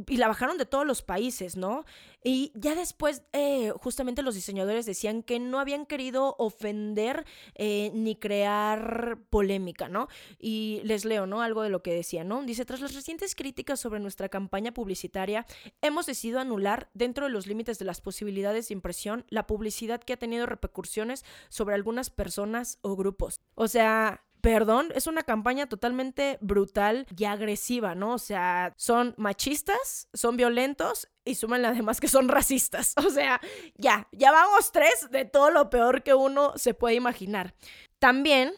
y 0.07 0.17
la 0.17 0.27
bajaron 0.27 0.57
de 0.57 0.65
todos 0.65 0.85
los 0.85 1.01
países, 1.01 1.57
¿no? 1.57 1.85
Y 2.23 2.51
ya 2.55 2.75
después, 2.75 3.23
eh, 3.31 3.71
justamente 3.79 4.21
los 4.21 4.35
diseñadores 4.35 4.85
decían 4.85 5.23
que 5.23 5.39
no 5.39 5.59
habían 5.59 5.85
querido 5.85 6.35
ofender 6.39 7.25
eh, 7.55 7.91
ni 7.93 8.15
crear 8.15 9.19
polémica, 9.29 9.87
¿no? 9.87 10.07
Y 10.39 10.81
les 10.83 11.05
leo, 11.05 11.25
¿no? 11.25 11.41
Algo 11.41 11.61
de 11.61 11.69
lo 11.69 11.83
que 11.83 11.93
decía, 11.93 12.23
¿no? 12.23 12.43
Dice, 12.43 12.65
tras 12.65 12.81
las 12.81 12.93
recientes 12.93 13.35
críticas 13.35 13.79
sobre 13.79 13.99
nuestra 13.99 14.29
campaña 14.29 14.73
publicitaria, 14.73 15.45
hemos 15.81 16.05
decidido 16.05 16.39
anular, 16.39 16.89
dentro 16.93 17.25
de 17.25 17.31
los 17.31 17.47
límites 17.47 17.79
de 17.79 17.85
las 17.85 18.01
posibilidades 18.01 18.67
de 18.67 18.73
impresión, 18.73 19.25
la 19.37 19.45
publicidad 19.45 20.01
que 20.01 20.13
ha 20.13 20.17
tenido 20.17 20.47
repercusiones 20.47 21.23
sobre 21.49 21.75
algunas 21.75 22.09
personas 22.09 22.79
o 22.81 22.95
grupos. 22.95 23.39
O 23.53 23.67
sea, 23.67 24.25
perdón, 24.41 24.91
es 24.95 25.05
una 25.05 25.21
campaña 25.21 25.69
totalmente 25.69 26.39
brutal 26.41 27.05
y 27.15 27.25
agresiva, 27.25 27.93
¿no? 27.93 28.15
O 28.15 28.17
sea, 28.17 28.73
son 28.77 29.13
machistas, 29.17 30.09
son 30.11 30.37
violentos 30.37 31.07
y 31.23 31.35
suman 31.35 31.65
además 31.65 31.99
que 31.99 32.07
son 32.07 32.29
racistas. 32.29 32.95
O 33.07 33.11
sea, 33.11 33.39
ya, 33.75 34.07
ya 34.11 34.31
vamos 34.31 34.71
tres 34.71 35.09
de 35.11 35.25
todo 35.25 35.51
lo 35.51 35.69
peor 35.69 36.01
que 36.01 36.15
uno 36.15 36.53
se 36.55 36.73
puede 36.73 36.95
imaginar. 36.95 37.53
También 37.99 38.53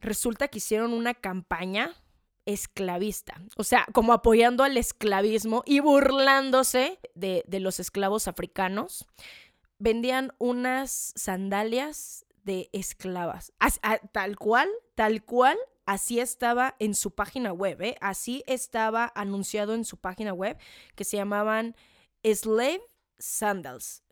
resulta 0.00 0.46
que 0.46 0.58
hicieron 0.58 0.92
una 0.92 1.14
campaña 1.14 1.94
esclavista, 2.46 3.40
o 3.56 3.64
sea, 3.64 3.86
como 3.92 4.12
apoyando 4.12 4.64
al 4.64 4.76
esclavismo 4.76 5.62
y 5.66 5.80
burlándose 5.80 6.98
de, 7.14 7.44
de 7.46 7.60
los 7.60 7.80
esclavos 7.80 8.28
africanos. 8.28 9.06
Vendían 9.80 10.32
unas 10.38 11.12
sandalias 11.16 12.24
de 12.44 12.70
esclavas. 12.72 13.52
tal 14.12 14.36
cual, 14.36 14.68
tal 14.94 15.24
cual, 15.24 15.58
así 15.86 16.20
estaba 16.20 16.76
en 16.78 16.94
su 16.94 17.10
página 17.10 17.52
web, 17.52 17.82
¿eh? 17.82 17.96
Así 18.00 18.44
estaba 18.46 19.10
anunciado 19.16 19.74
en 19.74 19.84
su 19.84 19.96
página 19.96 20.32
web 20.32 20.56
que 20.94 21.04
se 21.04 21.16
llamaban 21.16 21.74
Slave 22.22 22.82
Sandals 23.18 24.04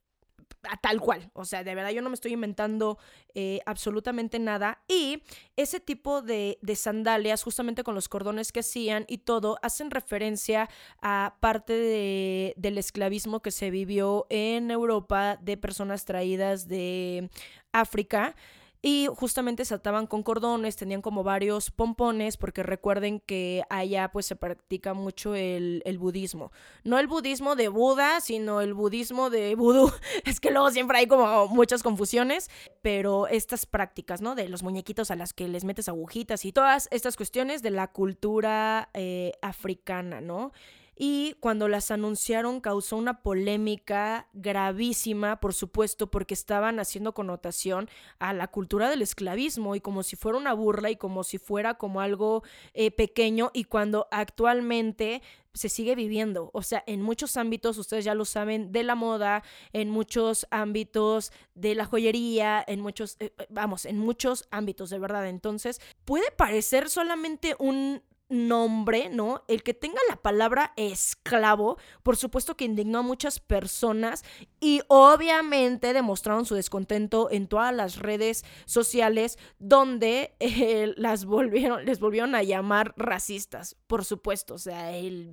tal 0.80 1.00
cual. 1.00 1.30
O 1.34 1.44
sea, 1.44 1.64
de 1.64 1.74
verdad 1.74 1.90
yo 1.90 2.02
no 2.02 2.10
me 2.10 2.14
estoy 2.14 2.32
inventando 2.32 2.98
eh, 3.34 3.60
absolutamente 3.66 4.38
nada. 4.38 4.82
Y 4.88 5.22
ese 5.56 5.80
tipo 5.80 6.22
de, 6.22 6.58
de, 6.62 6.76
sandalias, 6.76 7.42
justamente 7.42 7.84
con 7.84 7.94
los 7.94 8.08
cordones 8.08 8.52
que 8.52 8.60
hacían 8.60 9.04
y 9.08 9.18
todo, 9.18 9.58
hacen 9.62 9.90
referencia 9.90 10.68
a 11.00 11.36
parte 11.40 11.72
de, 11.72 12.54
del 12.56 12.78
esclavismo 12.78 13.40
que 13.40 13.50
se 13.50 13.70
vivió 13.70 14.26
en 14.30 14.70
Europa 14.70 15.38
de 15.40 15.56
personas 15.56 16.04
traídas 16.04 16.68
de 16.68 17.30
África 17.72 18.34
y 18.80 19.08
justamente 19.14 19.64
se 19.64 19.74
ataban 19.74 20.06
con 20.06 20.22
cordones, 20.22 20.76
tenían 20.76 21.02
como 21.02 21.24
varios 21.24 21.70
pompones, 21.70 22.36
porque 22.36 22.62
recuerden 22.62 23.20
que 23.20 23.62
allá 23.70 24.10
pues 24.12 24.26
se 24.26 24.36
practica 24.36 24.94
mucho 24.94 25.34
el, 25.34 25.82
el 25.84 25.98
budismo. 25.98 26.52
No 26.84 26.98
el 26.98 27.08
budismo 27.08 27.56
de 27.56 27.68
Buda, 27.68 28.20
sino 28.20 28.60
el 28.60 28.74
budismo 28.74 29.30
de 29.30 29.54
vudú. 29.56 29.90
Es 30.24 30.38
que 30.40 30.50
luego 30.50 30.70
siempre 30.70 30.98
hay 30.98 31.06
como 31.06 31.48
muchas 31.48 31.82
confusiones, 31.82 32.50
pero 32.82 33.26
estas 33.26 33.66
prácticas, 33.66 34.20
¿no? 34.20 34.34
De 34.34 34.48
los 34.48 34.62
muñequitos 34.62 35.10
a 35.10 35.16
las 35.16 35.32
que 35.32 35.48
les 35.48 35.64
metes 35.64 35.88
agujitas 35.88 36.44
y 36.44 36.52
todas 36.52 36.88
estas 36.92 37.16
cuestiones 37.16 37.62
de 37.62 37.70
la 37.70 37.88
cultura 37.88 38.90
eh, 38.94 39.32
africana, 39.42 40.20
¿no? 40.20 40.52
Y 40.98 41.36
cuando 41.38 41.68
las 41.68 41.92
anunciaron 41.92 42.60
causó 42.60 42.96
una 42.96 43.22
polémica 43.22 44.26
gravísima, 44.32 45.38
por 45.38 45.54
supuesto, 45.54 46.10
porque 46.10 46.34
estaban 46.34 46.80
haciendo 46.80 47.14
connotación 47.14 47.88
a 48.18 48.32
la 48.32 48.48
cultura 48.48 48.90
del 48.90 49.02
esclavismo 49.02 49.76
y 49.76 49.80
como 49.80 50.02
si 50.02 50.16
fuera 50.16 50.38
una 50.38 50.52
burla 50.54 50.90
y 50.90 50.96
como 50.96 51.22
si 51.22 51.38
fuera 51.38 51.74
como 51.74 52.00
algo 52.00 52.42
eh, 52.74 52.90
pequeño 52.90 53.50
y 53.54 53.64
cuando 53.64 54.08
actualmente 54.10 55.22
se 55.54 55.68
sigue 55.68 55.94
viviendo, 55.94 56.50
o 56.52 56.62
sea, 56.62 56.84
en 56.86 57.02
muchos 57.02 57.36
ámbitos, 57.36 57.78
ustedes 57.78 58.04
ya 58.04 58.14
lo 58.14 58.24
saben, 58.24 58.70
de 58.70 58.84
la 58.84 58.94
moda, 58.94 59.42
en 59.72 59.90
muchos 59.90 60.46
ámbitos 60.50 61.32
de 61.54 61.74
la 61.74 61.84
joyería, 61.84 62.64
en 62.66 62.80
muchos, 62.80 63.16
eh, 63.18 63.32
eh, 63.36 63.46
vamos, 63.48 63.84
en 63.84 63.98
muchos 63.98 64.46
ámbitos, 64.52 64.90
de 64.90 64.98
verdad. 65.00 65.26
Entonces, 65.28 65.80
puede 66.04 66.30
parecer 66.30 66.88
solamente 66.88 67.56
un 67.58 68.02
nombre, 68.28 69.08
¿no? 69.08 69.44
El 69.48 69.62
que 69.62 69.74
tenga 69.74 70.00
la 70.08 70.16
palabra 70.16 70.72
esclavo, 70.76 71.78
por 72.02 72.16
supuesto 72.16 72.56
que 72.56 72.64
indignó 72.64 72.98
a 72.98 73.02
muchas 73.02 73.40
personas 73.40 74.24
y 74.60 74.82
obviamente 74.88 75.92
demostraron 75.92 76.44
su 76.44 76.54
descontento 76.54 77.30
en 77.30 77.46
todas 77.46 77.74
las 77.74 77.96
redes 77.96 78.44
sociales 78.66 79.38
donde 79.58 80.34
eh, 80.40 80.92
las 80.96 81.24
volvieron, 81.24 81.84
les 81.84 82.00
volvieron 82.00 82.34
a 82.34 82.42
llamar 82.42 82.94
racistas, 82.96 83.76
por 83.86 84.04
supuesto, 84.04 84.54
o 84.54 84.58
sea, 84.58 84.92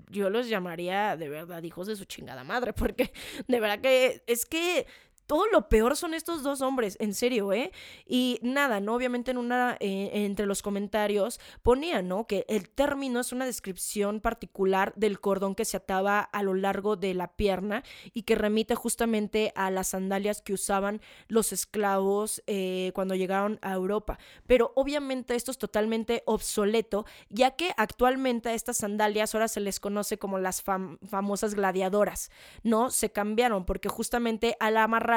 yo 0.09 0.29
los 0.29 0.47
llamaría 0.47 1.17
de 1.17 1.29
verdad 1.29 1.63
hijos 1.63 1.87
de 1.87 1.95
su 1.95 2.05
chingada 2.05 2.43
madre, 2.43 2.73
porque 2.73 3.11
de 3.47 3.59
verdad 3.59 3.79
que 3.79 4.23
es 4.27 4.45
que 4.45 4.87
todo 5.27 5.47
lo 5.47 5.69
peor 5.69 5.95
son 5.95 6.13
estos 6.13 6.43
dos 6.43 6.61
hombres, 6.61 6.97
en 6.99 7.13
serio, 7.13 7.51
¿eh? 7.53 7.71
Y 8.05 8.39
nada, 8.41 8.79
¿no? 8.79 8.95
Obviamente 8.95 9.31
en 9.31 9.37
una, 9.37 9.77
eh, 9.79 10.11
entre 10.13 10.45
los 10.45 10.61
comentarios 10.61 11.39
ponía, 11.63 12.01
¿no? 12.01 12.27
Que 12.27 12.45
el 12.47 12.69
término 12.69 13.19
es 13.19 13.31
una 13.31 13.45
descripción 13.45 14.19
particular 14.19 14.93
del 14.95 15.19
cordón 15.19 15.55
que 15.55 15.65
se 15.65 15.77
ataba 15.77 16.19
a 16.19 16.43
lo 16.43 16.53
largo 16.53 16.95
de 16.95 17.13
la 17.13 17.35
pierna 17.35 17.83
y 18.13 18.23
que 18.23 18.35
remite 18.35 18.75
justamente 18.75 19.51
a 19.55 19.71
las 19.71 19.89
sandalias 19.89 20.41
que 20.41 20.53
usaban 20.53 21.01
los 21.27 21.53
esclavos 21.53 22.43
eh, 22.47 22.91
cuando 22.93 23.15
llegaron 23.15 23.59
a 23.61 23.73
Europa. 23.73 24.19
Pero 24.45 24.73
obviamente 24.75 25.35
esto 25.35 25.51
es 25.51 25.57
totalmente 25.57 26.23
obsoleto, 26.25 27.05
ya 27.29 27.51
que 27.51 27.73
actualmente 27.77 28.49
a 28.49 28.53
estas 28.53 28.77
sandalias 28.77 29.33
ahora 29.33 29.47
se 29.47 29.59
les 29.59 29.79
conoce 29.79 30.17
como 30.17 30.37
las 30.37 30.61
famosas 30.61 31.55
gladiadoras, 31.55 32.29
¿no? 32.63 32.91
Se 32.91 33.11
cambiaron 33.11 33.65
porque 33.65 33.89
justamente 33.89 34.55
al 34.59 34.77
amarrar 34.77 35.14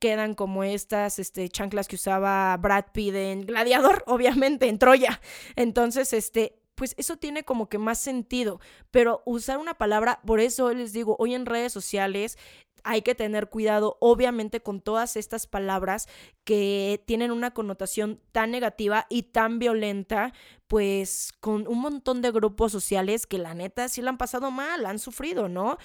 quedan 0.00 0.34
como 0.34 0.64
estas 0.64 1.18
este, 1.18 1.48
chanclas 1.48 1.88
que 1.88 1.96
usaba 1.96 2.56
Brad 2.56 2.86
Pitt 2.92 3.14
en 3.14 3.42
Gladiador, 3.42 4.04
obviamente, 4.06 4.68
en 4.68 4.78
Troya. 4.78 5.20
Entonces, 5.56 6.12
este, 6.12 6.58
pues 6.74 6.94
eso 6.98 7.16
tiene 7.16 7.42
como 7.42 7.68
que 7.68 7.78
más 7.78 7.98
sentido. 7.98 8.60
Pero 8.90 9.22
usar 9.26 9.58
una 9.58 9.74
palabra, 9.74 10.20
por 10.24 10.40
eso 10.40 10.72
les 10.72 10.92
digo, 10.92 11.16
hoy 11.18 11.34
en 11.34 11.46
redes 11.46 11.72
sociales 11.72 12.38
hay 12.86 13.02
que 13.02 13.16
tener 13.16 13.48
cuidado, 13.48 13.96
obviamente, 14.00 14.62
con 14.62 14.80
todas 14.80 15.16
estas 15.16 15.48
palabras 15.48 16.06
que 16.44 17.02
tienen 17.04 17.32
una 17.32 17.52
connotación 17.52 18.20
tan 18.30 18.52
negativa 18.52 19.06
y 19.10 19.24
tan 19.24 19.58
violenta, 19.58 20.32
pues 20.68 21.32
con 21.40 21.66
un 21.66 21.80
montón 21.80 22.22
de 22.22 22.30
grupos 22.30 22.70
sociales 22.70 23.26
que 23.26 23.38
la 23.38 23.54
neta 23.54 23.88
sí 23.88 24.02
la 24.02 24.10
han 24.10 24.18
pasado 24.18 24.52
mal, 24.52 24.86
han 24.86 25.00
sufrido, 25.00 25.48
¿no? 25.48 25.78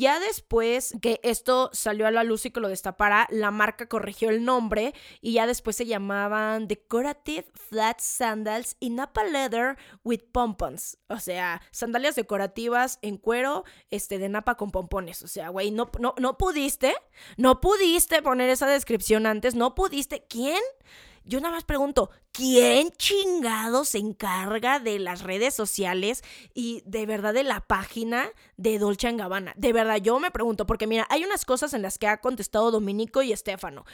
Ya 0.00 0.18
después 0.18 0.94
que 1.02 1.20
esto 1.22 1.68
salió 1.74 2.06
a 2.06 2.10
la 2.10 2.24
luz 2.24 2.46
y 2.46 2.50
que 2.50 2.60
lo 2.60 2.70
destapara, 2.70 3.26
la 3.28 3.50
marca 3.50 3.86
corrigió 3.86 4.30
el 4.30 4.46
nombre 4.46 4.94
y 5.20 5.34
ya 5.34 5.46
después 5.46 5.76
se 5.76 5.84
llamaban 5.84 6.68
Decorative 6.68 7.46
Flat 7.52 8.00
Sandals 8.00 8.78
y 8.80 8.88
Napa 8.88 9.24
Leather 9.24 9.76
with 10.02 10.22
Pompons. 10.32 10.96
O 11.08 11.18
sea, 11.18 11.60
sandalias 11.70 12.14
decorativas 12.14 12.98
en 13.02 13.18
cuero 13.18 13.64
este, 13.90 14.16
de 14.16 14.30
napa 14.30 14.54
con 14.54 14.70
pompones. 14.70 15.22
O 15.22 15.28
sea, 15.28 15.50
güey, 15.50 15.70
no, 15.70 15.90
no, 15.98 16.14
no 16.16 16.38
pudiste, 16.38 16.94
no 17.36 17.60
pudiste 17.60 18.22
poner 18.22 18.48
esa 18.48 18.66
descripción 18.66 19.26
antes, 19.26 19.54
no 19.54 19.74
pudiste. 19.74 20.24
¿Quién? 20.30 20.62
Yo 21.24 21.40
nada 21.40 21.56
más 21.56 21.64
pregunto, 21.64 22.10
¿quién 22.40 22.90
chingado 22.92 23.84
se 23.84 23.98
encarga 23.98 24.78
de 24.78 24.98
las 24.98 25.20
redes 25.20 25.52
sociales 25.52 26.22
y 26.54 26.82
de 26.86 27.04
verdad 27.04 27.34
de 27.34 27.44
la 27.44 27.60
página 27.60 28.30
de 28.56 28.78
Dolce 28.78 29.12
Gabbana? 29.12 29.52
De 29.58 29.74
verdad, 29.74 29.96
yo 29.96 30.18
me 30.18 30.30
pregunto, 30.30 30.64
porque 30.64 30.86
mira, 30.86 31.06
hay 31.10 31.22
unas 31.22 31.44
cosas 31.44 31.74
en 31.74 31.82
las 31.82 31.98
que 31.98 32.06
ha 32.06 32.22
contestado 32.22 32.70
Dominico 32.70 33.20
y 33.20 33.32
Estefano, 33.32 33.84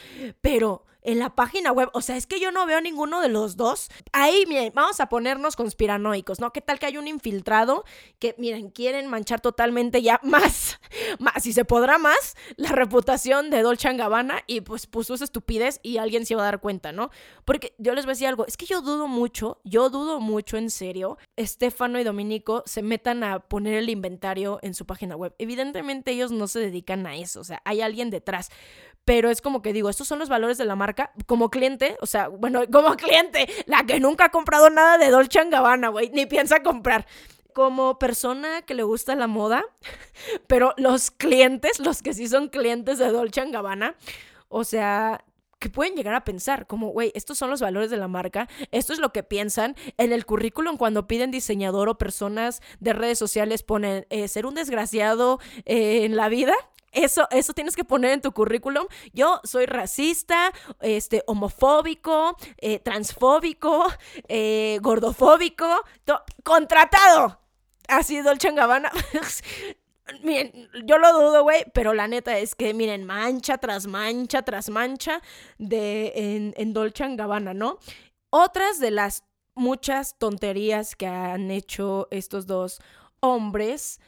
pero 0.42 0.84
en 1.06 1.20
la 1.20 1.36
página 1.36 1.70
web, 1.70 1.88
o 1.92 2.02
sea, 2.02 2.16
es 2.16 2.26
que 2.26 2.40
yo 2.40 2.50
no 2.50 2.66
veo 2.66 2.80
ninguno 2.80 3.20
de 3.20 3.28
los 3.28 3.56
dos. 3.56 3.88
Ahí, 4.12 4.44
miren, 4.48 4.72
vamos 4.74 4.98
a 4.98 5.08
ponernos 5.08 5.54
conspiranoicos, 5.54 6.40
¿no? 6.40 6.52
¿Qué 6.52 6.60
tal 6.60 6.80
que 6.80 6.86
hay 6.86 6.98
un 6.98 7.06
infiltrado 7.06 7.84
que, 8.18 8.34
miren, 8.38 8.70
quieren 8.70 9.06
manchar 9.06 9.40
totalmente 9.40 10.02
ya 10.02 10.18
más, 10.24 10.80
más, 11.20 11.44
si 11.44 11.52
se 11.52 11.64
podrá 11.64 11.98
más, 11.98 12.36
la 12.56 12.70
reputación 12.70 13.50
de 13.50 13.62
Dolce 13.62 13.92
Gabbana 13.94 14.42
y 14.48 14.62
pues 14.62 14.88
puso 14.88 15.14
esa 15.14 15.22
estupidez 15.22 15.78
y 15.84 15.98
alguien 15.98 16.26
se 16.26 16.34
va 16.34 16.42
a 16.42 16.46
dar 16.46 16.60
cuenta, 16.60 16.90
¿no? 16.90 17.10
Porque 17.44 17.76
yo 17.78 17.94
les 17.94 18.04
voy 18.04 18.10
a 18.10 18.14
decir 18.14 18.26
es 18.46 18.56
que 18.56 18.66
yo 18.66 18.82
dudo 18.82 19.08
mucho, 19.08 19.60
yo 19.64 19.88
dudo 19.90 20.20
mucho 20.20 20.56
en 20.56 20.70
serio, 20.70 21.18
Estefano 21.36 21.98
y 21.98 22.04
Dominico 22.04 22.62
se 22.66 22.82
metan 22.82 23.24
a 23.24 23.40
poner 23.40 23.74
el 23.74 23.88
inventario 23.88 24.58
en 24.62 24.74
su 24.74 24.84
página 24.86 25.16
web. 25.16 25.34
Evidentemente 25.38 26.10
ellos 26.10 26.32
no 26.32 26.48
se 26.48 26.60
dedican 26.60 27.06
a 27.06 27.16
eso, 27.16 27.40
o 27.40 27.44
sea, 27.44 27.62
hay 27.64 27.80
alguien 27.80 28.10
detrás 28.10 28.50
pero 29.06 29.30
es 29.30 29.40
como 29.40 29.62
que 29.62 29.72
digo, 29.72 29.88
estos 29.88 30.08
son 30.08 30.18
los 30.18 30.28
valores 30.28 30.58
de 30.58 30.64
la 30.64 30.74
marca 30.74 31.12
como 31.26 31.48
cliente, 31.48 31.96
o 32.00 32.06
sea, 32.06 32.26
bueno, 32.26 32.62
como 32.72 32.96
cliente, 32.96 33.48
la 33.66 33.86
que 33.86 34.00
nunca 34.00 34.26
ha 34.26 34.30
comprado 34.30 34.68
nada 34.68 34.98
de 34.98 35.10
Dolce 35.10 35.42
Gabbana, 35.48 35.88
güey, 35.88 36.10
ni 36.10 36.26
piensa 36.26 36.62
comprar. 36.62 37.06
Como 37.54 37.98
persona 37.98 38.62
que 38.62 38.74
le 38.74 38.82
gusta 38.82 39.14
la 39.14 39.28
moda, 39.28 39.64
pero 40.48 40.74
los 40.76 41.10
clientes, 41.10 41.78
los 41.78 42.02
que 42.02 42.12
sí 42.12 42.28
son 42.28 42.48
clientes 42.48 42.98
de 42.98 43.10
Dolce 43.10 43.48
Gabbana, 43.48 43.94
o 44.48 44.64
sea, 44.64 45.24
que 45.58 45.70
pueden 45.70 45.94
llegar 45.94 46.14
a 46.14 46.24
pensar, 46.24 46.66
como, 46.66 46.88
güey, 46.88 47.12
estos 47.14 47.38
son 47.38 47.50
los 47.50 47.60
valores 47.60 47.90
de 47.90 47.96
la 47.96 48.08
marca, 48.08 48.48
esto 48.70 48.92
es 48.92 48.98
lo 48.98 49.12
que 49.12 49.22
piensan. 49.22 49.76
En 49.96 50.12
el 50.12 50.26
currículum, 50.26 50.76
cuando 50.76 51.06
piden 51.06 51.30
diseñador 51.30 51.88
o 51.88 51.98
personas 51.98 52.60
de 52.80 52.92
redes 52.92 53.18
sociales, 53.18 53.62
ponen 53.62 54.06
eh, 54.10 54.28
ser 54.28 54.46
un 54.46 54.54
desgraciado 54.54 55.40
eh, 55.64 56.04
en 56.04 56.16
la 56.16 56.28
vida. 56.28 56.54
Eso, 56.92 57.28
eso 57.30 57.52
tienes 57.52 57.76
que 57.76 57.84
poner 57.84 58.12
en 58.12 58.22
tu 58.22 58.32
currículum. 58.32 58.86
Yo 59.12 59.40
soy 59.44 59.66
racista, 59.66 60.52
este, 60.80 61.22
homofóbico, 61.26 62.36
eh, 62.58 62.78
transfóbico, 62.78 63.86
gordofóbico, 64.80 65.84
contratado. 66.42 67.38
Así 67.88 68.20
Dolce 68.22 68.50
Gabbana. 68.52 68.90
Miren, 70.22 70.68
yo 70.84 70.98
lo 70.98 71.12
dudo, 71.12 71.42
güey, 71.42 71.64
pero 71.74 71.92
la 71.92 72.06
neta 72.06 72.38
es 72.38 72.54
que, 72.54 72.72
miren, 72.74 73.04
mancha 73.04 73.58
tras 73.58 73.86
mancha 73.86 74.42
tras 74.42 74.68
mancha 74.68 75.20
de, 75.58 76.12
en, 76.14 76.54
en 76.56 76.72
Dolce 76.72 77.04
Gabbana, 77.16 77.54
¿no? 77.54 77.78
Otras 78.30 78.78
de 78.78 78.92
las 78.92 79.24
muchas 79.56 80.16
tonterías 80.18 80.94
que 80.94 81.06
han 81.06 81.50
hecho 81.50 82.06
estos 82.10 82.46
dos 82.46 82.80
hombres 83.20 84.00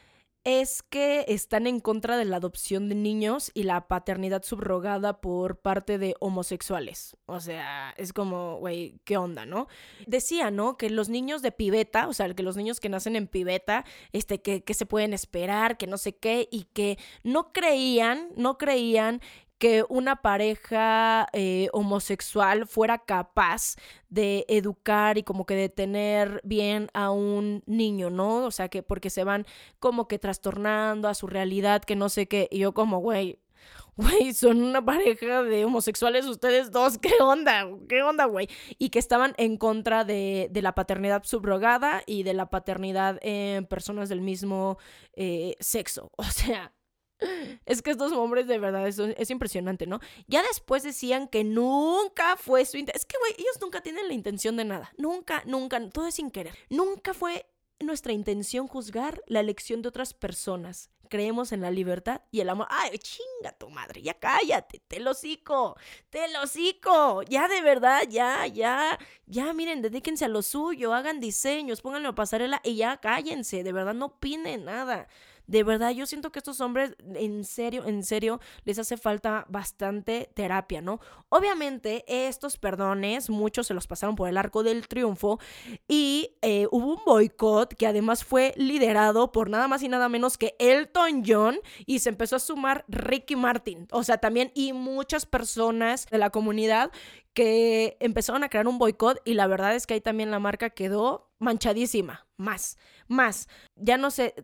es 0.44 0.82
que 0.82 1.24
están 1.28 1.66
en 1.66 1.80
contra 1.80 2.16
de 2.16 2.24
la 2.24 2.36
adopción 2.36 2.88
de 2.88 2.94
niños 2.94 3.50
y 3.54 3.64
la 3.64 3.86
paternidad 3.88 4.42
subrogada 4.42 5.20
por 5.20 5.58
parte 5.60 5.98
de 5.98 6.14
homosexuales. 6.20 7.16
O 7.26 7.40
sea, 7.40 7.94
es 7.96 8.12
como, 8.12 8.56
güey, 8.56 9.00
¿qué 9.04 9.16
onda, 9.16 9.46
no? 9.46 9.68
Decía, 10.06 10.50
¿no? 10.50 10.76
Que 10.76 10.90
los 10.90 11.08
niños 11.08 11.42
de 11.42 11.52
pibeta, 11.52 12.08
o 12.08 12.12
sea, 12.12 12.32
que 12.34 12.42
los 12.42 12.56
niños 12.56 12.80
que 12.80 12.88
nacen 12.88 13.16
en 13.16 13.26
pibeta, 13.26 13.84
este, 14.12 14.40
que, 14.40 14.62
que 14.62 14.74
se 14.74 14.86
pueden 14.86 15.12
esperar, 15.12 15.76
que 15.76 15.86
no 15.86 15.98
sé 15.98 16.16
qué, 16.16 16.48
y 16.50 16.64
que 16.64 16.98
no 17.22 17.52
creían, 17.52 18.30
no 18.36 18.58
creían 18.58 19.20
que 19.58 19.84
una 19.88 20.16
pareja 20.22 21.28
eh, 21.32 21.68
homosexual 21.72 22.66
fuera 22.66 22.98
capaz 22.98 23.76
de 24.08 24.46
educar 24.48 25.18
y 25.18 25.24
como 25.24 25.46
que 25.46 25.54
de 25.54 25.68
tener 25.68 26.40
bien 26.44 26.88
a 26.94 27.10
un 27.10 27.62
niño, 27.66 28.10
¿no? 28.10 28.44
O 28.44 28.50
sea, 28.50 28.68
que 28.68 28.82
porque 28.82 29.10
se 29.10 29.24
van 29.24 29.46
como 29.80 30.08
que 30.08 30.18
trastornando 30.18 31.08
a 31.08 31.14
su 31.14 31.26
realidad, 31.26 31.82
que 31.82 31.96
no 31.96 32.08
sé 32.08 32.28
qué, 32.28 32.48
y 32.50 32.60
yo 32.60 32.72
como, 32.72 32.98
güey, 32.98 33.40
güey, 33.96 34.32
son 34.32 34.62
una 34.62 34.84
pareja 34.84 35.42
de 35.42 35.64
homosexuales 35.64 36.26
ustedes 36.26 36.70
dos, 36.70 36.98
¿qué 36.98 37.12
onda? 37.20 37.66
¿Qué 37.88 38.02
onda, 38.02 38.26
güey? 38.26 38.48
Y 38.78 38.90
que 38.90 38.98
estaban 38.98 39.34
en 39.38 39.56
contra 39.56 40.04
de, 40.04 40.48
de, 40.50 40.62
la 40.62 40.74
paternidad 40.74 41.24
subrogada 41.24 42.02
y 42.06 42.22
de 42.22 42.34
la 42.34 42.48
paternidad 42.50 43.18
en 43.22 43.66
personas 43.66 44.08
del 44.08 44.20
mismo 44.20 44.78
eh, 45.14 45.56
sexo. 45.60 46.10
O 46.16 46.24
sea, 46.24 46.72
es 47.66 47.82
que 47.82 47.90
estos 47.90 48.12
hombres 48.12 48.46
de 48.46 48.58
verdad 48.58 48.86
es, 48.86 48.98
es, 48.98 49.30
impresionante, 49.30 49.86
¿no? 49.86 50.00
Ya 50.26 50.42
después 50.42 50.82
decían 50.82 51.28
que 51.28 51.44
nunca 51.44 52.36
fue 52.36 52.64
su 52.64 52.76
intención. 52.76 53.00
Es 53.00 53.06
que, 53.06 53.18
güey, 53.18 53.34
ellos 53.38 53.58
nunca 53.60 53.80
tienen 53.80 54.08
la 54.08 54.14
intención 54.14 54.56
de 54.56 54.64
nada. 54.64 54.92
Nunca, 54.96 55.42
nunca, 55.46 55.80
todo 55.90 56.06
es 56.06 56.14
sin 56.14 56.30
querer. 56.30 56.54
Nunca 56.68 57.14
fue 57.14 57.46
nuestra 57.80 58.12
intención 58.12 58.66
juzgar 58.66 59.22
la 59.26 59.40
elección 59.40 59.82
de 59.82 59.88
otras 59.88 60.14
personas. 60.14 60.90
Creemos 61.08 61.52
en 61.52 61.62
la 61.62 61.70
libertad 61.70 62.20
y 62.30 62.40
el 62.40 62.50
amor. 62.50 62.66
¡Ay, 62.70 62.98
chinga 62.98 63.52
tu 63.58 63.70
madre! 63.70 64.02
Ya 64.02 64.14
cállate, 64.14 64.82
te 64.86 65.00
lo 65.00 65.12
hocico, 65.12 65.76
te 66.10 66.28
lo 66.28 66.42
hocico. 66.42 67.22
Ya 67.22 67.48
de 67.48 67.62
verdad, 67.62 68.02
ya, 68.08 68.46
ya, 68.46 68.98
ya, 69.26 69.54
miren, 69.54 69.80
dedíquense 69.80 70.26
a 70.26 70.28
lo 70.28 70.42
suyo, 70.42 70.92
hagan 70.92 71.18
diseños, 71.20 71.80
pónganlo 71.80 72.10
a 72.10 72.14
pasarela 72.14 72.60
y 72.62 72.76
ya 72.76 72.98
cállense. 72.98 73.62
De 73.62 73.72
verdad, 73.72 73.94
no 73.94 74.06
opinen 74.06 74.66
nada. 74.66 75.08
De 75.48 75.64
verdad, 75.64 75.90
yo 75.90 76.04
siento 76.04 76.30
que 76.30 76.38
estos 76.38 76.60
hombres, 76.60 76.94
en 77.14 77.42
serio, 77.42 77.86
en 77.86 78.04
serio, 78.04 78.38
les 78.64 78.78
hace 78.78 78.98
falta 78.98 79.46
bastante 79.48 80.30
terapia, 80.34 80.82
¿no? 80.82 81.00
Obviamente, 81.30 82.04
estos 82.06 82.58
perdones, 82.58 83.30
muchos 83.30 83.66
se 83.66 83.74
los 83.74 83.86
pasaron 83.86 84.14
por 84.14 84.28
el 84.28 84.36
arco 84.36 84.62
del 84.62 84.86
triunfo 84.86 85.40
y 85.88 86.36
eh, 86.42 86.68
hubo 86.70 86.96
un 86.96 87.04
boicot 87.04 87.74
que 87.74 87.86
además 87.86 88.24
fue 88.24 88.52
liderado 88.56 89.32
por 89.32 89.48
nada 89.48 89.68
más 89.68 89.82
y 89.82 89.88
nada 89.88 90.10
menos 90.10 90.36
que 90.36 90.54
Elton 90.58 91.22
John 91.26 91.58
y 91.86 92.00
se 92.00 92.10
empezó 92.10 92.36
a 92.36 92.40
sumar 92.40 92.84
Ricky 92.86 93.34
Martin, 93.34 93.88
o 93.90 94.02
sea, 94.02 94.18
también 94.18 94.52
y 94.54 94.74
muchas 94.74 95.24
personas 95.24 96.06
de 96.10 96.18
la 96.18 96.28
comunidad 96.28 96.92
que 97.34 97.96
empezaron 98.00 98.42
a 98.42 98.48
crear 98.48 98.66
un 98.66 98.78
boicot 98.78 99.20
y 99.24 99.34
la 99.34 99.46
verdad 99.46 99.74
es 99.74 99.86
que 99.86 99.94
ahí 99.94 100.00
también 100.00 100.30
la 100.30 100.38
marca 100.38 100.70
quedó 100.70 101.30
manchadísima, 101.38 102.26
más, 102.36 102.76
más. 103.06 103.48
Ya 103.76 103.96
no 103.96 104.10
sé, 104.10 104.34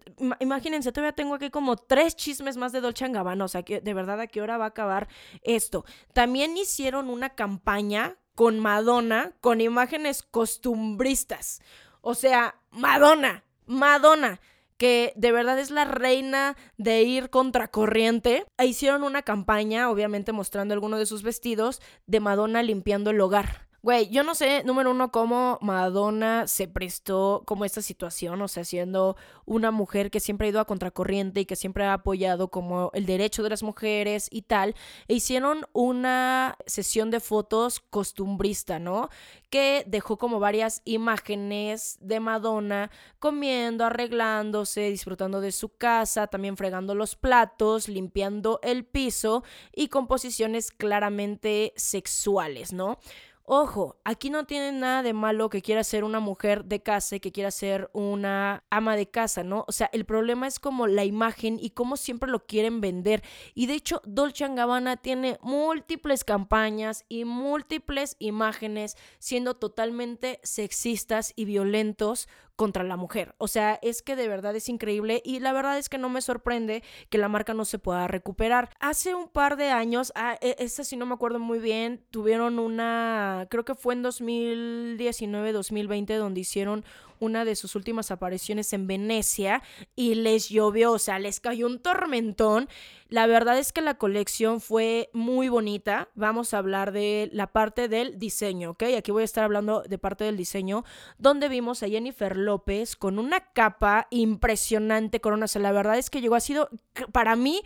imagínense, 0.40 0.92
todavía 0.92 1.12
tengo 1.12 1.34
aquí 1.34 1.50
como 1.50 1.76
tres 1.76 2.14
chismes 2.16 2.56
más 2.56 2.72
de 2.72 2.80
Dolce 2.80 3.08
Gabbana, 3.08 3.44
o 3.44 3.48
sea, 3.48 3.62
que 3.62 3.80
de 3.80 3.94
verdad 3.94 4.20
a 4.20 4.26
qué 4.26 4.40
hora 4.40 4.58
va 4.58 4.66
a 4.66 4.68
acabar 4.68 5.08
esto. 5.42 5.84
También 6.12 6.56
hicieron 6.56 7.10
una 7.10 7.30
campaña 7.30 8.16
con 8.34 8.60
Madonna 8.60 9.32
con 9.40 9.60
imágenes 9.60 10.22
costumbristas. 10.22 11.62
O 12.00 12.14
sea, 12.14 12.60
Madonna, 12.70 13.44
Madonna 13.66 14.40
que 14.76 15.12
de 15.16 15.32
verdad 15.32 15.58
es 15.58 15.70
la 15.70 15.84
reina 15.84 16.56
de 16.76 17.02
ir 17.02 17.30
contracorriente. 17.30 18.46
E 18.58 18.66
hicieron 18.66 19.04
una 19.04 19.22
campaña, 19.22 19.90
obviamente 19.90 20.32
mostrando 20.32 20.74
alguno 20.74 20.98
de 20.98 21.06
sus 21.06 21.22
vestidos, 21.22 21.80
de 22.06 22.20
Madonna 22.20 22.62
limpiando 22.62 23.10
el 23.10 23.20
hogar. 23.20 23.68
Güey, 23.84 24.08
yo 24.08 24.22
no 24.22 24.34
sé, 24.34 24.64
número 24.64 24.92
uno, 24.92 25.12
cómo 25.12 25.58
Madonna 25.60 26.46
se 26.46 26.66
prestó 26.68 27.42
como 27.44 27.66
esta 27.66 27.82
situación, 27.82 28.40
o 28.40 28.48
sea, 28.48 28.64
siendo 28.64 29.14
una 29.44 29.72
mujer 29.72 30.10
que 30.10 30.20
siempre 30.20 30.46
ha 30.46 30.50
ido 30.50 30.60
a 30.60 30.64
contracorriente 30.64 31.40
y 31.40 31.44
que 31.44 31.54
siempre 31.54 31.84
ha 31.84 31.92
apoyado 31.92 32.48
como 32.48 32.90
el 32.94 33.04
derecho 33.04 33.42
de 33.42 33.50
las 33.50 33.62
mujeres 33.62 34.28
y 34.30 34.40
tal, 34.40 34.74
e 35.06 35.12
hicieron 35.12 35.66
una 35.74 36.56
sesión 36.64 37.10
de 37.10 37.20
fotos 37.20 37.78
costumbrista, 37.78 38.78
¿no? 38.78 39.10
Que 39.50 39.84
dejó 39.86 40.16
como 40.16 40.40
varias 40.40 40.80
imágenes 40.86 41.98
de 42.00 42.20
Madonna 42.20 42.90
comiendo, 43.18 43.84
arreglándose, 43.84 44.88
disfrutando 44.88 45.42
de 45.42 45.52
su 45.52 45.76
casa, 45.76 46.26
también 46.26 46.56
fregando 46.56 46.94
los 46.94 47.16
platos, 47.16 47.88
limpiando 47.88 48.60
el 48.62 48.86
piso 48.86 49.44
y 49.74 49.88
composiciones 49.88 50.70
claramente 50.70 51.74
sexuales, 51.76 52.72
¿no? 52.72 52.98
Ojo, 53.46 54.00
aquí 54.04 54.30
no 54.30 54.46
tiene 54.46 54.72
nada 54.72 55.02
de 55.02 55.12
malo 55.12 55.50
que 55.50 55.60
quiera 55.60 55.84
ser 55.84 56.02
una 56.02 56.18
mujer 56.18 56.64
de 56.64 56.82
casa 56.82 57.16
y 57.16 57.20
que 57.20 57.30
quiera 57.30 57.50
ser 57.50 57.90
una 57.92 58.64
ama 58.70 58.96
de 58.96 59.10
casa, 59.10 59.44
¿no? 59.44 59.66
O 59.68 59.72
sea, 59.72 59.90
el 59.92 60.06
problema 60.06 60.46
es 60.46 60.58
como 60.58 60.86
la 60.86 61.04
imagen 61.04 61.58
y 61.60 61.70
cómo 61.70 61.98
siempre 61.98 62.30
lo 62.30 62.46
quieren 62.46 62.80
vender. 62.80 63.22
Y 63.52 63.66
de 63.66 63.74
hecho, 63.74 64.00
Dolce 64.06 64.48
Gabbana 64.48 64.96
tiene 64.96 65.36
múltiples 65.42 66.24
campañas 66.24 67.04
y 67.06 67.26
múltiples 67.26 68.16
imágenes 68.18 68.96
siendo 69.18 69.52
totalmente 69.52 70.40
sexistas 70.42 71.34
y 71.36 71.44
violentos 71.44 72.28
contra 72.56 72.82
la 72.84 72.96
mujer. 72.96 73.34
O 73.38 73.48
sea, 73.48 73.78
es 73.82 74.02
que 74.02 74.16
de 74.16 74.28
verdad 74.28 74.54
es 74.56 74.68
increíble 74.68 75.22
y 75.24 75.40
la 75.40 75.52
verdad 75.52 75.78
es 75.78 75.88
que 75.88 75.98
no 75.98 76.08
me 76.08 76.20
sorprende 76.20 76.82
que 77.10 77.18
la 77.18 77.28
marca 77.28 77.54
no 77.54 77.64
se 77.64 77.78
pueda 77.78 78.06
recuperar. 78.06 78.70
Hace 78.80 79.14
un 79.14 79.28
par 79.28 79.56
de 79.56 79.70
años, 79.70 80.12
ah, 80.14 80.36
e, 80.40 80.56
esta 80.58 80.84
sí 80.84 80.96
no 80.96 81.06
me 81.06 81.14
acuerdo 81.14 81.38
muy 81.38 81.58
bien, 81.58 82.04
tuvieron 82.10 82.58
una, 82.58 83.46
creo 83.50 83.64
que 83.64 83.74
fue 83.74 83.94
en 83.94 84.04
2019-2020 84.04 86.16
donde 86.16 86.40
hicieron 86.40 86.84
una 87.20 87.44
de 87.44 87.56
sus 87.56 87.74
últimas 87.74 88.10
apariciones 88.10 88.72
en 88.72 88.86
Venecia 88.86 89.62
y 89.94 90.14
les 90.14 90.48
llovió, 90.48 90.92
o 90.92 90.98
sea, 90.98 91.18
les 91.18 91.40
cayó 91.40 91.66
un 91.66 91.80
tormentón. 91.80 92.68
La 93.08 93.26
verdad 93.26 93.58
es 93.58 93.72
que 93.72 93.80
la 93.80 93.94
colección 93.94 94.60
fue 94.60 95.10
muy 95.12 95.48
bonita. 95.48 96.08
Vamos 96.14 96.52
a 96.52 96.58
hablar 96.58 96.92
de 96.92 97.30
la 97.32 97.46
parte 97.46 97.88
del 97.88 98.18
diseño, 98.18 98.70
¿ok? 98.70 98.84
Aquí 98.98 99.12
voy 99.12 99.22
a 99.22 99.24
estar 99.24 99.44
hablando 99.44 99.82
de 99.82 99.98
parte 99.98 100.24
del 100.24 100.36
diseño, 100.36 100.84
donde 101.18 101.48
vimos 101.48 101.82
a 101.82 101.88
Jennifer 101.88 102.36
López 102.36 102.96
con 102.96 103.18
una 103.18 103.52
capa 103.52 104.08
impresionante, 104.10 105.20
corona. 105.20 105.44
O 105.44 105.48
sea, 105.48 105.62
la 105.62 105.72
verdad 105.72 105.98
es 105.98 106.10
que 106.10 106.20
llegó, 106.20 106.34
ha 106.34 106.40
sido 106.40 106.68
para 107.12 107.36
mí 107.36 107.62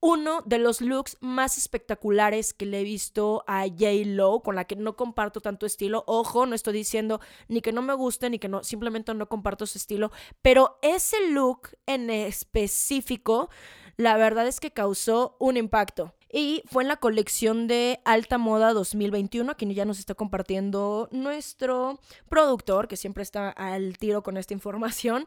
uno 0.00 0.42
de 0.46 0.58
los 0.58 0.80
looks 0.80 1.18
más 1.20 1.58
espectaculares 1.58 2.54
que 2.54 2.66
le 2.66 2.80
he 2.80 2.84
visto 2.84 3.44
a 3.46 3.66
J. 3.68 4.06
Lo, 4.06 4.40
con 4.40 4.56
la 4.56 4.64
que 4.64 4.76
no 4.76 4.96
comparto 4.96 5.40
tanto 5.40 5.66
estilo. 5.66 6.04
Ojo, 6.06 6.46
no 6.46 6.54
estoy 6.54 6.72
diciendo 6.72 7.20
ni 7.48 7.60
que 7.60 7.72
no 7.72 7.82
me 7.82 7.94
guste, 7.94 8.30
ni 8.30 8.38
que 8.38 8.48
no, 8.48 8.64
simplemente 8.64 9.12
no 9.14 9.28
comparto 9.28 9.66
su 9.66 9.76
estilo. 9.76 10.10
Pero 10.40 10.78
ese 10.80 11.28
look 11.30 11.76
en 11.86 12.08
específico, 12.08 13.50
la 13.96 14.16
verdad 14.16 14.46
es 14.46 14.58
que 14.58 14.72
causó 14.72 15.36
un 15.38 15.58
impacto. 15.58 16.14
Y 16.32 16.62
fue 16.66 16.84
en 16.84 16.88
la 16.88 16.96
colección 16.96 17.66
de 17.66 18.00
Alta 18.04 18.38
Moda 18.38 18.72
2021, 18.72 19.50
aquí 19.50 19.74
ya 19.74 19.84
nos 19.84 19.98
está 19.98 20.14
compartiendo 20.14 21.08
nuestro 21.10 21.98
productor, 22.28 22.86
que 22.86 22.96
siempre 22.96 23.24
está 23.24 23.50
al 23.50 23.98
tiro 23.98 24.22
con 24.22 24.36
esta 24.36 24.54
información. 24.54 25.24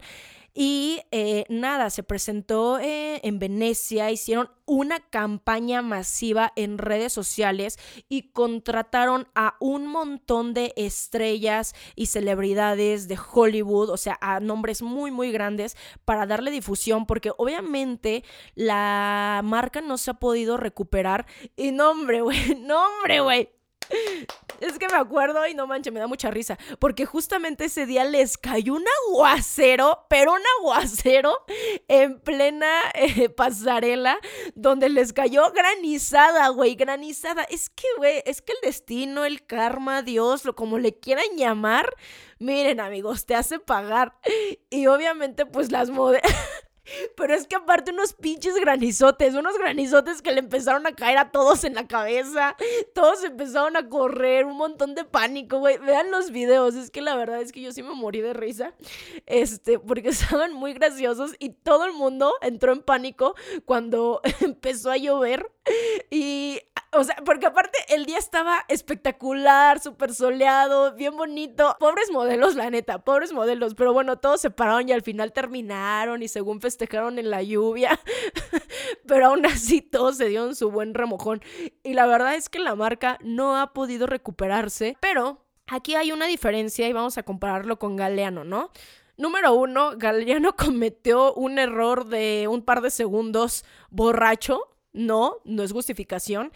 Y 0.56 1.02
eh, 1.12 1.46
nada, 1.50 1.90
se 1.90 2.04
presentó 2.04 2.78
eh, 2.80 3.20
en 3.24 3.40
Venecia, 3.40 4.12
hicieron 4.12 4.52
una 4.66 5.00
campaña 5.00 5.82
masiva 5.82 6.54
en 6.56 6.78
redes 6.78 7.12
sociales 7.12 7.80
y 8.08 8.30
contrataron 8.32 9.28
a 9.34 9.56
un 9.60 9.88
montón 9.88 10.54
de 10.54 10.72
estrellas 10.78 11.74
y 11.96 12.06
celebridades 12.06 13.08
de 13.08 13.18
Hollywood, 13.34 13.90
o 13.90 13.98
sea, 13.98 14.18
a 14.22 14.40
nombres 14.40 14.84
muy, 14.84 15.10
muy 15.10 15.32
grandes 15.32 15.76
para 16.06 16.28
darle 16.28 16.52
difusión, 16.52 17.08
porque 17.08 17.32
obviamente 17.36 18.24
la 18.54 19.42
marca 19.44 19.82
no 19.82 19.98
se 19.98 20.12
ha 20.12 20.14
podido 20.14 20.58
recuperar. 20.58 20.93
Y 21.56 21.72
nombre, 21.72 22.22
güey, 22.22 22.56
nombre, 22.60 23.20
güey. 23.22 23.50
Es 24.60 24.80
que 24.80 24.88
me 24.88 24.96
acuerdo 24.96 25.46
y 25.46 25.54
no 25.54 25.68
manches, 25.68 25.92
me 25.92 26.00
da 26.00 26.08
mucha 26.08 26.32
risa. 26.32 26.58
Porque 26.80 27.06
justamente 27.06 27.66
ese 27.66 27.86
día 27.86 28.06
les 28.06 28.38
cayó 28.38 28.76
un 28.76 28.86
aguacero, 29.10 30.06
pero 30.10 30.34
un 30.34 30.42
aguacero 30.60 31.36
en 31.88 32.20
plena 32.22 32.72
eh, 32.94 33.30
pasarela, 33.30 34.20
donde 34.56 34.88
les 34.90 35.12
cayó 35.12 35.52
granizada, 35.52 36.48
güey, 36.50 36.76
granizada. 36.76 37.44
Es 37.44 37.70
que, 37.70 37.88
güey, 37.98 38.24
es 38.26 38.42
que 38.42 38.54
el 38.54 38.60
destino, 38.62 39.26
el 39.26 39.46
karma, 39.46 40.02
Dios, 40.02 40.46
lo 40.46 40.56
como 40.56 40.80
le 40.80 40.98
quieran 40.98 41.26
llamar, 41.36 41.94
miren, 42.40 42.80
amigos, 42.80 43.26
te 43.26 43.36
hace 43.36 43.60
pagar. 43.60 44.18
Y 44.70 44.88
obviamente, 44.88 45.46
pues 45.46 45.72
las 45.72 45.90
modelos. 45.90 46.22
Pero 47.16 47.34
es 47.34 47.48
que 47.48 47.56
aparte 47.56 47.92
unos 47.92 48.14
pinches 48.14 48.56
granizotes, 48.56 49.36
unos 49.36 49.58
granizotes 49.58 50.22
que 50.22 50.32
le 50.32 50.40
empezaron 50.40 50.86
a 50.86 50.94
caer 50.94 51.18
a 51.18 51.32
todos 51.32 51.64
en 51.64 51.76
la 51.76 51.88
cabeza. 51.88 52.56
Todos 52.94 53.24
empezaron 53.24 53.78
a 53.78 53.88
correr, 53.88 54.46
un 54.46 54.58
montón 54.58 54.96
de 54.96 55.06
pánico, 55.06 55.60
güey. 55.60 55.78
Vean 55.78 56.12
los 56.12 56.32
videos, 56.32 56.76
es 56.76 56.92
que 56.92 57.02
la 57.02 57.16
verdad 57.16 57.42
es 57.42 57.52
que 57.52 57.62
yo 57.62 57.72
sí 57.72 57.84
me 57.84 57.94
morí 57.94 58.22
de 58.22 58.34
risa. 58.34 58.74
Este, 59.26 59.80
porque 59.80 60.10
estaban 60.10 60.54
muy 60.54 60.74
graciosos 60.74 61.36
y 61.40 61.50
todo 61.50 61.86
el 61.86 61.94
mundo 61.94 62.34
entró 62.42 62.74
en 62.74 62.82
pánico 62.82 63.36
cuando 63.66 64.22
empezó 64.42 64.92
a 64.92 64.98
llover. 64.98 65.50
Y 66.10 66.60
o 66.94 67.04
sea, 67.04 67.16
porque 67.26 67.46
aparte 67.46 67.78
el 67.90 68.06
día 68.06 68.18
estaba 68.18 68.66
espectacular, 68.68 69.80
súper 69.80 70.14
soleado, 70.14 70.94
bien 70.94 71.16
bonito. 71.16 71.76
Pobres 71.80 72.12
modelos, 72.12 72.56
la 72.56 72.70
neta, 72.70 73.04
pobres 73.04 73.34
modelos. 73.34 73.76
Pero 73.76 73.94
bueno, 73.94 74.18
todos 74.18 74.42
se 74.42 74.50
pararon 74.50 74.88
y 74.88 74.92
al 74.92 75.02
final 75.02 75.34
terminaron 75.34 76.22
y 76.22 76.28
según 76.28 76.62
festejaron 76.62 77.20
en 77.20 77.30
la 77.30 77.42
lluvia. 77.42 78.00
Pero 79.08 79.28
aún 79.28 79.46
así 79.46 79.82
todos 79.82 80.18
se 80.18 80.28
dieron 80.28 80.56
su 80.56 80.72
buen 80.72 80.94
remojón. 80.94 81.42
Y 81.84 81.94
la 81.94 82.06
verdad 82.06 82.36
es 82.36 82.50
que 82.50 82.60
la 82.60 82.76
marca 82.76 83.18
no 83.22 83.58
ha 83.58 83.74
podido 83.74 84.08
recuperarse. 84.08 84.98
Pero 85.00 85.46
aquí 85.68 85.96
hay 85.96 86.12
una 86.12 86.28
diferencia 86.28 86.88
y 86.88 86.94
vamos 86.94 87.18
a 87.18 87.24
compararlo 87.24 87.80
con 87.80 87.96
Galeano, 87.96 88.44
¿no? 88.44 88.72
Número 89.18 89.54
uno, 89.54 89.94
Galeano 89.98 90.56
cometió 90.58 91.34
un 91.34 91.60
error 91.60 92.06
de 92.06 92.48
un 92.50 92.64
par 92.64 92.82
de 92.82 92.90
segundos 92.90 93.66
borracho. 93.90 94.70
No, 94.92 95.38
no 95.44 95.64
es 95.64 95.72
justificación. 95.72 96.52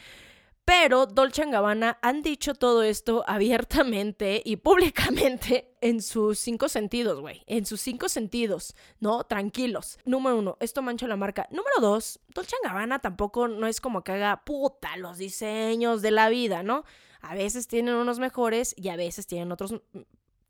Pero 0.67 1.05
Dolce 1.05 1.45
Gabbana 1.45 1.97
han 2.01 2.21
dicho 2.21 2.53
todo 2.53 2.83
esto 2.83 3.23
abiertamente 3.25 4.41
y 4.43 4.57
públicamente 4.57 5.73
en 5.79 6.01
sus 6.01 6.39
cinco 6.39 6.67
sentidos, 6.67 7.21
güey. 7.21 7.41
En 7.47 7.65
sus 7.65 7.79
cinco 7.79 8.09
sentidos, 8.09 8.75
¿no? 8.99 9.23
Tranquilos. 9.23 9.97
Número 10.03 10.35
uno, 10.37 10.57
esto 10.59 10.81
mancha 10.81 11.07
la 11.07 11.15
marca. 11.15 11.47
Número 11.51 11.77
dos, 11.79 12.19
Dolce 12.35 12.57
Gabbana 12.65 12.99
tampoco 12.99 13.47
no 13.47 13.65
es 13.65 13.79
como 13.79 14.03
que 14.03 14.11
haga 14.11 14.43
puta 14.43 14.97
los 14.97 15.17
diseños 15.17 16.01
de 16.01 16.11
la 16.11 16.27
vida, 16.27 16.63
¿no? 16.63 16.83
A 17.21 17.33
veces 17.33 17.69
tienen 17.69 17.95
unos 17.95 18.19
mejores 18.19 18.75
y 18.77 18.89
a 18.89 18.97
veces 18.97 19.25
tienen 19.25 19.53
otros 19.53 19.73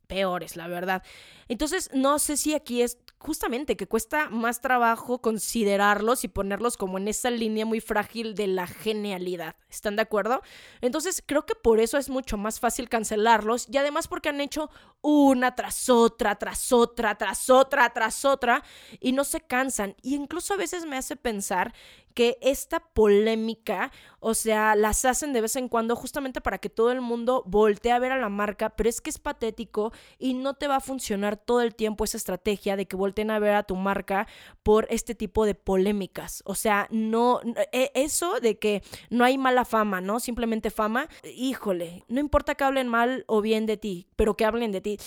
peores, 0.07 0.55
la 0.55 0.67
verdad. 0.67 1.03
Entonces, 1.47 1.91
no 1.93 2.17
sé 2.17 2.37
si 2.37 2.55
aquí 2.55 2.81
es 2.81 2.97
justamente 3.19 3.75
que 3.75 3.87
cuesta 3.87 4.29
más 4.29 4.61
trabajo 4.61 5.21
considerarlos 5.21 6.23
y 6.23 6.27
ponerlos 6.27 6.77
como 6.77 6.97
en 6.97 7.07
esa 7.07 7.29
línea 7.31 7.65
muy 7.65 7.81
frágil 7.81 8.35
de 8.35 8.47
la 8.47 8.67
genialidad. 8.67 9.55
¿Están 9.69 9.95
de 9.95 10.03
acuerdo? 10.03 10.41
Entonces, 10.81 11.23
creo 11.25 11.45
que 11.45 11.55
por 11.55 11.79
eso 11.79 11.97
es 11.97 12.09
mucho 12.09 12.37
más 12.37 12.59
fácil 12.59 12.89
cancelarlos 12.89 13.67
y 13.71 13.77
además 13.77 14.07
porque 14.07 14.29
han 14.29 14.41
hecho 14.41 14.69
una 15.01 15.55
tras 15.55 15.89
otra, 15.89 16.35
tras 16.35 16.71
otra, 16.71 17.15
tras 17.15 17.49
otra, 17.49 17.89
tras 17.91 18.25
otra 18.25 18.63
y 18.99 19.11
no 19.11 19.23
se 19.23 19.41
cansan. 19.41 19.95
Y 20.01 20.15
incluso 20.15 20.53
a 20.53 20.57
veces 20.57 20.85
me 20.85 20.97
hace 20.97 21.15
pensar 21.15 21.73
que 22.17 22.39
esta 22.41 22.79
polémica, 22.79 23.91
o 24.19 24.33
sea, 24.33 24.75
las 24.75 25.05
hacen 25.05 25.33
de 25.33 25.41
vez 25.41 25.55
en 25.55 25.69
cuando 25.69 25.95
justamente 25.95 26.41
para 26.41 26.57
que 26.57 26.67
todo 26.67 26.91
el 26.91 26.99
mundo 26.99 27.43
voltee 27.45 27.91
a 27.91 27.99
ver 27.99 28.11
a 28.11 28.17
la 28.17 28.27
marca, 28.27 28.71
pero 28.71 28.89
es 28.89 29.01
que 29.01 29.11
es 29.11 29.19
patético 29.19 29.93
y 30.17 30.33
no 30.33 30.55
te 30.55 30.67
va 30.67 30.77
a 30.77 30.79
funcionar 30.79 31.37
todo 31.37 31.61
el 31.61 31.75
tiempo 31.75 32.03
esa 32.03 32.17
estrategia 32.17 32.75
de 32.75 32.87
que 32.87 32.95
volteen 33.07 33.31
a 33.31 33.39
ver 33.39 33.55
a 33.55 33.63
tu 33.63 33.75
marca 33.75 34.27
por 34.63 34.87
este 34.89 35.15
tipo 35.15 35.45
de 35.45 35.55
polémicas. 35.55 36.43
O 36.45 36.55
sea, 36.55 36.87
no, 36.91 37.41
e, 37.71 37.91
eso 37.95 38.39
de 38.39 38.59
que 38.59 38.83
no 39.09 39.23
hay 39.23 39.37
mala 39.37 39.65
fama, 39.65 40.01
¿no? 40.01 40.19
Simplemente 40.19 40.69
fama, 40.69 41.07
híjole, 41.23 42.03
no 42.07 42.19
importa 42.19 42.55
que 42.55 42.63
hablen 42.63 42.87
mal 42.87 43.23
o 43.27 43.41
bien 43.41 43.65
de 43.65 43.77
ti, 43.77 44.07
pero 44.15 44.35
que 44.35 44.45
hablen 44.45 44.71
de 44.71 44.81
ti. 44.81 44.97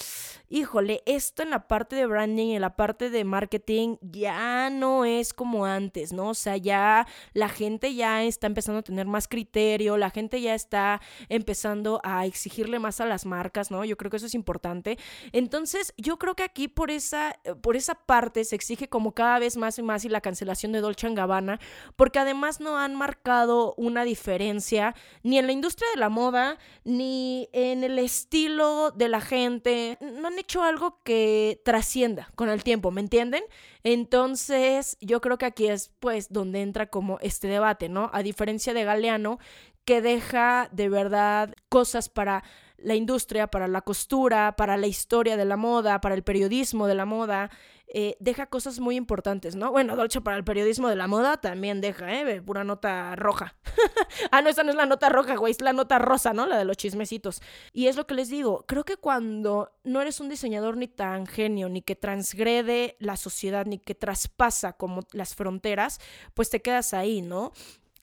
Híjole, 0.48 1.02
esto 1.06 1.42
en 1.42 1.50
la 1.50 1.68
parte 1.68 1.94
de 1.94 2.06
branding, 2.06 2.54
en 2.54 2.60
la 2.62 2.74
parte 2.76 3.10
de 3.10 3.24
marketing, 3.24 3.96
ya 4.00 4.70
no 4.70 5.04
es 5.04 5.34
como 5.34 5.66
antes, 5.66 6.12
¿no? 6.12 6.30
O 6.30 6.34
sea, 6.34 6.56
ya 6.56 7.06
la 7.34 7.48
gente 7.48 7.94
ya 7.94 8.24
está 8.24 8.46
empezando 8.46 8.80
a 8.80 8.82
tener 8.82 9.06
más 9.06 9.28
criterio, 9.28 9.96
la 9.96 10.10
gente 10.10 10.40
ya 10.40 10.54
está 10.54 11.00
empezando 11.28 12.00
a 12.02 12.26
exigirle 12.26 12.78
más 12.78 13.00
a 13.00 13.06
las 13.06 13.26
marcas, 13.26 13.70
¿no? 13.70 13.84
Yo 13.84 13.96
creo 13.96 14.10
que 14.10 14.16
eso 14.16 14.26
es 14.26 14.34
importante. 14.34 14.98
Entonces, 15.32 15.92
yo 15.96 16.18
creo 16.18 16.34
que 16.34 16.42
aquí 16.42 16.68
por 16.68 16.90
esa, 16.90 17.38
por 17.60 17.76
esa 17.76 17.89
parte 17.94 18.44
se 18.44 18.56
exige 18.56 18.88
como 18.88 19.12
cada 19.12 19.38
vez 19.38 19.56
más 19.56 19.78
y 19.78 19.82
más 19.82 20.04
y 20.04 20.08
la 20.08 20.20
cancelación 20.20 20.72
de 20.72 20.80
Dolce 20.80 21.08
Gabbana, 21.12 21.58
porque 21.96 22.18
además 22.18 22.60
no 22.60 22.78
han 22.78 22.94
marcado 22.94 23.74
una 23.76 24.04
diferencia 24.04 24.94
ni 25.22 25.38
en 25.38 25.46
la 25.46 25.52
industria 25.52 25.88
de 25.94 26.00
la 26.00 26.08
moda, 26.08 26.58
ni 26.84 27.48
en 27.52 27.84
el 27.84 27.98
estilo 27.98 28.90
de 28.90 29.08
la 29.08 29.20
gente. 29.20 29.98
No 30.00 30.28
han 30.28 30.38
hecho 30.38 30.62
algo 30.62 31.00
que 31.02 31.60
trascienda 31.64 32.30
con 32.34 32.48
el 32.48 32.62
tiempo, 32.62 32.90
¿me 32.90 33.00
entienden? 33.00 33.44
Entonces, 33.82 34.96
yo 35.00 35.20
creo 35.20 35.38
que 35.38 35.46
aquí 35.46 35.68
es 35.68 35.90
pues 36.00 36.32
donde 36.32 36.62
entra 36.62 36.86
como 36.86 37.18
este 37.20 37.48
debate, 37.48 37.88
¿no? 37.88 38.10
A 38.12 38.22
diferencia 38.22 38.74
de 38.74 38.84
Galeano, 38.84 39.38
que 39.84 40.02
deja 40.02 40.68
de 40.72 40.88
verdad 40.88 41.54
cosas 41.68 42.08
para 42.08 42.44
la 42.82 42.94
industria, 42.94 43.48
para 43.48 43.68
la 43.68 43.82
costura, 43.82 44.54
para 44.56 44.76
la 44.76 44.86
historia 44.86 45.36
de 45.36 45.44
la 45.44 45.56
moda, 45.56 46.00
para 46.00 46.14
el 46.14 46.22
periodismo 46.22 46.86
de 46.86 46.94
la 46.94 47.04
moda, 47.04 47.50
eh, 47.92 48.16
deja 48.20 48.46
cosas 48.46 48.78
muy 48.78 48.96
importantes, 48.96 49.56
¿no? 49.56 49.72
Bueno, 49.72 49.96
Dolce 49.96 50.20
para 50.20 50.36
el 50.36 50.44
periodismo 50.44 50.88
de 50.88 50.96
la 50.96 51.08
moda 51.08 51.38
también 51.40 51.80
deja, 51.80 52.12
¿eh? 52.12 52.40
Pura 52.40 52.62
nota 52.62 53.16
roja. 53.16 53.56
ah, 54.30 54.42
no, 54.42 54.48
esa 54.48 54.62
no 54.62 54.70
es 54.70 54.76
la 54.76 54.86
nota 54.86 55.08
roja, 55.08 55.36
güey, 55.36 55.50
es 55.50 55.60
la 55.60 55.72
nota 55.72 55.98
rosa, 55.98 56.32
¿no? 56.32 56.46
La 56.46 56.56
de 56.56 56.64
los 56.64 56.76
chismecitos. 56.76 57.42
Y 57.72 57.88
es 57.88 57.96
lo 57.96 58.06
que 58.06 58.14
les 58.14 58.28
digo, 58.28 58.64
creo 58.68 58.84
que 58.84 58.96
cuando 58.96 59.72
no 59.82 60.00
eres 60.00 60.20
un 60.20 60.28
diseñador 60.28 60.76
ni 60.76 60.86
tan 60.86 61.26
genio, 61.26 61.68
ni 61.68 61.82
que 61.82 61.96
transgrede 61.96 62.96
la 63.00 63.16
sociedad, 63.16 63.66
ni 63.66 63.78
que 63.78 63.94
traspasa 63.94 64.74
como 64.74 65.00
las 65.12 65.34
fronteras, 65.34 66.00
pues 66.34 66.48
te 66.48 66.62
quedas 66.62 66.94
ahí, 66.94 67.22
¿no? 67.22 67.52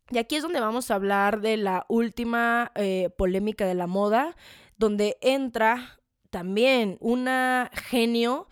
Y 0.10 0.18
aquí 0.18 0.36
es 0.36 0.44
donde 0.44 0.60
vamos 0.60 0.92
a 0.92 0.96
hablar 0.96 1.42
de 1.42 1.58
la 1.58 1.86
última 1.88 2.72
eh, 2.76 3.10
polémica 3.18 3.66
de 3.66 3.76
la 3.76 3.88
moda, 3.88 4.36
donde 4.78 5.18
entra 5.22 6.00
también 6.30 6.98
una 7.00 7.72
genio 7.74 8.48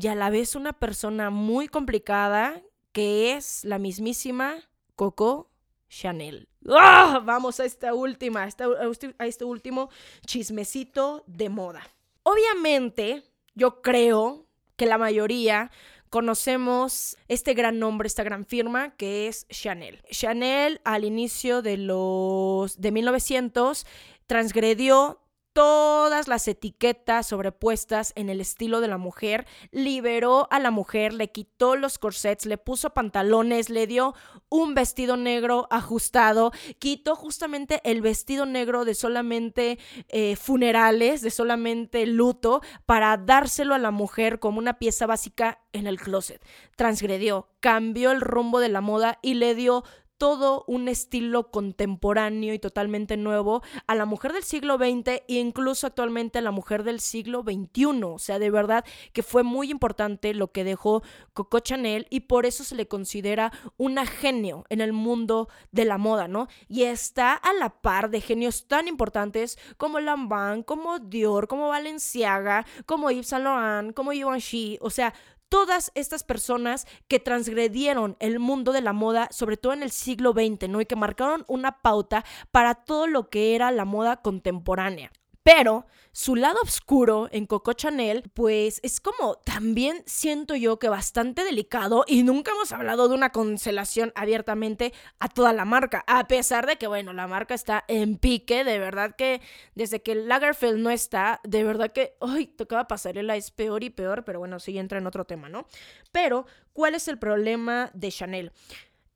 y 0.00 0.06
a 0.06 0.14
la 0.14 0.30
vez 0.30 0.54
una 0.54 0.72
persona 0.72 1.30
muy 1.30 1.68
complicada 1.68 2.62
que 2.92 3.34
es 3.34 3.64
la 3.64 3.78
mismísima 3.78 4.56
Coco 4.94 5.50
Chanel. 5.88 6.48
¡Ah! 6.68 7.20
Vamos 7.24 7.60
a 7.60 7.64
esta 7.64 7.94
última, 7.94 8.42
a 8.44 9.26
este 9.26 9.44
último 9.44 9.90
chismecito 10.26 11.24
de 11.26 11.48
moda. 11.48 11.82
Obviamente, 12.22 13.24
yo 13.54 13.82
creo 13.82 14.46
que 14.76 14.86
la 14.86 14.98
mayoría 14.98 15.70
conocemos 16.10 17.16
este 17.28 17.54
gran 17.54 17.78
nombre, 17.78 18.06
esta 18.06 18.22
gran 18.22 18.44
firma 18.44 18.90
que 18.96 19.28
es 19.28 19.46
Chanel. 19.48 20.02
Chanel 20.10 20.80
al 20.84 21.04
inicio 21.04 21.62
de 21.62 21.76
los 21.76 22.80
de 22.80 22.92
1900 22.92 23.86
transgredió 24.26 25.20
todas 25.58 26.28
las 26.28 26.46
etiquetas 26.46 27.26
sobrepuestas 27.26 28.12
en 28.14 28.28
el 28.28 28.40
estilo 28.40 28.80
de 28.80 28.86
la 28.86 28.96
mujer, 28.96 29.44
liberó 29.72 30.46
a 30.52 30.60
la 30.60 30.70
mujer, 30.70 31.12
le 31.12 31.32
quitó 31.32 31.74
los 31.74 31.98
corsets, 31.98 32.46
le 32.46 32.58
puso 32.58 32.90
pantalones, 32.90 33.68
le 33.68 33.88
dio 33.88 34.14
un 34.50 34.76
vestido 34.76 35.16
negro 35.16 35.66
ajustado, 35.72 36.52
quitó 36.78 37.16
justamente 37.16 37.80
el 37.82 38.02
vestido 38.02 38.46
negro 38.46 38.84
de 38.84 38.94
solamente 38.94 39.80
eh, 40.10 40.36
funerales, 40.36 41.22
de 41.22 41.32
solamente 41.32 42.06
luto, 42.06 42.62
para 42.86 43.16
dárselo 43.16 43.74
a 43.74 43.78
la 43.78 43.90
mujer 43.90 44.38
como 44.38 44.60
una 44.60 44.78
pieza 44.78 45.08
básica 45.08 45.58
en 45.72 45.88
el 45.88 45.98
closet. 45.98 46.40
Transgredió, 46.76 47.48
cambió 47.58 48.12
el 48.12 48.20
rumbo 48.20 48.60
de 48.60 48.68
la 48.68 48.80
moda 48.80 49.18
y 49.22 49.34
le 49.34 49.56
dio 49.56 49.82
todo 50.18 50.64
un 50.66 50.88
estilo 50.88 51.50
contemporáneo 51.50 52.52
y 52.52 52.58
totalmente 52.58 53.16
nuevo 53.16 53.62
a 53.86 53.94
la 53.94 54.04
mujer 54.04 54.32
del 54.32 54.42
siglo 54.42 54.76
XX 54.76 55.22
e 55.28 55.34
incluso 55.34 55.86
actualmente 55.86 56.38
a 56.38 56.42
la 56.42 56.50
mujer 56.50 56.82
del 56.82 57.00
siglo 57.00 57.42
XXI. 57.42 58.02
O 58.02 58.18
sea, 58.18 58.38
de 58.38 58.50
verdad 58.50 58.84
que 59.12 59.22
fue 59.22 59.44
muy 59.44 59.70
importante 59.70 60.34
lo 60.34 60.52
que 60.52 60.64
dejó 60.64 61.02
Coco 61.32 61.60
Chanel 61.60 62.06
y 62.10 62.20
por 62.20 62.46
eso 62.46 62.64
se 62.64 62.74
le 62.74 62.88
considera 62.88 63.52
una 63.76 64.06
genio 64.06 64.64
en 64.68 64.80
el 64.80 64.92
mundo 64.92 65.48
de 65.70 65.84
la 65.84 65.98
moda, 65.98 66.28
¿no? 66.28 66.48
Y 66.68 66.82
está 66.82 67.34
a 67.34 67.52
la 67.52 67.70
par 67.80 68.10
de 68.10 68.20
genios 68.20 68.66
tan 68.66 68.88
importantes 68.88 69.58
como 69.76 70.00
Lambert, 70.00 70.64
como 70.64 70.98
Dior, 70.98 71.46
como 71.46 71.68
Balenciaga, 71.68 72.66
como 72.86 73.10
Yves 73.10 73.28
Saint 73.28 73.44
Laurent, 73.44 73.94
como 73.94 74.10
Givenchy. 74.10 74.78
O 74.80 74.90
sea, 74.90 75.14
todas 75.48 75.90
estas 75.94 76.24
personas 76.24 76.86
que 77.08 77.20
transgredieron 77.20 78.16
el 78.20 78.38
mundo 78.38 78.72
de 78.72 78.80
la 78.80 78.92
moda, 78.92 79.28
sobre 79.30 79.56
todo 79.56 79.72
en 79.72 79.82
el 79.82 79.90
siglo 79.90 80.32
XX, 80.32 80.68
¿no? 80.68 80.80
Y 80.80 80.86
que 80.86 80.96
marcaron 80.96 81.44
una 81.48 81.82
pauta 81.82 82.24
para 82.50 82.74
todo 82.74 83.06
lo 83.06 83.28
que 83.28 83.54
era 83.54 83.70
la 83.70 83.84
moda 83.84 84.16
contemporánea. 84.16 85.12
Pero 85.48 85.86
su 86.12 86.36
lado 86.36 86.58
oscuro 86.62 87.30
en 87.32 87.46
Coco 87.46 87.72
Chanel, 87.72 88.30
pues 88.34 88.80
es 88.82 89.00
como 89.00 89.36
también 89.36 90.02
siento 90.04 90.54
yo 90.54 90.78
que 90.78 90.90
bastante 90.90 91.42
delicado 91.42 92.04
y 92.06 92.22
nunca 92.22 92.50
hemos 92.50 92.70
hablado 92.70 93.08
de 93.08 93.14
una 93.14 93.30
cancelación 93.30 94.12
abiertamente 94.14 94.92
a 95.20 95.30
toda 95.30 95.54
la 95.54 95.64
marca, 95.64 96.04
a 96.06 96.28
pesar 96.28 96.66
de 96.66 96.76
que, 96.76 96.86
bueno, 96.86 97.14
la 97.14 97.26
marca 97.28 97.54
está 97.54 97.82
en 97.88 98.18
pique, 98.18 98.62
de 98.62 98.78
verdad 98.78 99.16
que 99.16 99.40
desde 99.74 100.02
que 100.02 100.16
Lagerfeld 100.16 100.80
no 100.80 100.90
está, 100.90 101.40
de 101.44 101.64
verdad 101.64 101.92
que, 101.92 102.14
ay, 102.20 102.48
tocaba 102.48 102.86
pasarela, 102.86 103.34
es 103.34 103.50
peor 103.50 103.82
y 103.84 103.88
peor, 103.88 104.24
pero 104.26 104.40
bueno, 104.40 104.60
sí 104.60 104.76
entra 104.76 104.98
en 104.98 105.06
otro 105.06 105.24
tema, 105.24 105.48
¿no? 105.48 105.66
Pero, 106.12 106.44
¿cuál 106.74 106.94
es 106.94 107.08
el 107.08 107.18
problema 107.18 107.90
de 107.94 108.12
Chanel? 108.12 108.52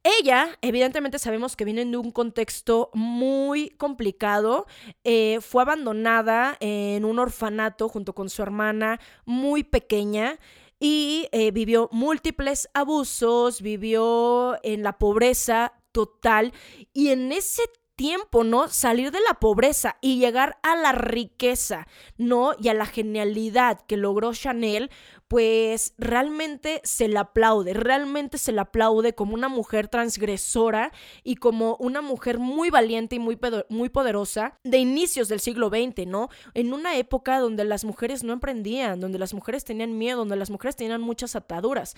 Ella, 0.05 0.59
evidentemente 0.63 1.21
sabemos 1.21 1.55
que 1.55 1.65
viene 1.65 1.85
de 1.85 1.97
un 1.97 2.11
contexto 2.11 2.91
muy 2.93 3.71
complicado. 3.71 4.67
Eh, 5.05 5.39
fue 5.41 5.63
abandonada 5.63 6.57
en 6.59 7.05
un 7.05 7.21
orfanato 7.21 7.89
junto 7.89 8.13
con 8.13 8.29
su 8.29 8.43
hermana 8.43 9.01
muy 9.25 9.63
pequeña 9.63 10.41
y 10.81 11.29
eh, 11.31 11.53
vivió 11.53 11.89
múltiples 11.93 12.69
abusos, 12.75 13.63
vivió 13.63 14.59
en 14.65 14.83
la 14.83 14.99
pobreza 14.99 15.75
total 15.93 16.53
y 16.93 17.11
en 17.11 17.31
ese 17.31 17.63
tiempo, 18.03 18.43
¿no? 18.43 18.67
Salir 18.67 19.13
de 19.13 19.21
la 19.21 19.35
pobreza 19.35 19.97
y 20.01 20.19
llegar 20.19 20.59
a 20.65 20.75
la 20.75 20.91
riqueza, 20.91 21.87
¿no? 22.19 22.51
Y 22.59 22.67
a 22.67 22.75
la 22.75 22.85
genialidad 22.85 23.81
que 23.87 23.97
logró 23.97 24.35
Chanel, 24.35 24.91
pues 25.29 25.95
realmente 25.99 26.81
se 26.83 27.07
le 27.07 27.21
aplaude, 27.21 27.75
realmente 27.75 28.39
se 28.39 28.51
le 28.51 28.61
aplaude 28.61 29.15
como 29.15 29.35
una 29.35 29.49
mujer 29.49 29.87
transgresora 29.87 30.91
y 31.23 31.37
como 31.37 31.77
una 31.77 32.03
mujer 32.03 32.41
muy 32.41 32.71
valiente 32.71 33.15
y 33.15 33.19
muy, 33.21 33.39
muy 33.69 33.89
poderosa 33.89 34.59
de 34.65 34.79
inicios 34.79 35.29
del 35.29 35.39
siglo 35.39 35.69
XX, 35.69 36.05
¿no? 36.09 36.29
En 36.55 36.73
una 36.73 36.97
época 36.97 37.39
donde 37.39 37.65
las 37.65 37.85
mujeres 37.85 38.25
no 38.25 38.33
emprendían, 38.33 38.99
donde 38.99 39.21
las 39.21 39.33
mujeres 39.33 39.65
tenían 39.65 39.97
miedo, 39.97 40.19
donde 40.19 40.35
las 40.35 40.51
mujeres 40.51 40.75
tenían 40.75 41.01
muchas 41.01 41.37
ataduras. 41.37 41.95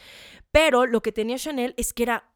Pero 0.53 0.85
lo 0.85 1.01
que 1.01 1.13
tenía 1.13 1.39
Chanel 1.39 1.73
es 1.79 1.95
que 1.95 2.03
era 2.03 2.31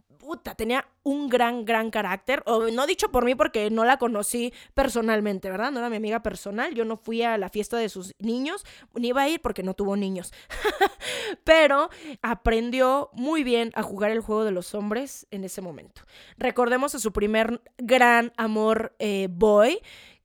tenía 0.56 0.86
un 1.02 1.28
gran, 1.28 1.64
gran 1.64 1.90
carácter. 1.90 2.42
O 2.46 2.70
no 2.70 2.86
dicho 2.86 3.10
por 3.10 3.24
mí 3.24 3.34
porque 3.34 3.70
no 3.70 3.84
la 3.84 3.98
conocí 3.98 4.52
personalmente, 4.74 5.50
¿verdad? 5.50 5.70
No 5.70 5.78
era 5.80 5.90
mi 5.90 5.96
amiga 5.96 6.22
personal. 6.22 6.74
Yo 6.74 6.84
no 6.84 6.96
fui 6.96 7.22
a 7.22 7.38
la 7.38 7.48
fiesta 7.48 7.76
de 7.76 7.88
sus 7.88 8.14
niños, 8.18 8.64
ni 8.94 9.08
iba 9.08 9.22
a 9.22 9.28
ir 9.28 9.40
porque 9.40 9.62
no 9.62 9.74
tuvo 9.74 9.96
niños. 9.96 10.32
Pero 11.44 11.90
aprendió 12.22 13.10
muy 13.12 13.44
bien 13.44 13.70
a 13.74 13.82
jugar 13.82 14.10
el 14.10 14.20
juego 14.20 14.44
de 14.44 14.50
los 14.50 14.74
hombres 14.74 15.26
en 15.30 15.44
ese 15.44 15.60
momento. 15.60 16.02
Recordemos 16.36 16.94
a 16.94 16.98
su 16.98 17.12
primer 17.12 17.62
gran 17.78 18.32
amor 18.36 18.94
eh, 18.98 19.28
boy 19.30 19.80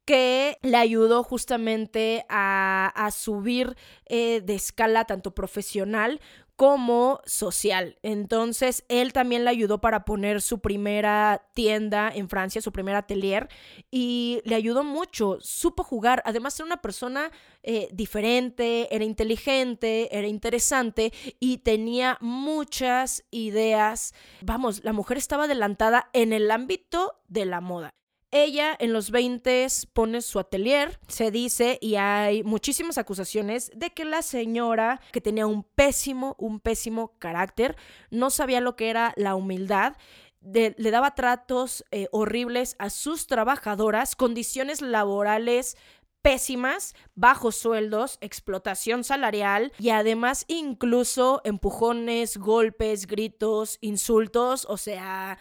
que 0.05 0.57
le 0.61 0.77
ayudó 0.77 1.23
justamente 1.23 2.25
a, 2.27 3.09
subir 3.11 3.75
eh, 4.05 4.41
de 4.41 4.55
escala 4.55 5.05
tanto 5.05 5.33
profesional 5.33 6.19
como 6.55 7.19
social. 7.25 7.97
Entonces, 8.03 8.85
él 8.87 9.13
también 9.13 9.43
le 9.43 9.49
ayudó 9.49 9.81
para 9.81 10.05
poner 10.05 10.41
su 10.41 10.59
primera 10.59 11.49
tienda 11.53 12.11
en 12.13 12.29
Francia, 12.29 12.61
su 12.61 12.71
primer 12.71 12.95
atelier, 12.95 13.49
y 13.89 14.41
le 14.45 14.55
ayudó 14.55 14.83
mucho, 14.83 15.37
supo 15.41 15.83
jugar, 15.83 16.21
además 16.25 16.59
era 16.59 16.67
una 16.67 16.81
persona 16.81 17.31
eh, 17.63 17.89
diferente, 17.91 18.93
era 18.95 19.03
inteligente, 19.03 20.15
era 20.15 20.27
interesante 20.27 21.11
y 21.39 21.59
tenía 21.59 22.17
muchas 22.21 23.23
ideas. 23.31 24.13
Vamos, 24.41 24.83
la 24.83 24.93
mujer 24.93 25.17
estaba 25.17 25.45
adelantada 25.45 26.09
en 26.13 26.33
el 26.33 26.51
ámbito 26.51 27.15
de 27.27 27.45
la 27.45 27.61
moda. 27.61 27.89
Ella 28.35 28.75
en 28.79 28.93
los 28.93 29.11
20 29.11 29.67
pone 29.93 30.23
su 30.23 30.39
atelier, 30.39 30.99
se 31.07 31.29
dice, 31.29 31.77
y 31.79 31.97
hay 31.97 32.41
muchísimas 32.41 32.97
acusaciones 32.97 33.71
de 33.75 33.91
que 33.91 34.05
la 34.05 34.23
señora, 34.23 34.99
que 35.11 35.21
tenía 35.21 35.45
un 35.45 35.63
pésimo, 35.63 36.35
un 36.39 36.59
pésimo 36.59 37.13
carácter, 37.19 37.77
no 38.09 38.31
sabía 38.31 38.59
lo 38.59 38.75
que 38.75 38.89
era 38.89 39.13
la 39.17 39.35
humildad, 39.35 39.93
le 40.41 40.91
daba 40.91 41.13
tratos 41.13 41.85
eh, 41.91 42.07
horribles 42.11 42.75
a 42.79 42.89
sus 42.89 43.27
trabajadoras, 43.27 44.15
condiciones 44.15 44.81
laborales 44.81 45.77
pésimas, 46.23 46.95
bajos 47.13 47.55
sueldos, 47.55 48.17
explotación 48.19 49.03
salarial 49.03 49.73
y 49.77 49.89
además 49.89 50.45
incluso 50.47 51.41
empujones, 51.43 52.37
golpes, 52.37 53.05
gritos, 53.05 53.77
insultos, 53.79 54.65
o 54.67 54.77
sea... 54.77 55.37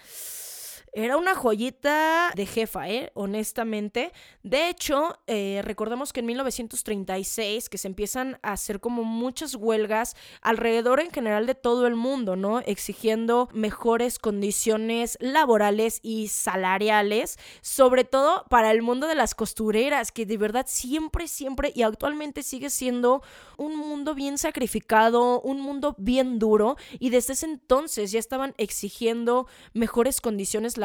Era 0.94 1.16
una 1.16 1.34
joyita 1.34 2.32
de 2.36 2.44
jefa, 2.44 2.86
¿eh? 2.90 3.10
Honestamente. 3.14 4.12
De 4.42 4.68
hecho, 4.68 5.18
eh, 5.26 5.62
recordemos 5.64 6.12
que 6.12 6.20
en 6.20 6.26
1936, 6.26 7.70
que 7.70 7.78
se 7.78 7.88
empiezan 7.88 8.38
a 8.42 8.52
hacer 8.52 8.78
como 8.78 9.02
muchas 9.02 9.54
huelgas 9.54 10.14
alrededor 10.42 11.00
en 11.00 11.10
general 11.10 11.46
de 11.46 11.54
todo 11.54 11.86
el 11.86 11.94
mundo, 11.94 12.36
¿no? 12.36 12.60
Exigiendo 12.60 13.48
mejores 13.54 14.18
condiciones 14.18 15.16
laborales 15.18 15.98
y 16.02 16.28
salariales, 16.28 17.38
sobre 17.62 18.04
todo 18.04 18.44
para 18.50 18.70
el 18.70 18.82
mundo 18.82 19.06
de 19.06 19.14
las 19.14 19.34
costureras, 19.34 20.12
que 20.12 20.26
de 20.26 20.36
verdad 20.36 20.66
siempre, 20.68 21.26
siempre 21.26 21.72
y 21.74 21.84
actualmente 21.84 22.42
sigue 22.42 22.68
siendo 22.68 23.22
un 23.56 23.78
mundo 23.78 24.14
bien 24.14 24.36
sacrificado, 24.36 25.40
un 25.40 25.58
mundo 25.58 25.94
bien 25.96 26.38
duro, 26.38 26.76
y 26.98 27.08
desde 27.08 27.32
ese 27.32 27.46
entonces 27.46 28.12
ya 28.12 28.18
estaban 28.18 28.52
exigiendo 28.58 29.46
mejores 29.72 30.20
condiciones 30.20 30.76
laborales. 30.76 30.81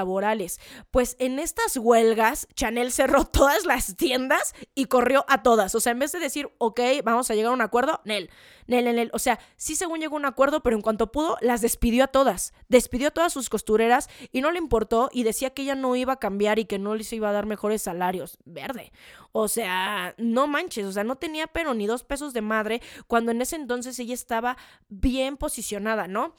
Pues 0.91 1.15
en 1.19 1.39
estas 1.39 1.77
huelgas, 1.77 2.47
Chanel 2.55 2.91
cerró 2.91 3.25
todas 3.31 3.65
las 3.65 3.95
tiendas 3.95 4.53
y 4.75 4.85
corrió 4.85 5.25
a 5.27 5.43
todas. 5.43 5.75
O 5.75 5.79
sea, 5.79 5.91
en 5.91 5.99
vez 5.99 6.11
de 6.11 6.19
decir, 6.19 6.49
ok, 6.57 6.79
vamos 7.03 7.29
a 7.29 7.35
llegar 7.35 7.51
a 7.51 7.55
un 7.55 7.61
acuerdo, 7.61 8.01
Nel, 8.05 8.29
Nel, 8.67 8.85
Nel, 8.85 9.09
O 9.13 9.19
sea, 9.19 9.39
sí 9.55 9.75
según 9.75 9.99
llegó 9.99 10.15
a 10.15 10.19
un 10.19 10.25
acuerdo, 10.25 10.61
pero 10.61 10.75
en 10.75 10.81
cuanto 10.81 11.11
pudo, 11.11 11.37
las 11.41 11.61
despidió 11.61 12.03
a 12.03 12.07
todas. 12.07 12.53
Despidió 12.67 13.09
a 13.09 13.11
todas 13.11 13.33
sus 13.33 13.49
costureras 13.49 14.09
y 14.31 14.41
no 14.41 14.51
le 14.51 14.57
importó 14.57 15.09
y 15.11 15.23
decía 15.23 15.51
que 15.51 15.61
ella 15.61 15.75
no 15.75 15.95
iba 15.95 16.13
a 16.13 16.19
cambiar 16.19 16.59
y 16.59 16.65
que 16.65 16.79
no 16.79 16.95
les 16.95 17.11
iba 17.13 17.29
a 17.29 17.33
dar 17.33 17.45
mejores 17.45 17.81
salarios. 17.81 18.37
Verde. 18.45 18.91
O 19.31 19.47
sea, 19.47 20.15
no 20.17 20.47
manches, 20.47 20.85
o 20.85 20.91
sea, 20.91 21.03
no 21.03 21.15
tenía 21.17 21.47
pero 21.47 21.73
ni 21.73 21.87
dos 21.87 22.03
pesos 22.03 22.33
de 22.33 22.41
madre 22.41 22.81
cuando 23.07 23.31
en 23.31 23.41
ese 23.41 23.55
entonces 23.55 23.99
ella 23.99 24.13
estaba 24.13 24.57
bien 24.89 25.37
posicionada, 25.37 26.07
¿no? 26.07 26.35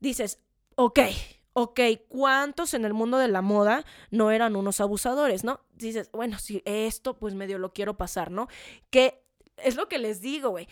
Dices, 0.00 0.40
ok, 0.76 1.00
ok, 1.58 1.80
¿cuántos 2.08 2.74
en 2.74 2.84
el 2.84 2.92
mundo 2.92 3.16
de 3.16 3.28
la 3.28 3.40
moda 3.40 3.86
no 4.10 4.30
eran 4.30 4.56
unos 4.56 4.82
abusadores, 4.82 5.42
no? 5.42 5.60
Dices, 5.72 6.10
bueno, 6.12 6.38
si 6.38 6.60
esto 6.66 7.16
pues 7.16 7.32
medio 7.32 7.56
lo 7.56 7.72
quiero 7.72 7.96
pasar, 7.96 8.30
¿no? 8.30 8.48
Que 8.90 9.24
es 9.56 9.74
lo 9.74 9.88
que 9.88 9.98
les 9.98 10.20
digo, 10.20 10.50
güey. 10.50 10.68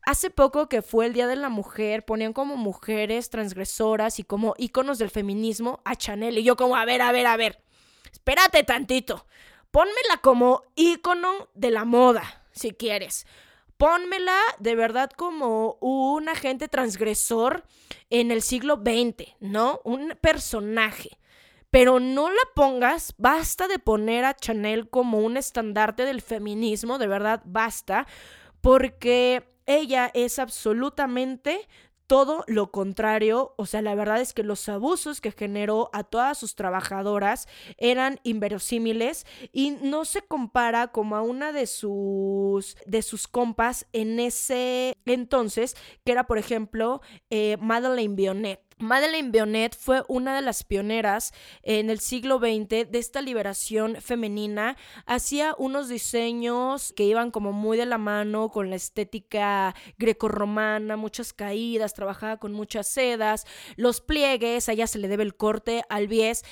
Hace 0.00 0.30
poco 0.30 0.66
que 0.70 0.80
fue 0.80 1.04
el 1.04 1.12
Día 1.12 1.26
de 1.26 1.36
la 1.36 1.50
Mujer, 1.50 2.06
ponían 2.06 2.32
como 2.32 2.56
mujeres 2.56 3.28
transgresoras 3.28 4.18
y 4.18 4.24
como 4.24 4.54
íconos 4.56 4.96
del 4.96 5.10
feminismo 5.10 5.82
a 5.84 5.94
Chanel. 5.94 6.38
Y 6.38 6.42
yo 6.42 6.56
como, 6.56 6.74
a 6.76 6.86
ver, 6.86 7.02
a 7.02 7.12
ver, 7.12 7.26
a 7.26 7.36
ver, 7.36 7.62
espérate 8.10 8.64
tantito. 8.64 9.26
Pónmela 9.70 10.22
como 10.22 10.62
ícono 10.74 11.50
de 11.52 11.70
la 11.70 11.84
moda, 11.84 12.46
si 12.50 12.70
quieres. 12.70 13.26
Pónmela 13.84 14.40
de 14.60 14.76
verdad 14.76 15.10
como 15.10 15.76
un 15.82 16.30
agente 16.30 16.68
transgresor 16.68 17.66
en 18.08 18.30
el 18.30 18.40
siglo 18.40 18.76
XX, 18.76 19.34
¿no? 19.40 19.82
Un 19.84 20.16
personaje. 20.22 21.18
Pero 21.68 22.00
no 22.00 22.30
la 22.30 22.40
pongas, 22.54 23.12
basta 23.18 23.68
de 23.68 23.78
poner 23.78 24.24
a 24.24 24.36
Chanel 24.36 24.88
como 24.88 25.18
un 25.18 25.36
estandarte 25.36 26.06
del 26.06 26.22
feminismo, 26.22 26.96
de 26.96 27.08
verdad, 27.08 27.42
basta, 27.44 28.06
porque 28.62 29.54
ella 29.66 30.10
es 30.14 30.38
absolutamente 30.38 31.68
todo 32.06 32.44
lo 32.46 32.70
contrario, 32.70 33.54
o 33.56 33.66
sea, 33.66 33.82
la 33.82 33.94
verdad 33.94 34.20
es 34.20 34.34
que 34.34 34.42
los 34.42 34.68
abusos 34.68 35.20
que 35.20 35.32
generó 35.32 35.90
a 35.92 36.04
todas 36.04 36.38
sus 36.38 36.54
trabajadoras 36.54 37.48
eran 37.78 38.20
inverosímiles 38.24 39.26
y 39.52 39.70
no 39.82 40.04
se 40.04 40.22
compara 40.22 40.88
como 40.88 41.16
a 41.16 41.22
una 41.22 41.52
de 41.52 41.66
sus 41.66 42.76
de 42.86 43.02
sus 43.02 43.26
compas 43.26 43.86
en 43.92 44.20
ese 44.20 44.96
entonces, 45.06 45.76
que 46.04 46.12
era 46.12 46.26
por 46.26 46.38
ejemplo 46.38 47.00
eh, 47.30 47.56
Madeleine 47.60 48.14
Bionet. 48.14 48.60
Madeleine 48.78 49.30
Bionet 49.30 49.76
fue 49.76 50.02
una 50.08 50.34
de 50.34 50.42
las 50.42 50.64
pioneras 50.64 51.32
en 51.62 51.90
el 51.90 52.00
siglo 52.00 52.38
XX 52.38 52.90
de 52.90 52.98
esta 52.98 53.20
liberación 53.20 53.96
femenina. 54.00 54.76
Hacía 55.06 55.54
unos 55.58 55.88
diseños 55.88 56.92
que 56.96 57.04
iban 57.04 57.30
como 57.30 57.52
muy 57.52 57.76
de 57.76 57.86
la 57.86 57.98
mano 57.98 58.50
con 58.50 58.70
la 58.70 58.76
estética 58.76 59.74
grecorromana, 59.98 60.96
muchas 60.96 61.32
caídas, 61.32 61.94
trabajaba 61.94 62.38
con 62.38 62.52
muchas 62.52 62.88
sedas, 62.88 63.46
los 63.76 64.00
pliegues, 64.00 64.68
a 64.68 64.72
ella 64.72 64.86
se 64.86 64.98
le 64.98 65.08
debe 65.08 65.22
el 65.22 65.36
corte 65.36 65.84
al 65.88 66.08
bies. 66.08 66.44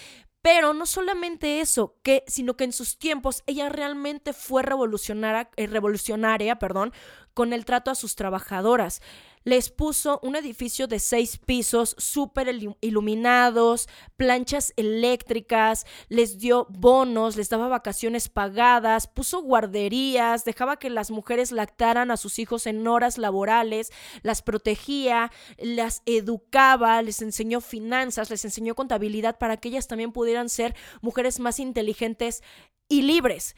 Pero 0.42 0.74
no 0.74 0.86
solamente 0.86 1.60
eso, 1.60 1.94
que, 2.02 2.24
sino 2.26 2.56
que 2.56 2.64
en 2.64 2.72
sus 2.72 2.98
tiempos 2.98 3.44
ella 3.46 3.68
realmente 3.68 4.32
fue 4.32 4.64
revolucionaria, 4.64 5.48
eh, 5.56 5.68
revolucionaria 5.68 6.58
perdón, 6.58 6.92
con 7.32 7.52
el 7.52 7.64
trato 7.64 7.92
a 7.92 7.94
sus 7.94 8.16
trabajadoras 8.16 9.00
les 9.44 9.70
puso 9.70 10.20
un 10.22 10.36
edificio 10.36 10.86
de 10.86 10.98
seis 10.98 11.38
pisos 11.38 11.94
súper 11.98 12.48
iluminados, 12.80 13.88
planchas 14.16 14.72
eléctricas, 14.76 15.86
les 16.08 16.38
dio 16.38 16.66
bonos, 16.70 17.36
les 17.36 17.48
daba 17.48 17.68
vacaciones 17.68 18.28
pagadas, 18.28 19.06
puso 19.06 19.42
guarderías, 19.42 20.44
dejaba 20.44 20.78
que 20.78 20.90
las 20.90 21.10
mujeres 21.10 21.52
lactaran 21.52 22.10
a 22.10 22.16
sus 22.16 22.38
hijos 22.38 22.66
en 22.66 22.86
horas 22.86 23.18
laborales, 23.18 23.92
las 24.22 24.42
protegía, 24.42 25.30
las 25.58 26.02
educaba, 26.06 27.02
les 27.02 27.22
enseñó 27.22 27.60
finanzas, 27.60 28.30
les 28.30 28.44
enseñó 28.44 28.74
contabilidad 28.74 29.38
para 29.38 29.56
que 29.56 29.68
ellas 29.68 29.88
también 29.88 30.12
pudieran 30.12 30.48
ser 30.48 30.74
mujeres 31.00 31.40
más 31.40 31.58
inteligentes 31.58 32.42
y 32.88 33.02
libres. 33.02 33.54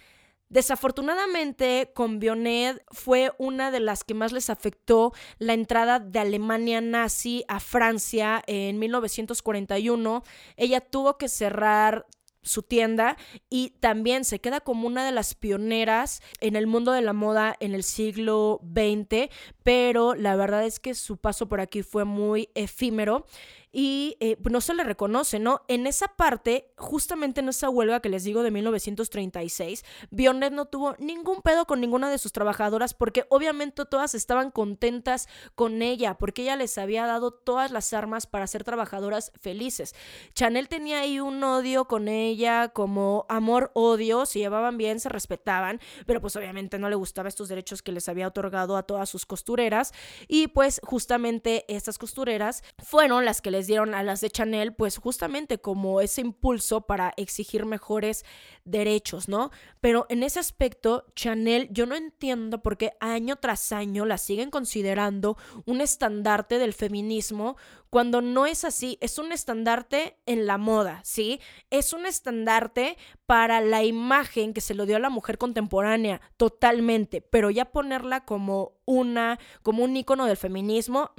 Desafortunadamente, 0.49 1.91
con 1.95 2.19
Bionet 2.19 2.85
fue 2.91 3.33
una 3.39 3.71
de 3.71 3.81
las 3.81 4.05
que 4.05 4.15
más 4.15 4.33
les 4.33 4.51
afectó 4.51 5.13
la 5.39 5.55
entrada 5.55 5.99
de 5.99 6.19
Alemania 6.19 6.81
nazi 6.81 7.45
a 7.49 7.61
Francia 7.61 8.43
en 8.47 8.79
1941. 8.79 10.23
Ella 10.57 10.81
tuvo 10.81 11.19
que 11.19 11.29
cerrar 11.29 12.07
su 12.45 12.63
tienda 12.63 13.17
y 13.49 13.71
también 13.81 14.25
se 14.25 14.39
queda 14.39 14.61
como 14.61 14.87
una 14.87 15.05
de 15.05 15.13
las 15.13 15.35
pioneras 15.35 16.21
en 16.41 16.57
el 16.57 16.67
mundo 16.67 16.93
de 16.93 17.03
la 17.03 17.13
moda 17.13 17.57
en 17.59 17.75
el 17.75 17.83
siglo 17.83 18.61
XX, 18.63 19.31
pero 19.63 20.15
la 20.15 20.37
verdad 20.37 20.65
es 20.65 20.79
que 20.79 20.95
su 20.95 21.17
paso 21.17 21.49
por 21.49 21.61
aquí 21.61 21.83
fue 21.83 22.05
muy 22.05 22.51
efímero 22.55 23.27
y 23.75 24.17
eh, 24.21 24.39
no 24.49 24.61
se 24.61 24.73
le 24.73 24.85
reconoce, 24.85 25.41
¿no? 25.41 25.63
En 25.67 25.89
esa 25.89 26.07
parte, 26.07 26.73
justamente 26.77 27.41
en 27.41 27.49
esa 27.49 27.69
huelga 27.69 27.99
que 27.99 28.09
les 28.09 28.23
digo 28.23 28.45
de 28.45 28.53
1936, 28.53 29.85
Bionet 30.11 30.53
no 30.53 30.67
tuvo 30.67 30.95
ningún 31.01 31.43
pedo 31.43 31.67
con 31.67 31.81
ninguna 31.81 32.09
de 32.09 32.19
sus 32.19 32.31
trabajadoras 32.31 32.95
porque 32.95 33.27
obviamente 33.31 33.85
todas 33.85 34.15
estaban 34.15 34.53
contentas 34.53 35.29
con 35.57 35.83
ella, 35.83 36.15
porque 36.19 36.43
ella 36.43 36.55
les 36.55 36.79
había 36.79 37.05
dado 37.05 37.33
todas 37.33 37.73
las 37.73 37.93
armas 37.93 38.29
para 38.29 38.47
ser 38.47 38.63
trabajadoras 38.63 39.33
felices. 39.41 39.97
Chanel 40.35 40.69
tenía 40.69 41.01
ahí 41.01 41.19
un 41.19 41.43
odio 41.43 41.87
con 41.87 42.07
ella, 42.07 42.69
como 42.69 43.27
amor-odio, 43.29 44.25
se 44.25 44.39
llevaban 44.39 44.79
bien, 44.79 45.01
se 45.01 45.09
respetaban, 45.09 45.81
pero 46.07 46.21
pues 46.21 46.37
obviamente 46.37 46.79
no 46.79 46.89
le 46.89 46.95
gustaba 46.95 47.29
estos 47.29 47.49
derechos 47.49 47.83
que 47.83 47.91
les 47.91 48.09
había 48.09 48.29
otorgado 48.29 48.77
a 48.77 48.85
todas 48.85 49.09
sus 49.09 49.27
costureras 49.27 49.93
y 50.29 50.47
pues 50.47 50.81
justamente 50.85 51.65
estas 51.67 51.99
costureras 51.99 52.63
fueron 52.79 53.25
las 53.25 53.41
que 53.41 53.51
les 53.51 53.64
dieron 53.67 53.95
a 53.95 54.03
las 54.03 54.21
de 54.21 54.31
Chanel, 54.31 54.75
pues 54.75 54.99
justamente 54.99 55.59
como 55.59 56.01
ese 56.01 56.21
impulso 56.21 56.83
para 56.83 57.13
exigir 57.17 57.67
mejores 57.67 58.25
derechos, 58.65 59.29
¿no? 59.29 59.51
Pero 59.81 60.07
en 60.09 60.23
ese 60.23 60.41
aspecto, 60.41 61.07
Chanel, 61.15 61.69
yo 61.71 61.87
no 61.87 61.95
entiendo 61.95 62.63
por 62.63 62.77
qué 62.77 62.93
año 63.01 63.37
tras 63.37 63.73
año 63.73 64.05
la 64.07 64.19
siguen 64.19 64.51
considerando 64.51 65.37
un 65.67 65.81
estandarte 65.81 66.59
del 66.59 66.73
feminismo 66.73 67.57
cuando 67.95 68.21
no 68.21 68.45
es 68.45 68.65
así, 68.65 68.99
es 69.01 69.19
un 69.19 69.31
estandarte 69.31 70.19
en 70.27 70.47
la 70.47 70.59
moda, 70.59 71.01
¿sí? 71.05 71.41
Es 71.71 71.93
un 71.93 72.07
estandarte 72.07 72.99
para 73.25 73.61
la 73.61 73.85
imagen 73.85 74.53
que 74.53 74.61
se 74.61 74.75
lo 74.75 74.85
dio 74.85 74.97
a 74.97 74.99
la 74.99 75.11
mujer 75.11 75.39
contemporánea, 75.39 76.21
totalmente, 76.37 77.21
pero 77.21 77.51
ya 77.51 77.67
ponerla 77.67 78.25
como 78.25 78.73
una, 78.85 79.39
como 79.63 79.85
un 79.85 79.97
icono 79.97 80.27
del 80.27 80.37
feminismo, 80.37 81.13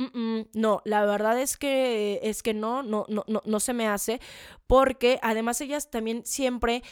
no, 0.53 0.81
la 0.83 1.05
verdad 1.05 1.39
es 1.39 1.55
que, 1.55 2.19
es 2.23 2.43
que 2.43 2.53
no, 2.53 2.83
no, 2.83 3.05
no, 3.07 3.23
no, 3.25 3.41
no 3.45 3.59
se 3.61 3.71
me 3.71 3.87
hace, 3.87 4.19
porque 4.67 5.17
además 5.21 5.61
ella 5.61 5.79
también 5.79 6.25
siempre 6.25 6.83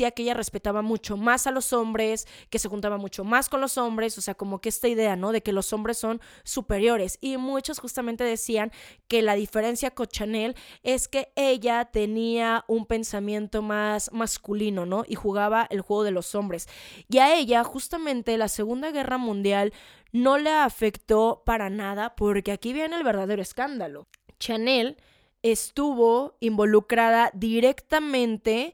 decía 0.00 0.12
que 0.12 0.22
ella 0.22 0.32
respetaba 0.32 0.80
mucho 0.80 1.18
más 1.18 1.46
a 1.46 1.50
los 1.50 1.74
hombres, 1.74 2.26
que 2.48 2.58
se 2.58 2.70
juntaba 2.70 2.96
mucho 2.96 3.22
más 3.22 3.50
con 3.50 3.60
los 3.60 3.76
hombres, 3.76 4.16
o 4.16 4.22
sea, 4.22 4.34
como 4.34 4.62
que 4.62 4.70
esta 4.70 4.88
idea, 4.88 5.14
¿no? 5.14 5.30
De 5.30 5.42
que 5.42 5.52
los 5.52 5.74
hombres 5.74 5.98
son 5.98 6.22
superiores. 6.42 7.18
Y 7.20 7.36
muchos 7.36 7.78
justamente 7.78 8.24
decían 8.24 8.72
que 9.08 9.20
la 9.20 9.34
diferencia 9.34 9.90
con 9.90 10.06
Chanel 10.06 10.56
es 10.82 11.06
que 11.06 11.32
ella 11.36 11.84
tenía 11.84 12.64
un 12.66 12.86
pensamiento 12.86 13.60
más 13.60 14.10
masculino, 14.10 14.86
¿no? 14.86 15.04
Y 15.06 15.16
jugaba 15.16 15.66
el 15.68 15.82
juego 15.82 16.02
de 16.04 16.12
los 16.12 16.34
hombres. 16.34 16.66
Y 17.10 17.18
a 17.18 17.34
ella, 17.34 17.62
justamente, 17.62 18.38
la 18.38 18.48
Segunda 18.48 18.92
Guerra 18.92 19.18
Mundial 19.18 19.74
no 20.12 20.38
le 20.38 20.50
afectó 20.50 21.42
para 21.44 21.68
nada 21.68 22.16
porque 22.16 22.52
aquí 22.52 22.72
viene 22.72 22.96
el 22.96 23.04
verdadero 23.04 23.42
escándalo. 23.42 24.06
Chanel 24.38 24.96
estuvo 25.42 26.38
involucrada 26.40 27.30
directamente 27.34 28.72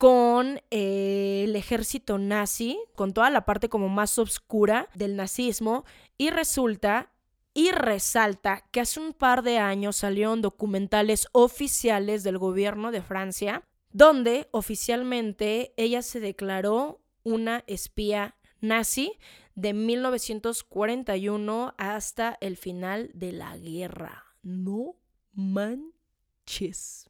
con 0.00 0.62
eh, 0.70 1.42
el 1.44 1.54
ejército 1.56 2.16
nazi, 2.16 2.78
con 2.94 3.12
toda 3.12 3.28
la 3.28 3.44
parte 3.44 3.68
como 3.68 3.90
más 3.90 4.18
oscura 4.18 4.88
del 4.94 5.14
nazismo, 5.14 5.84
y 6.16 6.30
resulta 6.30 7.12
y 7.52 7.70
resalta 7.70 8.64
que 8.70 8.80
hace 8.80 8.98
un 8.98 9.12
par 9.12 9.42
de 9.42 9.58
años 9.58 9.96
salieron 9.96 10.40
documentales 10.40 11.28
oficiales 11.32 12.22
del 12.22 12.38
gobierno 12.38 12.92
de 12.92 13.02
Francia, 13.02 13.68
donde 13.92 14.48
oficialmente 14.52 15.74
ella 15.76 16.00
se 16.00 16.18
declaró 16.18 17.02
una 17.22 17.62
espía 17.66 18.36
nazi 18.62 19.18
de 19.54 19.74
1941 19.74 21.74
hasta 21.76 22.38
el 22.40 22.56
final 22.56 23.10
de 23.12 23.32
la 23.32 23.54
guerra. 23.58 24.24
No 24.42 24.96
manches. 25.34 27.09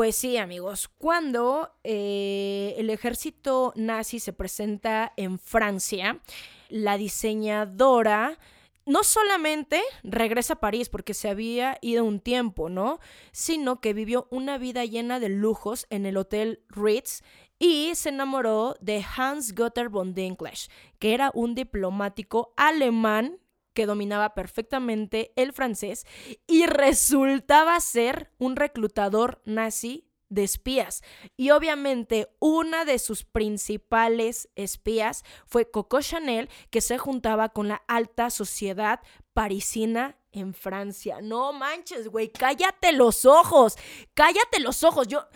Pues 0.00 0.16
sí, 0.16 0.38
amigos, 0.38 0.88
cuando 0.96 1.74
eh, 1.84 2.74
el 2.78 2.88
ejército 2.88 3.74
nazi 3.76 4.18
se 4.18 4.32
presenta 4.32 5.12
en 5.18 5.38
Francia, 5.38 6.22
la 6.70 6.96
diseñadora 6.96 8.38
no 8.86 9.04
solamente 9.04 9.82
regresa 10.02 10.54
a 10.54 10.60
París 10.60 10.88
porque 10.88 11.12
se 11.12 11.28
había 11.28 11.76
ido 11.82 12.06
un 12.06 12.18
tiempo, 12.18 12.70
¿no? 12.70 12.98
Sino 13.32 13.82
que 13.82 13.92
vivió 13.92 14.26
una 14.30 14.56
vida 14.56 14.86
llena 14.86 15.20
de 15.20 15.28
lujos 15.28 15.86
en 15.90 16.06
el 16.06 16.16
Hotel 16.16 16.64
Ritz 16.70 17.22
y 17.58 17.94
se 17.94 18.08
enamoró 18.08 18.76
de 18.80 19.04
Hans 19.18 19.54
Gutter 19.54 19.90
von 19.90 20.14
Dinklage, 20.14 20.70
que 20.98 21.12
era 21.12 21.30
un 21.34 21.54
diplomático 21.54 22.54
alemán 22.56 23.38
que 23.72 23.86
dominaba 23.86 24.34
perfectamente 24.34 25.32
el 25.36 25.52
francés 25.52 26.06
y 26.46 26.66
resultaba 26.66 27.78
ser 27.80 28.32
un 28.38 28.56
reclutador 28.56 29.40
nazi 29.44 30.10
de 30.30 30.44
espías. 30.44 31.02
Y 31.36 31.50
obviamente 31.50 32.28
una 32.38 32.86
de 32.86 32.98
sus 32.98 33.24
principales 33.24 34.48
espías 34.54 35.24
fue 35.44 35.70
Coco 35.70 36.00
Chanel, 36.00 36.48
que 36.70 36.80
se 36.80 36.96
juntaba 36.96 37.50
con 37.50 37.68
la 37.68 37.82
alta 37.88 38.30
sociedad 38.30 39.00
parisina 39.34 40.16
en 40.32 40.54
Francia. 40.54 41.20
No 41.20 41.52
manches, 41.52 42.08
güey, 42.08 42.30
cállate 42.30 42.92
los 42.92 43.26
ojos, 43.26 43.76
cállate 44.14 44.60
los 44.60 44.84
ojos. 44.84 45.08
Yo... 45.08 45.26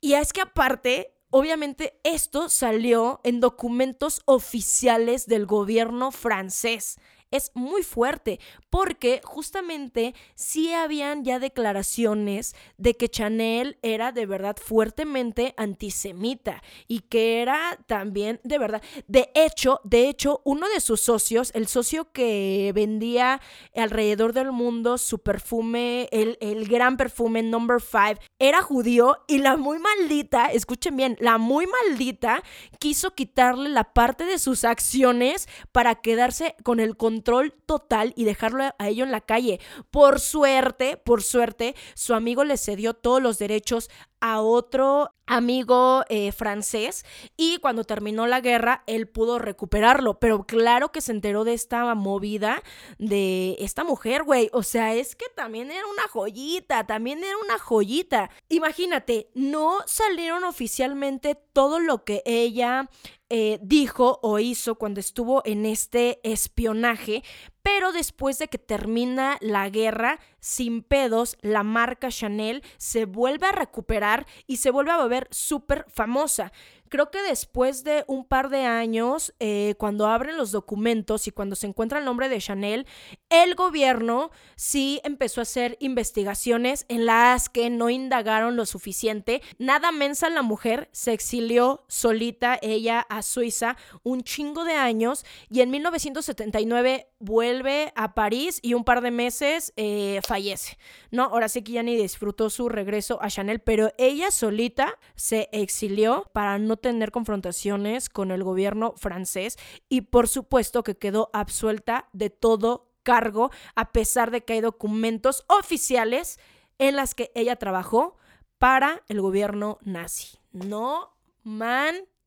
Y 0.00 0.12
es 0.12 0.32
que 0.32 0.42
aparte, 0.42 1.16
obviamente 1.30 1.98
esto 2.04 2.48
salió 2.48 3.20
en 3.24 3.40
documentos 3.40 4.22
oficiales 4.26 5.26
del 5.26 5.46
gobierno 5.46 6.12
francés. 6.12 6.98
Es 7.30 7.50
muy 7.54 7.82
fuerte 7.82 8.40
porque 8.70 9.20
justamente 9.24 10.14
sí 10.34 10.72
habían 10.72 11.24
ya 11.24 11.38
declaraciones 11.38 12.54
de 12.76 12.94
que 12.94 13.08
Chanel 13.08 13.78
era 13.82 14.12
de 14.12 14.26
verdad 14.26 14.56
fuertemente 14.56 15.54
antisemita 15.56 16.62
y 16.86 17.00
que 17.00 17.42
era 17.42 17.78
también 17.86 18.40
de 18.44 18.58
verdad, 18.58 18.82
de 19.06 19.30
hecho, 19.34 19.80
de 19.84 20.08
hecho, 20.08 20.40
uno 20.44 20.68
de 20.68 20.80
sus 20.80 21.00
socios, 21.00 21.50
el 21.54 21.66
socio 21.66 22.12
que 22.12 22.72
vendía 22.74 23.40
alrededor 23.74 24.32
del 24.32 24.52
mundo 24.52 24.98
su 24.98 25.18
perfume, 25.18 26.08
el, 26.12 26.38
el 26.40 26.66
gran 26.68 26.96
perfume 26.96 27.42
number 27.42 27.80
five, 27.80 28.18
era 28.38 28.62
judío 28.62 29.18
y 29.26 29.38
la 29.38 29.56
muy 29.56 29.78
maldita, 29.78 30.46
escuchen 30.46 30.96
bien, 30.96 31.16
la 31.20 31.38
muy 31.38 31.66
maldita 31.66 32.42
quiso 32.78 33.14
quitarle 33.14 33.68
la 33.68 33.92
parte 33.92 34.24
de 34.24 34.38
sus 34.38 34.64
acciones 34.64 35.48
para 35.72 35.96
quedarse 35.96 36.54
con 36.62 36.80
el 36.80 36.96
control 36.96 37.17
total 37.22 38.12
y 38.16 38.24
dejarlo 38.24 38.64
a 38.78 38.88
ello 38.88 39.04
en 39.04 39.12
la 39.12 39.20
calle. 39.20 39.60
Por 39.90 40.20
suerte, 40.20 40.96
por 40.96 41.22
suerte, 41.22 41.74
su 41.94 42.14
amigo 42.14 42.44
le 42.44 42.56
cedió 42.56 42.94
todos 42.94 43.22
los 43.22 43.38
derechos 43.38 43.90
a 44.20 44.40
otro 44.40 45.14
amigo 45.26 46.04
eh, 46.08 46.32
francés 46.32 47.04
y 47.36 47.58
cuando 47.58 47.84
terminó 47.84 48.26
la 48.26 48.40
guerra 48.40 48.82
él 48.86 49.06
pudo 49.06 49.38
recuperarlo, 49.38 50.18
pero 50.18 50.44
claro 50.44 50.90
que 50.90 51.00
se 51.00 51.12
enteró 51.12 51.44
de 51.44 51.52
esta 51.52 51.94
movida 51.94 52.62
de 52.98 53.56
esta 53.60 53.84
mujer, 53.84 54.24
güey, 54.24 54.48
o 54.52 54.62
sea, 54.62 54.94
es 54.94 55.14
que 55.14 55.26
también 55.36 55.70
era 55.70 55.86
una 55.86 56.08
joyita, 56.08 56.86
también 56.86 57.22
era 57.22 57.36
una 57.44 57.58
joyita. 57.58 58.30
Imagínate, 58.48 59.30
no 59.34 59.78
salieron 59.86 60.44
oficialmente 60.44 61.36
todo 61.52 61.78
lo 61.78 62.04
que 62.04 62.22
ella 62.24 62.88
eh, 63.30 63.58
dijo 63.62 64.18
o 64.22 64.38
hizo 64.38 64.76
cuando 64.76 65.00
estuvo 65.00 65.42
en 65.44 65.66
este 65.66 66.18
espionaje, 66.22 67.22
pero 67.62 67.92
después 67.92 68.38
de 68.38 68.48
que 68.48 68.56
termina 68.56 69.36
la 69.40 69.68
guerra, 69.68 70.18
sin 70.40 70.82
pedos, 70.82 71.36
la 71.42 71.62
marca 71.62 72.08
Chanel 72.08 72.62
se 72.78 73.04
vuelve 73.04 73.46
a 73.46 73.52
recuperar 73.52 74.26
y 74.46 74.56
se 74.56 74.70
vuelve 74.70 74.92
a 74.92 74.96
volver 74.96 75.28
súper 75.30 75.84
famosa. 75.88 76.52
Creo 76.88 77.10
que 77.10 77.22
después 77.22 77.84
de 77.84 78.04
un 78.06 78.24
par 78.24 78.48
de 78.48 78.62
años, 78.62 79.34
eh, 79.40 79.74
cuando 79.78 80.06
abren 80.06 80.36
los 80.36 80.52
documentos 80.52 81.26
y 81.26 81.30
cuando 81.30 81.56
se 81.56 81.66
encuentra 81.66 81.98
el 81.98 82.04
nombre 82.04 82.28
de 82.28 82.38
Chanel, 82.38 82.86
el 83.28 83.54
gobierno 83.54 84.30
sí 84.56 85.00
empezó 85.04 85.40
a 85.40 85.42
hacer 85.42 85.76
investigaciones 85.80 86.86
en 86.88 87.06
las 87.06 87.48
que 87.48 87.70
no 87.70 87.90
indagaron 87.90 88.56
lo 88.56 88.66
suficiente. 88.66 89.42
Nada 89.58 89.92
mensa 89.92 90.30
la 90.30 90.42
mujer, 90.42 90.88
se 90.92 91.12
exilió 91.12 91.84
solita 91.88 92.58
ella 92.62 93.00
a 93.08 93.22
Suiza 93.22 93.76
un 94.02 94.22
chingo 94.22 94.64
de 94.64 94.74
años 94.74 95.24
y 95.50 95.60
en 95.60 95.70
1979 95.70 97.08
vuelve 97.18 97.92
a 97.96 98.14
París 98.14 98.60
y 98.62 98.74
un 98.74 98.84
par 98.84 99.00
de 99.00 99.10
meses 99.10 99.72
eh, 99.76 100.20
fallece. 100.26 100.78
No, 101.10 101.24
ahora 101.24 101.48
sí 101.48 101.62
que 101.62 101.72
ya 101.72 101.82
ni 101.82 101.96
disfrutó 101.96 102.50
su 102.50 102.68
regreso 102.68 103.18
a 103.22 103.28
Chanel, 103.28 103.60
pero 103.60 103.92
ella 103.98 104.30
solita 104.30 104.98
se 105.14 105.48
exilió 105.52 106.30
para 106.32 106.58
no 106.58 106.77
tener 106.78 107.10
confrontaciones 107.10 108.08
con 108.08 108.30
el 108.30 108.42
gobierno 108.42 108.94
francés 108.96 109.56
y 109.88 110.02
por 110.02 110.28
supuesto 110.28 110.82
que 110.82 110.96
quedó 110.96 111.30
absuelta 111.32 112.08
de 112.12 112.30
todo 112.30 112.90
cargo 113.02 113.50
a 113.74 113.92
pesar 113.92 114.30
de 114.30 114.44
que 114.44 114.54
hay 114.54 114.60
documentos 114.60 115.44
oficiales 115.48 116.38
en 116.78 116.96
las 116.96 117.14
que 117.14 117.30
ella 117.34 117.56
trabajó 117.56 118.16
para 118.58 119.02
el 119.08 119.20
gobierno 119.20 119.78
nazi. 119.82 120.38
No 120.52 121.14
manches. 121.42 122.17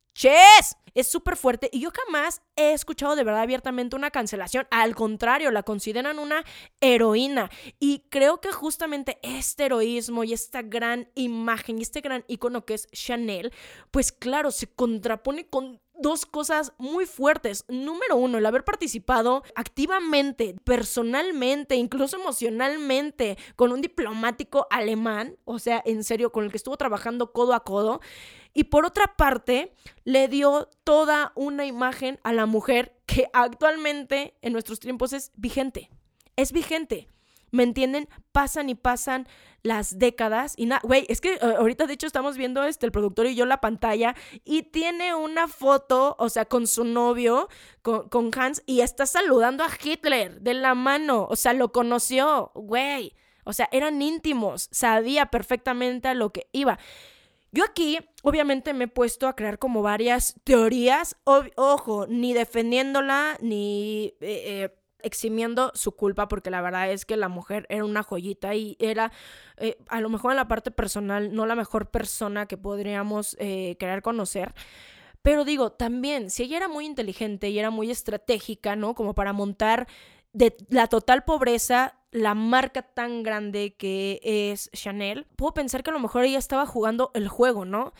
Es 0.93 1.07
súper 1.09 1.37
fuerte 1.37 1.69
y 1.71 1.79
yo 1.79 1.89
jamás 2.05 2.41
he 2.55 2.73
escuchado 2.73 3.15
de 3.15 3.23
verdad 3.23 3.41
abiertamente 3.41 3.95
una 3.95 4.11
cancelación. 4.11 4.67
Al 4.71 4.93
contrario, 4.93 5.49
la 5.51 5.63
consideran 5.63 6.19
una 6.19 6.43
heroína. 6.81 7.49
Y 7.79 8.07
creo 8.09 8.41
que 8.41 8.51
justamente 8.51 9.17
este 9.23 9.65
heroísmo 9.65 10.23
y 10.23 10.33
esta 10.33 10.61
gran 10.61 11.09
imagen 11.15 11.79
y 11.79 11.83
este 11.83 12.01
gran 12.01 12.25
icono 12.27 12.65
que 12.65 12.73
es 12.73 12.87
Chanel, 12.91 13.53
pues 13.89 14.11
claro, 14.11 14.51
se 14.51 14.67
contrapone 14.67 15.47
con 15.47 15.81
dos 16.01 16.25
cosas 16.25 16.73
muy 16.77 17.05
fuertes. 17.05 17.65
Número 17.67 18.15
uno, 18.15 18.37
el 18.37 18.45
haber 18.45 18.63
participado 18.63 19.43
activamente, 19.55 20.55
personalmente, 20.63 21.75
incluso 21.75 22.17
emocionalmente, 22.17 23.37
con 23.55 23.71
un 23.71 23.81
diplomático 23.81 24.67
alemán, 24.69 25.37
o 25.45 25.59
sea, 25.59 25.81
en 25.85 26.03
serio, 26.03 26.31
con 26.31 26.43
el 26.43 26.51
que 26.51 26.57
estuvo 26.57 26.77
trabajando 26.77 27.31
codo 27.31 27.53
a 27.53 27.63
codo. 27.63 28.01
Y 28.53 28.65
por 28.65 28.85
otra 28.85 29.15
parte, 29.15 29.73
le 30.03 30.27
dio 30.27 30.69
toda 30.83 31.31
una 31.35 31.65
imagen 31.65 32.19
a 32.23 32.33
la 32.33 32.45
mujer 32.45 32.97
que 33.05 33.27
actualmente 33.33 34.33
en 34.41 34.53
nuestros 34.53 34.79
tiempos 34.79 35.13
es 35.13 35.31
vigente. 35.35 35.89
Es 36.35 36.51
vigente. 36.51 37.10
¿Me 37.51 37.63
entienden? 37.63 38.07
Pasan 38.31 38.69
y 38.69 38.75
pasan 38.75 39.27
las 39.63 39.99
décadas 39.99 40.53
y 40.57 40.65
nada, 40.65 40.81
güey, 40.83 41.05
es 41.07 41.21
que 41.21 41.33
eh, 41.33 41.39
ahorita 41.41 41.85
de 41.85 41.93
hecho 41.93 42.07
estamos 42.07 42.35
viendo 42.35 42.63
este, 42.63 42.85
el 42.85 42.91
productor 42.91 43.27
y 43.27 43.35
yo 43.35 43.45
la 43.45 43.61
pantalla 43.61 44.15
y 44.43 44.63
tiene 44.63 45.13
una 45.13 45.47
foto, 45.47 46.15
o 46.17 46.29
sea, 46.29 46.45
con 46.45 46.65
su 46.65 46.83
novio, 46.83 47.47
con, 47.81 48.09
con 48.09 48.31
Hans, 48.35 48.63
y 48.65 48.81
está 48.81 49.05
saludando 49.05 49.63
a 49.63 49.69
Hitler 49.83 50.41
de 50.41 50.53
la 50.53 50.73
mano, 50.73 51.27
o 51.29 51.35
sea, 51.35 51.53
lo 51.53 51.71
conoció, 51.71 52.51
güey. 52.55 53.15
O 53.43 53.53
sea, 53.53 53.67
eran 53.71 54.01
íntimos, 54.01 54.69
sabía 54.71 55.27
perfectamente 55.27 56.07
a 56.07 56.13
lo 56.13 56.31
que 56.31 56.47
iba. 56.51 56.79
Yo 57.51 57.65
aquí, 57.65 57.99
obviamente, 58.23 58.73
me 58.73 58.85
he 58.85 58.87
puesto 58.87 59.27
a 59.27 59.35
crear 59.35 59.59
como 59.59 59.81
varias 59.81 60.35
teorías, 60.43 61.17
ojo, 61.25 62.07
ni 62.07 62.33
defendiéndola, 62.33 63.37
ni 63.41 64.13
eh, 64.21 64.69
eh, 64.71 64.80
eximiendo 65.03 65.71
su 65.73 65.93
culpa, 65.93 66.27
porque 66.27 66.49
la 66.49 66.61
verdad 66.61 66.91
es 66.91 67.05
que 67.05 67.17
la 67.17 67.29
mujer 67.29 67.65
era 67.69 67.85
una 67.85 68.03
joyita 68.03 68.55
y 68.55 68.77
era, 68.79 69.11
eh, 69.57 69.77
a 69.87 70.01
lo 70.01 70.09
mejor 70.09 70.31
en 70.31 70.37
la 70.37 70.47
parte 70.47 70.71
personal, 70.71 71.33
no 71.33 71.45
la 71.45 71.55
mejor 71.55 71.89
persona 71.89 72.45
que 72.45 72.57
podríamos 72.57 73.35
querer 73.37 74.01
conocer. 74.01 74.53
Pero 75.21 75.45
digo, 75.45 75.71
también, 75.71 76.29
si 76.29 76.43
ella 76.43 76.57
era 76.57 76.67
muy 76.67 76.85
inteligente 76.85 77.49
y 77.49 77.59
era 77.59 77.69
muy 77.69 77.91
estratégica, 77.91 78.75
¿no? 78.75 78.95
Como 78.95 79.13
para 79.13 79.33
montar 79.33 79.87
de 80.33 80.55
la 80.69 80.87
total 80.87 81.23
pobreza 81.23 81.95
la 82.11 82.33
marca 82.33 82.81
tan 82.81 83.23
grande 83.23 83.75
que 83.75 84.19
es 84.23 84.69
Chanel, 84.71 85.27
puedo 85.35 85.53
pensar 85.53 85.83
que 85.83 85.91
a 85.91 85.93
lo 85.93 85.99
mejor 85.99 86.23
ella 86.23 86.39
estaba 86.39 86.65
jugando 86.65 87.11
el 87.13 87.27
juego, 87.27 87.65
¿no? 87.65 87.93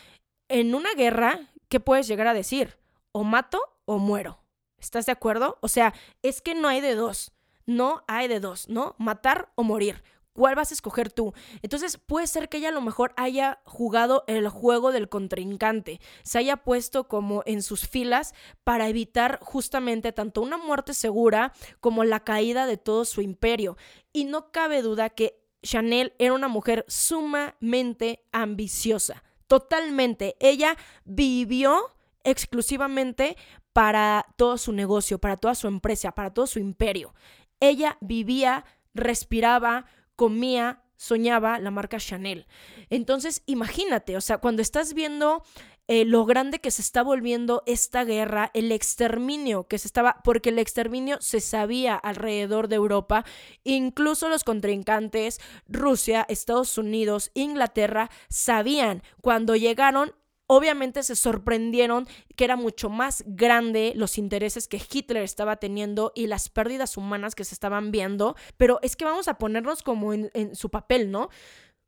En 0.49 0.73
una 0.75 0.93
guerra, 0.95 1.39
¿qué 1.69 1.79
puedes 1.79 2.07
llegar 2.07 2.27
a 2.27 2.33
decir? 2.33 2.77
O 3.11 3.23
mato 3.23 3.61
o 3.85 3.99
muero. 3.99 4.40
¿Estás 4.81 5.05
de 5.05 5.11
acuerdo? 5.11 5.57
O 5.61 5.67
sea, 5.67 5.93
es 6.21 6.41
que 6.41 6.55
no 6.55 6.67
hay 6.67 6.81
de 6.81 6.95
dos. 6.95 7.31
No 7.65 8.03
hay 8.07 8.27
de 8.27 8.39
dos, 8.39 8.67
¿no? 8.67 8.95
Matar 8.97 9.51
o 9.55 9.63
morir. 9.63 10.03
¿Cuál 10.33 10.55
vas 10.55 10.71
a 10.71 10.73
escoger 10.73 11.11
tú? 11.11 11.33
Entonces 11.61 11.97
puede 11.97 12.25
ser 12.25 12.47
que 12.47 12.57
ella 12.57 12.69
a 12.69 12.73
lo 12.73 12.81
mejor 12.81 13.13
haya 13.17 13.59
jugado 13.65 14.23
el 14.27 14.47
juego 14.47 14.93
del 14.93 15.09
contrincante, 15.09 15.99
se 16.23 16.37
haya 16.37 16.57
puesto 16.57 17.09
como 17.09 17.43
en 17.45 17.61
sus 17.61 17.87
filas 17.87 18.33
para 18.63 18.87
evitar 18.87 19.39
justamente 19.41 20.13
tanto 20.13 20.41
una 20.41 20.57
muerte 20.57 20.93
segura 20.93 21.51
como 21.81 22.05
la 22.05 22.21
caída 22.21 22.65
de 22.65 22.77
todo 22.77 23.03
su 23.03 23.21
imperio. 23.21 23.75
Y 24.13 24.23
no 24.23 24.51
cabe 24.51 24.81
duda 24.81 25.09
que 25.09 25.43
Chanel 25.63 26.13
era 26.17 26.33
una 26.33 26.47
mujer 26.47 26.85
sumamente 26.87 28.23
ambiciosa, 28.31 29.23
totalmente. 29.47 30.37
Ella 30.39 30.77
vivió 31.03 31.91
exclusivamente 32.23 33.35
para 33.73 34.25
todo 34.35 34.57
su 34.57 34.71
negocio, 34.71 35.19
para 35.19 35.37
toda 35.37 35.55
su 35.55 35.67
empresa, 35.67 36.11
para 36.11 36.33
todo 36.33 36.47
su 36.47 36.59
imperio. 36.59 37.13
Ella 37.59 37.97
vivía, 38.01 38.65
respiraba, 38.93 39.85
comía, 40.15 40.83
soñaba 40.95 41.59
la 41.59 41.71
marca 41.71 41.97
Chanel. 41.97 42.47
Entonces, 42.89 43.43
imagínate, 43.45 44.17
o 44.17 44.21
sea, 44.21 44.37
cuando 44.37 44.61
estás 44.61 44.93
viendo 44.93 45.43
eh, 45.87 46.05
lo 46.05 46.25
grande 46.25 46.59
que 46.59 46.71
se 46.71 46.81
está 46.81 47.03
volviendo 47.03 47.63
esta 47.65 48.05
guerra, 48.05 48.51
el 48.53 48.71
exterminio 48.71 49.67
que 49.67 49.77
se 49.77 49.87
estaba, 49.87 50.21
porque 50.23 50.49
el 50.49 50.59
exterminio 50.59 51.17
se 51.19 51.41
sabía 51.41 51.95
alrededor 51.95 52.67
de 52.67 52.75
Europa, 52.77 53.25
incluso 53.63 54.29
los 54.29 54.43
contrincantes, 54.43 55.41
Rusia, 55.67 56.25
Estados 56.29 56.77
Unidos, 56.77 57.31
Inglaterra, 57.33 58.09
sabían 58.29 59.03
cuando 59.21 59.55
llegaron 59.55 60.13
obviamente 60.53 61.01
se 61.01 61.15
sorprendieron 61.15 62.09
que 62.35 62.43
era 62.43 62.57
mucho 62.57 62.89
más 62.89 63.23
grande 63.25 63.93
los 63.95 64.17
intereses 64.17 64.67
que 64.67 64.81
Hitler 64.91 65.23
estaba 65.23 65.55
teniendo 65.55 66.11
y 66.13 66.27
las 66.27 66.49
pérdidas 66.49 66.97
humanas 66.97 67.35
que 67.35 67.45
se 67.45 67.55
estaban 67.55 67.89
viendo, 67.91 68.35
pero 68.57 68.77
es 68.81 68.97
que 68.97 69.05
vamos 69.05 69.29
a 69.29 69.37
ponernos 69.37 69.81
como 69.81 70.13
en, 70.13 70.29
su 70.53 70.69
papel, 70.69 71.09
¿no? 71.09 71.29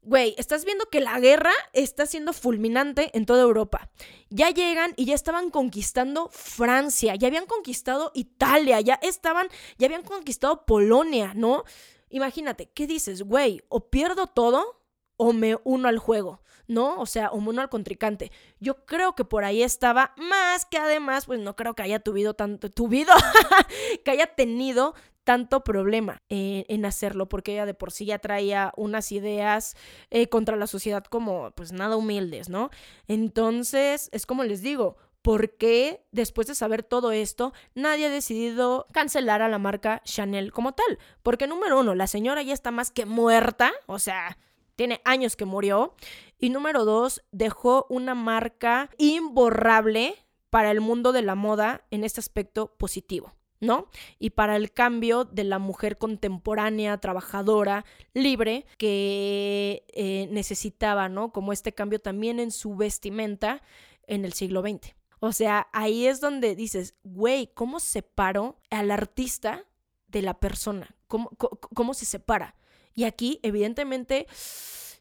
Güey, 0.02 0.34
estás 0.38 0.64
viendo 0.64 0.86
que 0.86 1.02
la 1.02 1.20
guerra 1.20 1.52
está 1.74 2.06
siendo 2.06 2.32
fulminante 2.32 3.12
en 3.18 3.26
toda 3.26 3.42
Europa. 3.42 3.90
Ya 4.30 4.50
llegan 4.50 4.94
y 4.96 5.04
ya 5.06 5.16
estaban 5.16 5.50
conquistando 5.50 6.30
Francia, 6.32 7.16
ya 7.16 7.28
habían 7.28 7.48
conquistado 7.48 8.14
Italia, 8.16 8.80
ya 8.80 8.98
estaban, 9.02 9.50
ya 9.78 9.88
habían 9.88 10.04
conquistado 10.04 10.66
Polonia, 10.66 11.34
¿no? 11.36 11.66
Imagínate, 12.10 12.70
¿qué 12.74 12.88
dices, 12.88 13.24
güey? 13.24 13.62
¿O 13.68 13.90
pierdo 13.90 14.28
todo 14.28 14.83
o 15.18 15.34
me 15.34 15.58
uno 15.64 15.88
al 15.88 15.98
juego, 15.98 16.42
¿no? 16.68 17.00
O 17.00 17.06
sea, 17.06 17.30
o 17.32 17.40
me 17.40 17.50
uno 17.50 17.62
al 17.62 17.70
contrincante. 17.70 18.32
Yo 18.60 18.86
creo 18.86 19.16
que 19.16 19.26
por 19.26 19.44
ahí 19.44 19.64
estaba, 19.64 20.14
más 20.18 20.66
que 20.66 20.78
además, 20.78 21.26
pues 21.26 21.40
no 21.40 21.56
creo 21.56 21.74
que 21.76 21.84
haya 21.84 22.00
tuvido 22.00 22.34
tanto, 22.34 22.70
tuvido, 22.70 23.14
que 24.06 24.12
haya 24.12 24.28
tenido 24.28 24.96
tanto 25.24 25.64
problema 25.64 26.22
en 26.28 26.86
hacerlo, 26.86 27.30
porque 27.30 27.54
ella 27.54 27.66
de 27.66 27.74
por 27.74 27.92
sí 27.92 28.06
ya 28.06 28.20
traía 28.20 28.74
unas 28.76 29.12
ideas 29.12 29.76
eh, 30.10 30.28
contra 30.28 30.58
la 30.58 30.68
sociedad 30.68 31.04
como, 31.06 31.52
pues 31.52 31.72
nada 31.72 31.96
humildes, 31.96 32.50
¿no? 32.50 32.70
Entonces, 33.08 34.10
es 34.12 34.26
como 34.26 34.44
les 34.44 34.62
digo, 34.62 34.98
¿Por 35.24 35.56
qué, 35.56 36.06
después 36.12 36.48
de 36.48 36.54
saber 36.54 36.84
todo 36.84 37.14
esto, 37.14 37.54
nadie 37.76 38.08
ha 38.08 38.10
decidido 38.10 38.88
cancelar 38.92 39.42
a 39.42 39.48
la 39.48 39.58
marca 39.58 40.02
Chanel 40.04 40.52
como 40.52 40.74
tal? 40.74 41.00
Porque 41.24 41.48
número 41.48 41.80
uno, 41.80 41.96
la 41.96 42.08
señora 42.08 42.42
ya 42.42 42.54
está 42.54 42.72
más 42.72 42.92
que 42.92 43.06
muerta, 43.06 43.72
o 43.86 44.00
sea, 44.00 44.38
tiene 44.76 45.02
años 45.06 45.36
que 45.36 45.46
murió. 45.46 45.96
Y 46.40 46.50
número 46.50 46.86
dos, 46.86 47.24
dejó 47.32 47.86
una 47.90 48.16
marca 48.16 48.90
imborrable 48.98 50.16
para 50.50 50.72
el 50.72 50.82
mundo 50.82 51.12
de 51.12 51.22
la 51.22 51.36
moda 51.36 51.86
en 51.92 52.04
este 52.04 52.20
aspecto 52.20 52.76
positivo. 52.78 53.34
¿no? 53.60 53.88
Y 54.20 54.32
para 54.32 54.58
el 54.58 54.74
cambio 54.74 55.24
de 55.24 55.46
la 55.46 55.58
mujer 55.58 55.98
contemporánea, 55.98 56.98
trabajadora, 56.98 57.86
libre, 58.14 58.66
que 58.78 59.86
eh, 59.94 60.28
necesitaba, 60.32 61.08
¿no? 61.08 61.32
Como 61.32 61.54
este 61.54 61.72
cambio 61.72 62.00
también 62.00 62.42
en 62.42 62.52
su 62.52 62.76
vestimenta 62.76 63.62
en 64.06 64.26
el 64.26 64.34
siglo 64.34 64.62
XX. 64.62 64.94
O 65.20 65.32
sea, 65.32 65.70
ahí 65.72 66.06
es 66.06 66.20
donde 66.20 66.56
dices, 66.56 66.96
güey, 67.04 67.48
¿cómo 67.54 67.80
separo 67.80 68.60
al 68.70 68.92
artista 68.92 69.66
de 70.08 70.22
la 70.22 70.34
persona? 70.34 70.98
¿Cómo, 71.08 71.30
cómo, 71.30 71.94
se 71.94 72.06
separa? 72.06 72.56
Y 72.94 73.06
aquí, 73.06 73.40
evidentemente, 73.44 74.28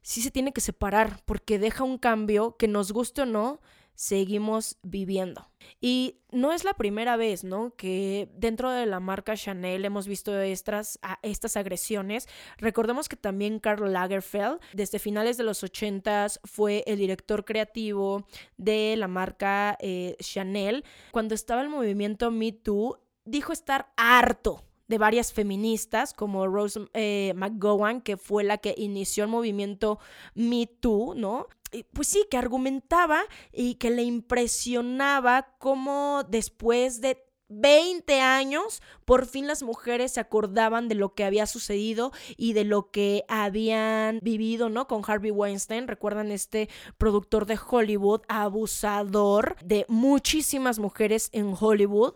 sí 0.03 0.23
se 0.23 0.31
tiene 0.31 0.53
que 0.53 0.61
separar 0.61 1.21
porque 1.25 1.59
deja 1.59 1.85
un 1.85 1.99
cambio 1.99 2.57
que 2.57 2.69
nos 2.69 2.93
guste 2.93 3.23
o 3.23 3.27
no, 3.27 3.61
seguimos 3.95 4.79
viviendo. 4.83 5.49
Y 5.81 6.17
no 6.31 6.53
es 6.53 6.65
la 6.65 6.75
primera 6.75 7.17
vez, 7.17 7.45
¿no? 7.45 7.75
Que 7.77 8.29
dentro 8.35 8.71
de 8.71 8.87
la 8.87 9.01
marca 9.01 9.37
Chanel 9.37 9.85
hemos 9.85 10.09
visto 10.09 10.37
estas, 10.41 10.99
estas 11.23 11.57
agresiones. 11.57 12.29
Recordemos 12.59 13.09
que 13.09 13.17
también 13.17 13.61
Karl 13.61 13.93
Lagerfeld, 13.93 14.61
desde 14.73 14.99
finales 14.99 15.37
de 15.37 15.45
los 15.45 15.63
80 15.63 16.27
fue 16.45 16.83
el 16.87 16.99
director 16.99 17.45
creativo 17.45 18.27
de 18.57 18.97
la 18.97 19.09
marca 19.09 19.77
eh, 19.81 20.17
Chanel. 20.21 20.85
Cuando 21.13 21.35
estaba 21.35 21.63
el 21.63 21.69
movimiento 21.69 22.31
Me 22.31 22.53
Too, 22.53 22.99
dijo 23.25 23.53
estar 23.53 23.93
harto 23.97 24.65
de 24.93 24.99
varias 24.99 25.33
feministas 25.33 26.13
como 26.13 26.47
Rose 26.47 26.79
eh, 26.93 27.33
McGowan, 27.35 28.03
que 28.03 28.19
fue 28.19 28.45
la 28.45 28.59
que 28.59 28.75
inició 28.77 29.25
el 29.25 29.31
movimiento 29.31 29.99
Me 30.35 30.67
Too, 30.67 31.15
¿no? 31.17 31.47
pues 31.95 32.09
sí, 32.09 32.27
que 32.31 32.37
argumentaba 32.37 33.23
y 33.51 33.77
que 33.77 33.89
le 33.89 34.03
impresionaba 34.03 35.55
cómo 35.59 36.23
después 36.29 37.01
de 37.01 37.25
20 37.49 38.21
años, 38.21 38.83
por 39.07 39.25
fin 39.25 39.47
las 39.47 39.63
mujeres 39.63 40.13
se 40.13 40.21
acordaban 40.21 40.89
de 40.89 40.95
lo 40.95 41.15
que 41.15 41.25
había 41.25 41.47
sucedido 41.47 42.13
y 42.37 42.53
de 42.53 42.65
lo 42.65 42.91
que 42.91 43.25
habían 43.27 44.19
vivido, 44.23 44.69
¿no? 44.69 44.87
Con 44.87 45.03
Harvey 45.07 45.31
Weinstein, 45.31 45.89
recuerdan 45.89 46.31
este 46.31 46.69
productor 46.99 47.47
de 47.47 47.59
Hollywood, 47.67 48.21
abusador 48.29 49.57
de 49.65 49.87
muchísimas 49.89 50.79
mujeres 50.79 51.31
en 51.33 51.55
Hollywood 51.59 52.15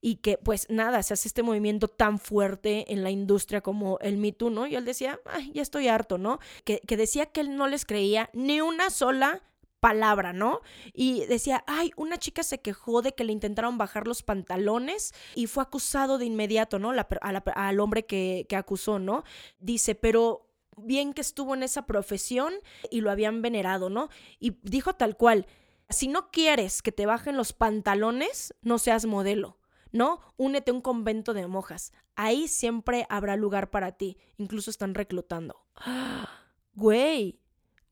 y 0.00 0.16
que 0.16 0.38
pues 0.38 0.66
nada, 0.68 1.02
se 1.02 1.14
hace 1.14 1.28
este 1.28 1.42
movimiento 1.42 1.88
tan 1.88 2.18
fuerte 2.18 2.92
en 2.92 3.02
la 3.02 3.10
industria 3.10 3.60
como 3.60 3.98
el 4.00 4.16
Me 4.16 4.32
Too, 4.32 4.50
¿no? 4.50 4.66
Y 4.66 4.76
él 4.76 4.84
decía, 4.84 5.20
ay, 5.26 5.50
ya 5.54 5.62
estoy 5.62 5.88
harto, 5.88 6.18
¿no? 6.18 6.38
Que, 6.64 6.80
que 6.86 6.96
decía 6.96 7.26
que 7.26 7.40
él 7.40 7.56
no 7.56 7.68
les 7.68 7.84
creía 7.84 8.30
ni 8.32 8.60
una 8.60 8.90
sola 8.90 9.42
palabra, 9.80 10.32
¿no? 10.32 10.60
Y 10.92 11.24
decía, 11.26 11.64
ay, 11.66 11.92
una 11.96 12.18
chica 12.18 12.42
se 12.42 12.60
quejó 12.60 13.02
de 13.02 13.14
que 13.14 13.24
le 13.24 13.32
intentaron 13.32 13.78
bajar 13.78 14.06
los 14.06 14.22
pantalones 14.22 15.14
y 15.34 15.46
fue 15.46 15.62
acusado 15.62 16.18
de 16.18 16.26
inmediato, 16.26 16.78
¿no? 16.78 16.92
al 16.92 17.80
hombre 17.80 18.04
que, 18.04 18.46
que 18.48 18.56
acusó, 18.56 18.98
¿no? 18.98 19.24
Dice, 19.60 19.94
pero 19.94 20.48
bien 20.76 21.12
que 21.12 21.20
estuvo 21.20 21.54
en 21.54 21.62
esa 21.62 21.86
profesión 21.86 22.54
y 22.90 23.00
lo 23.00 23.10
habían 23.10 23.42
venerado, 23.42 23.90
¿no? 23.90 24.08
Y 24.38 24.58
dijo 24.62 24.94
tal 24.94 25.16
cual, 25.16 25.46
si 25.88 26.08
no 26.08 26.30
quieres 26.30 26.82
que 26.82 26.92
te 26.92 27.06
bajen 27.06 27.36
los 27.36 27.52
pantalones, 27.52 28.54
no 28.62 28.78
seas 28.78 29.06
modelo. 29.06 29.57
¿No? 29.92 30.20
Únete 30.36 30.70
a 30.70 30.74
un 30.74 30.80
convento 30.80 31.34
de 31.34 31.46
monjas. 31.46 31.92
Ahí 32.16 32.48
siempre 32.48 33.06
habrá 33.08 33.36
lugar 33.36 33.70
para 33.70 33.92
ti. 33.92 34.16
Incluso 34.36 34.70
están 34.70 34.94
reclutando. 34.94 35.66
Güey, 36.74 37.40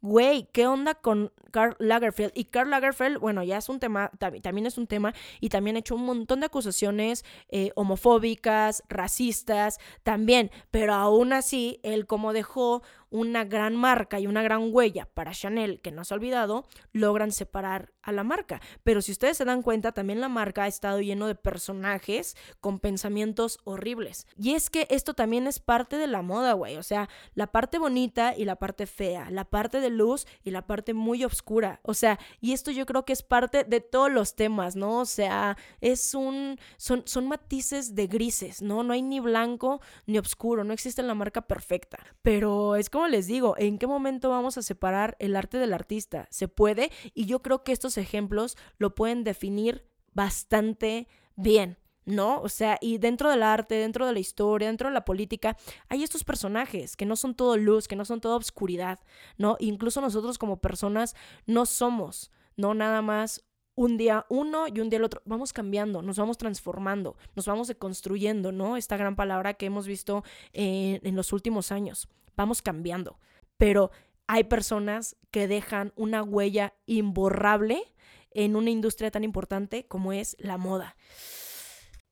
güey, 0.01 0.49
¿qué 0.53 0.67
onda 0.67 0.95
con 0.95 1.33
Karl 1.51 1.75
Lagerfeld? 1.79 2.33
Y 2.35 2.45
Karl 2.45 2.71
Lagerfeld, 2.71 3.19
bueno, 3.19 3.43
ya 3.43 3.59
es 3.59 3.69
un 3.69 3.81
tema, 3.81 4.11
también 4.19 4.67
es 4.67 4.79
un 4.79 4.87
tema, 4.87 5.13
y 5.41 5.49
también 5.49 5.77
ha 5.77 5.81
hecho 5.81 5.97
un 5.97 6.05
montón 6.05 6.41
de 6.41 6.47
acusaciones 6.47 7.25
eh, 7.49 7.73
homofóbicas, 7.75 8.85
racistas, 8.89 9.79
también, 10.05 10.51
pero 10.71 10.95
aún 10.95 11.33
así, 11.33 11.81
él 11.83 12.07
como 12.07 12.33
dejó 12.33 12.83
una 13.17 13.45
gran 13.45 13.77
marca 13.77 14.21
y 14.21 14.27
una 14.27 14.43
gran 14.43 14.69
huella 14.73 15.09
para 15.15 15.33
Chanel, 15.33 15.81
que 15.81 15.91
no 15.91 16.05
se 16.05 16.15
ha 16.15 16.17
olvidado, 16.17 16.67
logran 16.93 17.33
separar 17.33 17.93
a 18.03 18.13
la 18.13 18.25
marca. 18.25 18.61
Pero 18.85 19.03
si 19.03 19.13
ustedes 19.13 19.37
se 19.37 19.45
dan 19.45 19.63
cuenta, 19.63 19.93
también 19.93 20.21
la 20.21 20.29
marca 20.29 20.65
ha 20.65 20.67
estado 20.69 21.01
lleno 21.01 21.27
de 21.27 21.35
personajes 21.35 22.37
con 22.61 22.79
pensamientos 22.79 23.59
horribles. 23.65 24.27
Y 24.37 24.53
es 24.53 24.71
que 24.71 24.87
esto 24.91 25.15
también 25.15 25.47
es 25.47 25.59
parte 25.59 25.97
de 25.97 26.07
la 26.07 26.23
moda, 26.23 26.53
güey. 26.53 26.77
O 26.77 26.83
sea, 26.83 27.09
la 27.35 27.49
parte 27.49 27.79
bonita 27.79 28.35
y 28.37 28.45
la 28.45 28.57
parte 28.57 28.87
fea, 28.87 29.31
la 29.31 29.45
parte 29.45 29.81
de 29.81 29.91
luz 29.91 30.27
y 30.45 30.51
la 30.51 30.67
parte 30.67 30.95
muy 30.95 31.25
oscura. 31.25 31.81
O 31.83 31.95
sea, 31.95 32.19
y 32.41 32.53
esto 32.53 32.71
yo 32.71 32.87
creo 32.87 33.05
que 33.05 33.13
es 33.13 33.23
parte 33.23 33.65
de 33.65 33.81
todos 33.81 34.11
los 34.11 34.37
temas, 34.37 34.77
¿no? 34.77 35.01
O 35.01 35.07
sea, 35.07 35.57
es 35.81 36.15
un. 36.15 36.59
Son, 36.77 37.03
son 37.07 37.29
matices 37.29 37.95
de 37.95 38.07
grises, 38.07 38.63
¿no? 38.63 38.83
No 38.83 38.93
hay 38.93 39.03
ni 39.03 39.21
blanco 39.21 39.81
ni 40.07 40.19
oscuro, 40.19 40.65
no 40.65 40.73
existe 40.73 41.03
la 41.03 41.15
marca 41.15 41.43
perfecta. 41.43 41.99
Pero 42.23 42.77
es 42.77 42.91
como 42.91 43.06
les 43.09 43.27
digo, 43.27 43.55
¿en 43.59 43.79
qué 43.79 43.87
momento 43.87 44.31
vamos 44.31 44.59
a 44.59 44.63
separar 44.63 45.17
el 45.19 45.37
arte 45.37 45.59
del 45.59 45.73
artista? 45.73 46.27
¿Se 46.31 46.49
puede? 46.49 46.91
Y 47.15 47.27
yo 47.27 47.43
creo 47.43 47.65
que 47.65 47.73
estos 47.73 47.99
ejemplos 47.99 48.57
lo 48.79 48.95
pueden 48.95 49.25
definir 49.25 49.87
bastante 50.13 51.09
bien. 51.37 51.79
¿no? 52.07 52.41
O 52.41 52.49
sea, 52.49 52.79
y 52.81 52.99
dentro 52.99 53.31
del 53.31 53.43
arte, 53.43 53.75
dentro 53.75 54.07
de 54.07 54.13
la 54.13 54.21
historia, 54.21 54.69
dentro 54.69 54.89
de 54.89 54.95
la 54.95 55.05
política, 55.05 55.57
hay 55.89 56.05
estos 56.05 56.23
personajes 56.23 56.97
que 56.97 57.05
no 57.05 57.17
son 57.17 57.35
todo 57.35 57.57
luz, 57.57 57.89
que 57.89 57.97
no 57.97 58.05
son 58.05 58.21
toda 58.21 58.37
obscuridad, 58.37 59.01
¿no? 59.37 59.57
Incluso 59.59 60.01
nosotros 60.01 60.39
como 60.39 60.59
personas 60.59 61.17
no 61.47 61.67
somos, 61.67 62.31
no 62.57 62.75
nada 62.75 63.03
más 63.03 63.45
un 63.75 63.97
día 63.97 64.25
uno 64.29 64.69
y 64.69 64.81
un 64.81 64.89
día 64.89 64.99
el 64.99 65.05
otro. 65.05 65.21
Vamos 65.25 65.53
cambiando, 65.53 66.01
nos 66.01 66.17
vamos 66.17 66.39
transformando, 66.39 67.17
nos 67.35 67.47
vamos 67.47 67.73
construyendo, 67.77 68.53
¿no? 68.53 68.77
Esta 68.77 68.97
gran 68.97 69.17
palabra 69.17 69.55
que 69.55 69.67
hemos 69.67 69.89
visto 69.89 70.23
en 70.53 71.17
los 71.17 71.33
últimos 71.33 71.73
años. 71.73 72.09
Vamos 72.37 72.63
cambiando. 72.63 73.19
Pero 73.57 73.91
hay 74.27 74.45
personas 74.45 75.17
que 75.31 75.49
dejan 75.49 75.93
una 75.97 76.23
huella 76.23 76.75
imborrable 76.87 77.83
en 78.31 78.57
una 78.57 78.71
industria 78.71 79.11
tan 79.11 79.25
importante 79.25 79.87
como 79.87 80.13
es 80.13 80.37
la 80.39 80.59
moda 80.59 80.97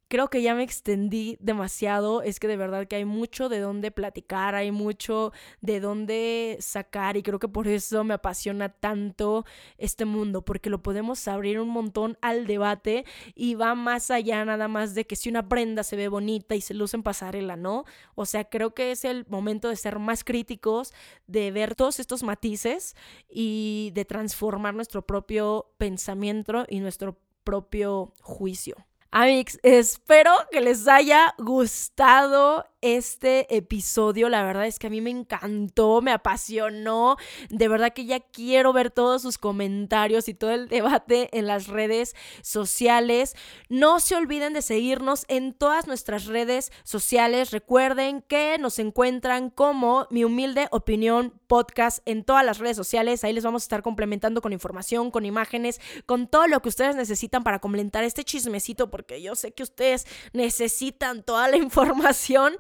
creo 0.09 0.29
que 0.29 0.43
ya 0.43 0.55
me 0.55 0.63
extendí 0.63 1.37
demasiado, 1.41 2.23
es 2.23 2.39
que 2.39 2.49
de 2.49 2.57
verdad 2.57 2.87
que 2.87 2.97
hay 2.97 3.05
mucho 3.05 3.49
de 3.49 3.61
dónde 3.61 3.91
platicar, 3.91 4.55
hay 4.55 4.71
mucho 4.71 5.33
de 5.61 5.81
dónde 5.81 6.57
sacar 6.61 7.17
y 7.17 7.23
creo 7.23 7.39
que 7.39 7.49
por 7.49 7.69
eso 7.69 8.05
me 8.05 8.15
apasiona 8.15 8.69
tanto 8.69 9.45
este 9.79 10.05
mundo, 10.05 10.45
porque 10.45 10.71
lo 10.71 10.83
podemos 10.83 11.27
abrir 11.29 11.61
un 11.61 11.69
montón 11.69 12.19
al 12.21 12.47
debate 12.47 13.05
y 13.35 13.55
va 13.55 13.75
más 13.75 14.11
allá 14.11 14.45
nada 14.45 14.69
más 14.69 14.95
de 14.95 15.07
que 15.07 15.17
si 15.17 15.29
una 15.29 15.49
prenda 15.49 15.83
se 15.83 15.97
ve 15.97 16.09
bonita 16.09 16.55
y 16.55 16.61
se 16.61 16.75
luce 16.75 16.97
en 16.97 17.03
pasarela, 17.03 17.57
¿no? 17.57 17.85
O 18.15 18.27
sea, 18.27 18.45
creo 18.45 18.75
que 18.75 18.93
es 18.93 19.05
el 19.05 19.27
momento 19.29 19.69
de 19.69 19.77
ser 19.77 19.99
más 19.99 20.25
críticos, 20.25 20.93
de 21.27 21.51
ver 21.51 21.75
todos 21.75 22.01
estos 22.01 22.23
matices 22.23 22.95
y 23.29 23.91
de 23.95 24.05
transformar 24.05 24.75
nuestro 24.75 25.07
propio 25.07 25.73
pensamiento 25.79 26.67
y 26.69 26.81
nuestro 26.81 27.19
propio 27.45 28.15
juicio. 28.21 28.77
Amix, 29.17 29.61
espero 29.63 30.33
que 30.51 30.61
les 30.61 30.89
haya 30.89 31.37
gustado 31.39 32.67
este 32.85 33.57
episodio. 33.57 34.29
La 34.29 34.45
verdad 34.45 34.67
es 34.67 34.79
que 34.79 34.89
a 34.89 34.91
mí 34.91 35.01
me 35.01 35.09
encantó, 35.09 36.03
me 36.03 36.13
apasionó. 36.13 37.17
De 37.49 37.67
verdad 37.67 37.95
que 37.95 38.05
ya 38.05 38.21
quiero 38.21 38.75
ver 38.75 38.91
todos 38.91 39.23
sus 39.23 39.39
comentarios 39.39 40.29
y 40.29 40.35
todo 40.35 40.51
el 40.51 40.69
debate 40.69 41.31
en 41.33 41.47
las 41.47 41.67
redes 41.67 42.15
sociales. 42.43 43.35
No 43.71 44.01
se 44.01 44.17
olviden 44.17 44.53
de 44.53 44.61
seguirnos 44.61 45.25
en 45.29 45.55
todas 45.55 45.87
nuestras 45.87 46.27
redes 46.27 46.73
sociales. 46.83 47.53
Recuerden 47.53 48.21
que 48.21 48.59
nos 48.59 48.79
encuentran 48.79 49.49
como 49.49 50.07
mi 50.11 50.25
humilde 50.25 50.69
opinión 50.71 51.33
podcast 51.47 52.01
en 52.05 52.23
todas 52.23 52.45
las 52.45 52.59
redes 52.59 52.77
sociales. 52.77 53.25
Ahí 53.25 53.33
les 53.33 53.45
vamos 53.45 53.63
a 53.63 53.65
estar 53.65 53.83
complementando 53.83 54.43
con 54.43 54.53
información, 54.53 55.11
con 55.11 55.25
imágenes, 55.25 55.81
con 56.05 56.27
todo 56.27 56.49
lo 56.49 56.61
que 56.61 56.69
ustedes 56.69 56.97
necesitan 56.97 57.45
para 57.45 57.61
complementar 57.61 58.05
este 58.05 58.25
chismecito, 58.25 58.91
porque 58.91 59.23
yo 59.23 59.35
sé 59.35 59.53
que 59.53 59.63
ustedes 59.63 60.07
necesitan 60.35 61.23
toda 61.23 61.49
la 61.49 61.57
información. 61.65 62.55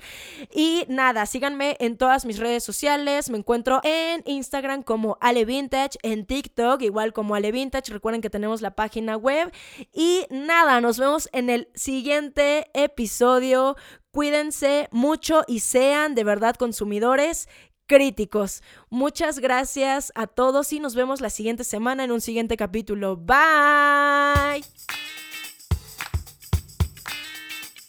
Y 0.52 0.84
nada, 0.88 1.26
síganme 1.26 1.76
en 1.80 1.96
todas 1.96 2.24
mis 2.24 2.38
redes 2.38 2.64
sociales. 2.64 3.30
Me 3.30 3.38
encuentro 3.38 3.80
en 3.84 4.22
Instagram 4.26 4.82
como 4.82 5.16
Ale 5.20 5.44
Vintage, 5.44 5.98
en 6.02 6.26
TikTok 6.26 6.82
igual 6.82 7.12
como 7.12 7.34
Ale 7.34 7.52
Vintage. 7.52 7.92
Recuerden 7.92 8.20
que 8.20 8.30
tenemos 8.30 8.60
la 8.60 8.74
página 8.74 9.16
web. 9.16 9.52
Y 9.92 10.26
nada, 10.30 10.80
nos 10.80 10.98
vemos 10.98 11.28
en 11.32 11.50
el 11.50 11.68
siguiente 11.74 12.70
episodio. 12.74 13.76
Cuídense 14.10 14.88
mucho 14.92 15.42
y 15.48 15.60
sean 15.60 16.14
de 16.14 16.24
verdad 16.24 16.54
consumidores 16.54 17.48
críticos. 17.86 18.62
Muchas 18.90 19.38
gracias 19.38 20.12
a 20.14 20.26
todos 20.26 20.72
y 20.72 20.80
nos 20.80 20.94
vemos 20.94 21.20
la 21.20 21.30
siguiente 21.30 21.64
semana 21.64 22.04
en 22.04 22.12
un 22.12 22.20
siguiente 22.20 22.56
capítulo. 22.56 23.16
Bye. 23.16 24.64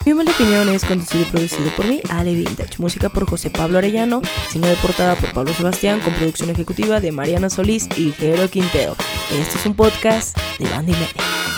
Mi 0.06 0.12
humilde 0.12 0.34
opinión 0.34 0.70
es 0.70 0.86
conducido 0.86 1.24
y 1.24 1.26
producido 1.26 1.72
por 1.76 1.88
mí, 1.88 2.00
Ale 2.10 2.36
Vintage. 2.36 2.76
Música 2.78 3.10
por 3.10 3.28
José 3.28 3.50
Pablo 3.50 3.80
Arellano. 3.80 4.22
Diseño 4.46 4.68
de 4.68 4.76
portada 4.76 5.16
por 5.16 5.34
Pablo 5.34 5.52
Sebastián. 5.54 6.00
Con 6.00 6.14
producción 6.14 6.52
ejecutiva 6.52 7.00
de 7.00 7.12
Mariana 7.12 7.50
Solís 7.50 7.90
y 7.98 8.12
Jero 8.12 8.48
Quintero. 8.48 8.96
Este 9.32 9.58
es 9.58 9.66
un 9.66 9.74
podcast 9.74 10.38
de 10.60 10.70
Bandy 10.70 10.92
Media. 10.92 11.56